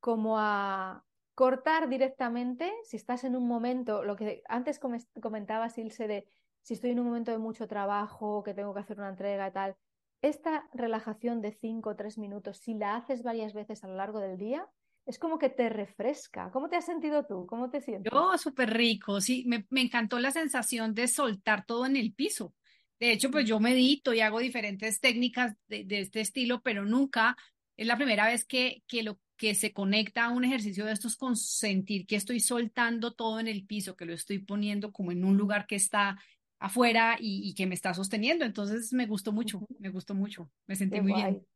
como 0.07 0.39
a 0.39 1.05
cortar 1.35 1.89
directamente, 1.89 2.73
si 2.85 2.97
estás 2.97 3.25
en 3.25 3.35
un 3.35 3.49
momento, 3.49 4.05
lo 4.05 4.15
que 4.15 4.41
antes 4.49 4.79
comentabas, 5.21 5.79
Ilse, 5.79 6.07
de 6.07 6.29
si 6.63 6.75
estoy 6.75 6.91
en 6.91 7.01
un 7.01 7.07
momento 7.07 7.33
de 7.33 7.39
mucho 7.39 7.67
trabajo, 7.67 8.45
que 8.45 8.55
tengo 8.55 8.73
que 8.73 8.79
hacer 8.79 8.99
una 8.99 9.09
entrega 9.09 9.49
y 9.49 9.51
tal, 9.51 9.77
esta 10.23 10.69
relajación 10.73 11.41
de 11.41 11.51
5 11.51 11.91
o 11.91 11.97
3 11.97 12.19
minutos, 12.19 12.59
si 12.59 12.75
la 12.75 12.95
haces 12.95 13.25
varias 13.25 13.53
veces 13.53 13.83
a 13.83 13.89
lo 13.89 13.97
largo 13.97 14.21
del 14.21 14.39
día, 14.39 14.69
es 15.07 15.19
como 15.19 15.41
que 15.41 15.49
te 15.49 15.69
refresca. 15.71 16.53
¿Cómo 16.53 16.69
te 16.69 16.77
has 16.77 16.87
sentido 16.87 17.27
tú? 17.27 17.45
¿Cómo 17.49 17.69
te 17.69 17.81
sientes? 17.81 18.13
Yo, 18.13 18.39
súper 18.39 18.73
rico, 18.73 19.21
sí, 19.21 19.45
me, 19.49 19.67
encantó 19.81 20.21
la 20.21 20.31
sensación 20.31 20.95
de 20.95 21.09
soltar 21.09 21.67
todo 21.67 21.85
en 21.85 21.97
el 21.97 22.15
piso. 22.15 22.55
De 23.01 23.11
hecho, 23.11 23.33
pues 23.33 23.45
yo 23.45 23.59
medito 23.59 24.15
y 24.15 24.21
hago 24.21 24.39
diferentes 24.39 25.01
técnicas 25.01 25.57
de, 25.67 25.85
este 25.91 26.21
estilo, 26.21 26.63
pero 26.63 26.85
nunca 26.85 27.37
es 27.77 27.89
la 27.89 27.97
primera 27.97 28.27
vez 28.27 28.45
que, 28.45 28.85
que 28.87 29.03
lo 29.03 29.19
que 29.37 29.55
se 29.55 29.73
conecta 29.73 30.25
a 30.25 30.31
un 30.31 30.45
ejercicio 30.45 30.85
de 30.85 30.93
estos 30.93 31.17
con 31.17 31.37
sentir 31.37 32.07
que 32.07 32.17
estoy 32.17 32.41
soltando 32.41 33.13
todo 33.13 33.41
en 33.41 33.49
el 33.49 33.67
piso, 33.67 33.97
que 33.97 34.07
lo 34.07 34.13
estoy 34.13 34.39
poniendo 34.39 34.93
como 34.93 35.13
en 35.13 35.25
un 35.25 35.37
lugar 35.37 35.67
que 35.67 35.77
está 35.77 36.19
afuera 36.59 37.17
y, 37.19 37.55
que 37.55 37.67
me 37.67 37.75
está 37.75 37.95
sosteniendo. 37.95 38.45
Entonces 38.45 38.93
me 38.93 39.07
gustó 39.07 39.33
mucho, 39.33 39.67
me 39.79 39.91
gustó 39.91 40.15
mucho, 40.15 40.51
me 40.67 40.77
sentí 40.77 41.01
muy 41.01 41.13
bien. 41.13 41.47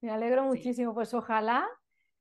Me 0.00 0.10
alegro 0.10 0.44
muchísimo, 0.44 0.94
pues 0.94 1.12
ojalá 1.14 1.66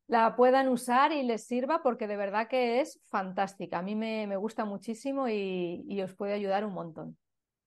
la 0.08 0.36
puedan 0.36 0.70
usar 0.70 1.12
y 1.12 1.24
les 1.24 1.46
sirva 1.46 1.84
porque 1.84 2.08
de 2.08 2.16
verdad 2.16 2.48
que 2.48 2.80
es 2.80 3.00
fantástica. 3.08 3.80
A 3.80 3.82
mí 3.82 3.96
me, 3.96 4.36
gusta 4.38 4.66
muchísimo 4.66 5.28
y, 5.28 6.02
os 6.02 6.14
puede 6.14 6.34
ayudar 6.34 6.66
un 6.66 6.74
montón. 6.74 7.18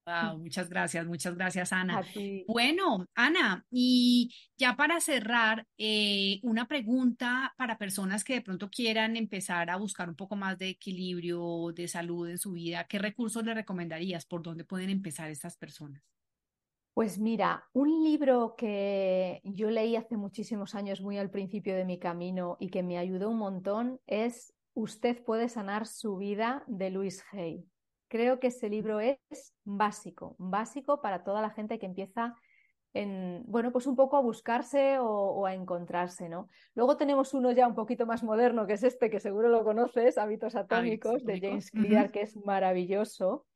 Wow, 0.06 0.38
muchas 0.38 0.68
gracias, 0.68 1.06
muchas 1.06 1.34
gracias, 1.36 1.72
Ana. 1.72 2.02
Bueno, 2.48 3.06
Ana, 3.14 3.64
y 3.70 4.34
ya 4.56 4.74
para 4.74 5.00
cerrar, 5.00 5.66
eh, 5.78 6.40
una 6.42 6.66
pregunta 6.66 7.54
para 7.56 7.78
personas 7.78 8.24
que 8.24 8.34
de 8.34 8.40
pronto 8.40 8.70
quieran 8.70 9.16
empezar 9.16 9.70
a 9.70 9.76
buscar 9.76 10.08
un 10.08 10.16
poco 10.16 10.36
más 10.36 10.58
de 10.58 10.70
equilibrio, 10.70 11.72
de 11.74 11.86
salud 11.86 12.28
en 12.28 12.38
su 12.38 12.52
vida. 12.52 12.84
¿Qué 12.84 12.98
recursos 12.98 13.44
le 13.44 13.54
recomendarías? 13.54 14.26
¿Por 14.26 14.42
dónde 14.42 14.64
pueden 14.64 14.90
empezar 14.90 15.30
estas 15.30 15.56
personas? 15.56 16.02
Pues 16.94 17.18
mira, 17.18 17.64
un 17.72 18.02
libro 18.02 18.54
que 18.56 19.40
yo 19.44 19.70
leí 19.70 19.96
hace 19.96 20.16
muchísimos 20.16 20.74
años, 20.74 21.00
muy 21.00 21.18
al 21.18 21.30
principio 21.30 21.76
de 21.76 21.84
mi 21.84 21.98
camino 21.98 22.56
y 22.58 22.68
que 22.68 22.82
me 22.82 22.98
ayudó 22.98 23.30
un 23.30 23.38
montón 23.38 24.00
es 24.06 24.52
Usted 24.74 25.22
puede 25.24 25.48
sanar 25.48 25.86
su 25.86 26.16
vida 26.16 26.62
de 26.66 26.90
Luis 26.90 27.24
Hay. 27.32 27.66
Creo 28.10 28.40
que 28.40 28.48
ese 28.48 28.68
libro 28.68 28.98
es 28.98 29.54
básico, 29.62 30.34
básico 30.36 31.00
para 31.00 31.22
toda 31.22 31.40
la 31.40 31.50
gente 31.50 31.78
que 31.78 31.86
empieza 31.86 32.34
en, 32.92 33.44
bueno, 33.46 33.70
pues 33.70 33.86
un 33.86 33.94
poco 33.94 34.16
a 34.16 34.20
buscarse 34.20 34.98
o, 34.98 35.46
a 35.46 35.54
encontrarse, 35.54 36.28
¿no? 36.28 36.48
Luego 36.74 36.96
tenemos 36.96 37.34
uno 37.34 37.52
ya 37.52 37.68
un 37.68 37.76
poquito 37.76 38.06
más 38.06 38.24
moderno, 38.24 38.66
que 38.66 38.72
es 38.72 38.82
este, 38.82 39.10
que 39.10 39.20
seguro 39.20 39.48
lo 39.48 39.62
conoces, 39.62 40.18
Hábitos 40.18 40.56
Atómicos, 40.56 41.24
de 41.24 41.40
James 41.40 41.70
Clear, 41.70 42.10
que 42.10 42.22
es 42.22 42.36
maravilloso. 42.44 43.46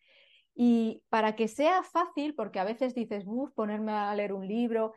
Y 0.55 1.03
para 1.09 1.35
que 1.35 1.49
sea 1.49 1.83
fácil, 1.83 2.37
porque 2.37 2.61
a 2.61 2.65
veces 2.65 2.95
dices, 2.95 3.25
uff, 3.27 3.51
ponerme 3.55 3.91
a 3.91 4.15
leer 4.15 4.33
un 4.33 4.47
libro, 4.47 4.93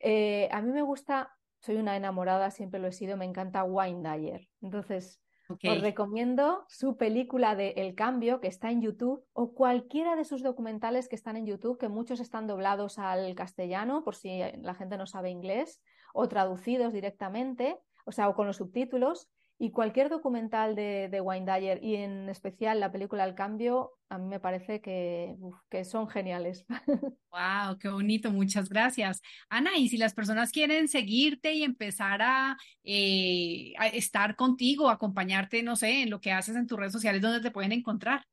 eh, 0.00 0.48
a 0.50 0.60
mí 0.62 0.72
me 0.72 0.82
gusta, 0.82 1.32
soy 1.60 1.76
una 1.76 1.96
enamorada, 1.96 2.50
siempre 2.50 2.80
lo 2.80 2.88
he 2.88 2.92
sido, 2.92 3.16
me 3.16 3.24
encanta 3.24 3.62
Wine 3.62 4.02
Dyer. 4.02 4.48
Entonces, 4.62 5.22
Os 5.48 5.80
recomiendo 5.80 6.64
su 6.68 6.96
película 6.96 7.54
de 7.54 7.70
El 7.76 7.94
Cambio, 7.94 8.40
que 8.40 8.48
está 8.48 8.70
en 8.70 8.82
YouTube, 8.82 9.24
o 9.32 9.52
cualquiera 9.52 10.16
de 10.16 10.24
sus 10.24 10.42
documentales 10.42 11.08
que 11.08 11.16
están 11.16 11.36
en 11.36 11.46
YouTube, 11.46 11.78
que 11.78 11.88
muchos 11.88 12.20
están 12.20 12.46
doblados 12.46 12.98
al 12.98 13.34
castellano, 13.34 14.02
por 14.02 14.16
si 14.16 14.40
la 14.60 14.74
gente 14.74 14.96
no 14.96 15.06
sabe 15.06 15.30
inglés, 15.30 15.80
o 16.12 16.28
traducidos 16.28 16.92
directamente, 16.92 17.78
o 18.04 18.12
sea, 18.12 18.28
o 18.28 18.34
con 18.34 18.46
los 18.46 18.56
subtítulos. 18.56 19.28
Y 19.58 19.70
cualquier 19.70 20.10
documental 20.10 20.74
de, 20.74 21.08
de 21.08 21.20
Dyer 21.20 21.82
y 21.82 21.96
en 21.96 22.28
especial 22.28 22.78
la 22.78 22.92
película 22.92 23.24
El 23.24 23.34
Cambio, 23.34 23.92
a 24.10 24.18
mí 24.18 24.28
me 24.28 24.38
parece 24.38 24.82
que, 24.82 25.34
que 25.70 25.84
son 25.84 26.08
geniales. 26.08 26.66
¡Wow! 27.30 27.78
¡Qué 27.80 27.88
bonito! 27.88 28.30
Muchas 28.30 28.68
gracias. 28.68 29.22
Ana, 29.48 29.78
y 29.78 29.88
si 29.88 29.96
las 29.96 30.12
personas 30.12 30.52
quieren 30.52 30.88
seguirte 30.88 31.54
y 31.54 31.62
empezar 31.62 32.20
a, 32.20 32.58
eh, 32.84 33.72
a 33.78 33.86
estar 33.86 34.36
contigo, 34.36 34.90
acompañarte, 34.90 35.62
no 35.62 35.74
sé, 35.74 36.02
en 36.02 36.10
lo 36.10 36.20
que 36.20 36.32
haces 36.32 36.54
en 36.56 36.66
tus 36.66 36.78
redes 36.78 36.92
sociales, 36.92 37.22
¿dónde 37.22 37.40
te 37.40 37.50
pueden 37.50 37.72
encontrar? 37.72 38.26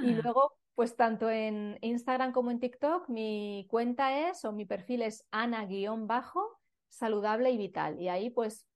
Y 0.00 0.14
Ah, 0.14 0.20
luego, 0.22 0.52
pues 0.74 0.96
tanto 0.96 1.30
en 1.30 1.78
Instagram 1.80 2.32
como 2.32 2.50
en 2.50 2.60
TikTok, 2.60 3.08
mi 3.08 3.66
cuenta 3.70 4.28
es 4.28 4.44
o 4.44 4.52
mi 4.52 4.66
perfil 4.66 5.02
es 5.02 5.26
Ana-bajo 5.30 6.60
saludable 6.88 7.50
y 7.50 7.56
vital. 7.56 7.98
Y 8.00 8.08
ahí 8.08 8.30
pues 8.30 8.66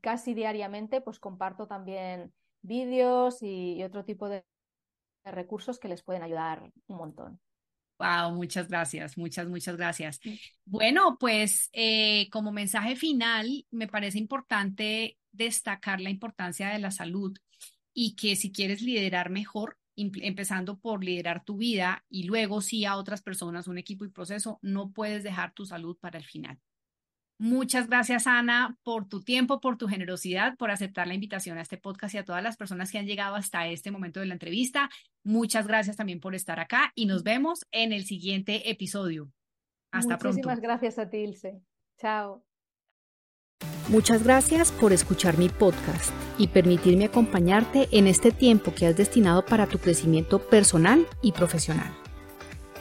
casi 0.00 0.34
diariamente 0.34 1.00
pues 1.00 1.18
comparto 1.18 1.66
también 1.66 2.32
vídeos 2.62 3.42
y, 3.42 3.74
y 3.74 3.82
otro 3.82 4.04
tipo 4.04 4.28
de 4.28 4.44
recursos 5.24 5.78
que 5.78 5.88
les 5.88 6.02
pueden 6.04 6.22
ayudar 6.22 6.70
un 6.86 6.96
montón. 6.96 7.40
Wow, 7.98 8.32
muchas 8.32 8.68
gracias, 8.68 9.16
muchas, 9.16 9.48
muchas 9.48 9.76
gracias. 9.76 10.20
Bueno, 10.64 11.16
pues 11.18 11.70
eh, 11.72 12.28
como 12.30 12.52
mensaje 12.52 12.96
final, 12.96 13.66
me 13.70 13.88
parece 13.88 14.18
importante 14.18 15.18
destacar 15.32 16.00
la 16.00 16.10
importancia 16.10 16.68
de 16.68 16.78
la 16.78 16.90
salud 16.90 17.36
y 17.92 18.14
que 18.14 18.36
si 18.36 18.52
quieres 18.52 18.82
liderar 18.82 19.30
mejor, 19.30 19.78
empezando 19.96 20.78
por 20.78 21.02
liderar 21.02 21.44
tu 21.44 21.56
vida 21.56 22.04
y 22.10 22.24
luego 22.24 22.60
sí 22.60 22.84
a 22.84 22.96
otras 22.96 23.22
personas, 23.22 23.66
un 23.66 23.78
equipo 23.78 24.04
y 24.04 24.10
proceso, 24.10 24.58
no 24.60 24.92
puedes 24.92 25.22
dejar 25.22 25.52
tu 25.52 25.64
salud 25.64 25.96
para 25.98 26.18
el 26.18 26.24
final. 26.24 26.58
Muchas 27.38 27.88
gracias, 27.88 28.26
Ana, 28.26 28.78
por 28.82 29.08
tu 29.08 29.22
tiempo, 29.22 29.60
por 29.60 29.76
tu 29.76 29.88
generosidad, 29.88 30.56
por 30.56 30.70
aceptar 30.70 31.06
la 31.06 31.14
invitación 31.14 31.58
a 31.58 31.62
este 31.62 31.76
podcast 31.76 32.14
y 32.14 32.18
a 32.18 32.24
todas 32.24 32.42
las 32.42 32.56
personas 32.56 32.90
que 32.90 32.98
han 32.98 33.06
llegado 33.06 33.34
hasta 33.34 33.66
este 33.66 33.90
momento 33.90 34.20
de 34.20 34.26
la 34.26 34.34
entrevista. 34.34 34.88
Muchas 35.22 35.66
gracias 35.66 35.96
también 35.96 36.20
por 36.20 36.34
estar 36.34 36.58
acá 36.60 36.92
y 36.94 37.04
nos 37.06 37.24
vemos 37.24 37.66
en 37.72 37.92
el 37.92 38.04
siguiente 38.04 38.70
episodio. 38.70 39.30
Hasta 39.90 40.18
pronto. 40.18 40.38
Muchísimas 40.38 40.60
gracias 40.60 40.98
a 40.98 41.10
ti, 41.10 41.18
Ilse. 41.18 41.60
Chao. 41.98 42.42
Muchas 43.88 44.24
gracias 44.24 44.72
por 44.72 44.92
escuchar 44.92 45.38
mi 45.38 45.48
podcast 45.48 46.12
y 46.38 46.48
permitirme 46.48 47.04
acompañarte 47.04 47.88
en 47.92 48.06
este 48.06 48.32
tiempo 48.32 48.74
que 48.74 48.86
has 48.86 48.96
destinado 48.96 49.44
para 49.44 49.66
tu 49.66 49.78
crecimiento 49.78 50.38
personal 50.40 51.06
y 51.22 51.32
profesional. 51.32 52.05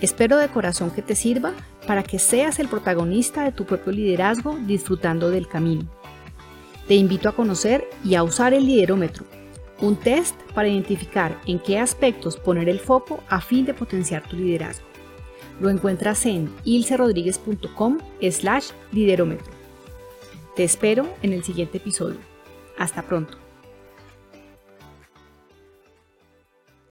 Espero 0.02 0.38
de 0.38 0.50
corazón 0.50 0.91
que 0.91 1.02
te 1.02 1.16
sirva 1.16 1.54
para 1.88 2.04
que 2.04 2.20
seas 2.20 2.60
el 2.60 2.68
protagonista 2.68 3.43
de 3.43 3.52
tu 3.52 3.66
propio 3.66 3.93
liderazgo 3.93 4.58
disfrutando 4.66 5.30
del 5.30 5.48
camino. 5.48 5.89
Te 6.88 6.96
invito 6.96 7.30
a 7.30 7.36
conocer 7.36 7.88
y 8.04 8.16
a 8.16 8.24
usar 8.24 8.54
el 8.54 8.66
liderómetro, 8.66 9.26
un 9.80 9.96
test 9.96 10.36
para 10.54 10.68
identificar 10.68 11.39
en 11.48 11.60
qué 11.60 11.80
aspectos 11.80 12.38
poner 12.38 12.70
el 12.70 12.80
foco 12.80 13.24
a 13.30 13.41
fin 13.41 13.66
de 13.66 13.74
potenciar 13.74 14.28
tu 14.28 14.36
liderazgo. 14.36 14.86
Lo 15.60 15.70
encuentras 15.70 16.26
en 16.26 16.54
ilcerodríguez.com 16.66 18.00
slash 18.30 18.70
liderómetro. 18.91 19.54
Te 20.56 20.64
espero 20.64 21.08
en 21.22 21.34
el 21.34 21.43
siguiente 21.43 21.78
episodio. 21.78 22.20
Hasta 22.78 23.04
pronto. 23.04 23.45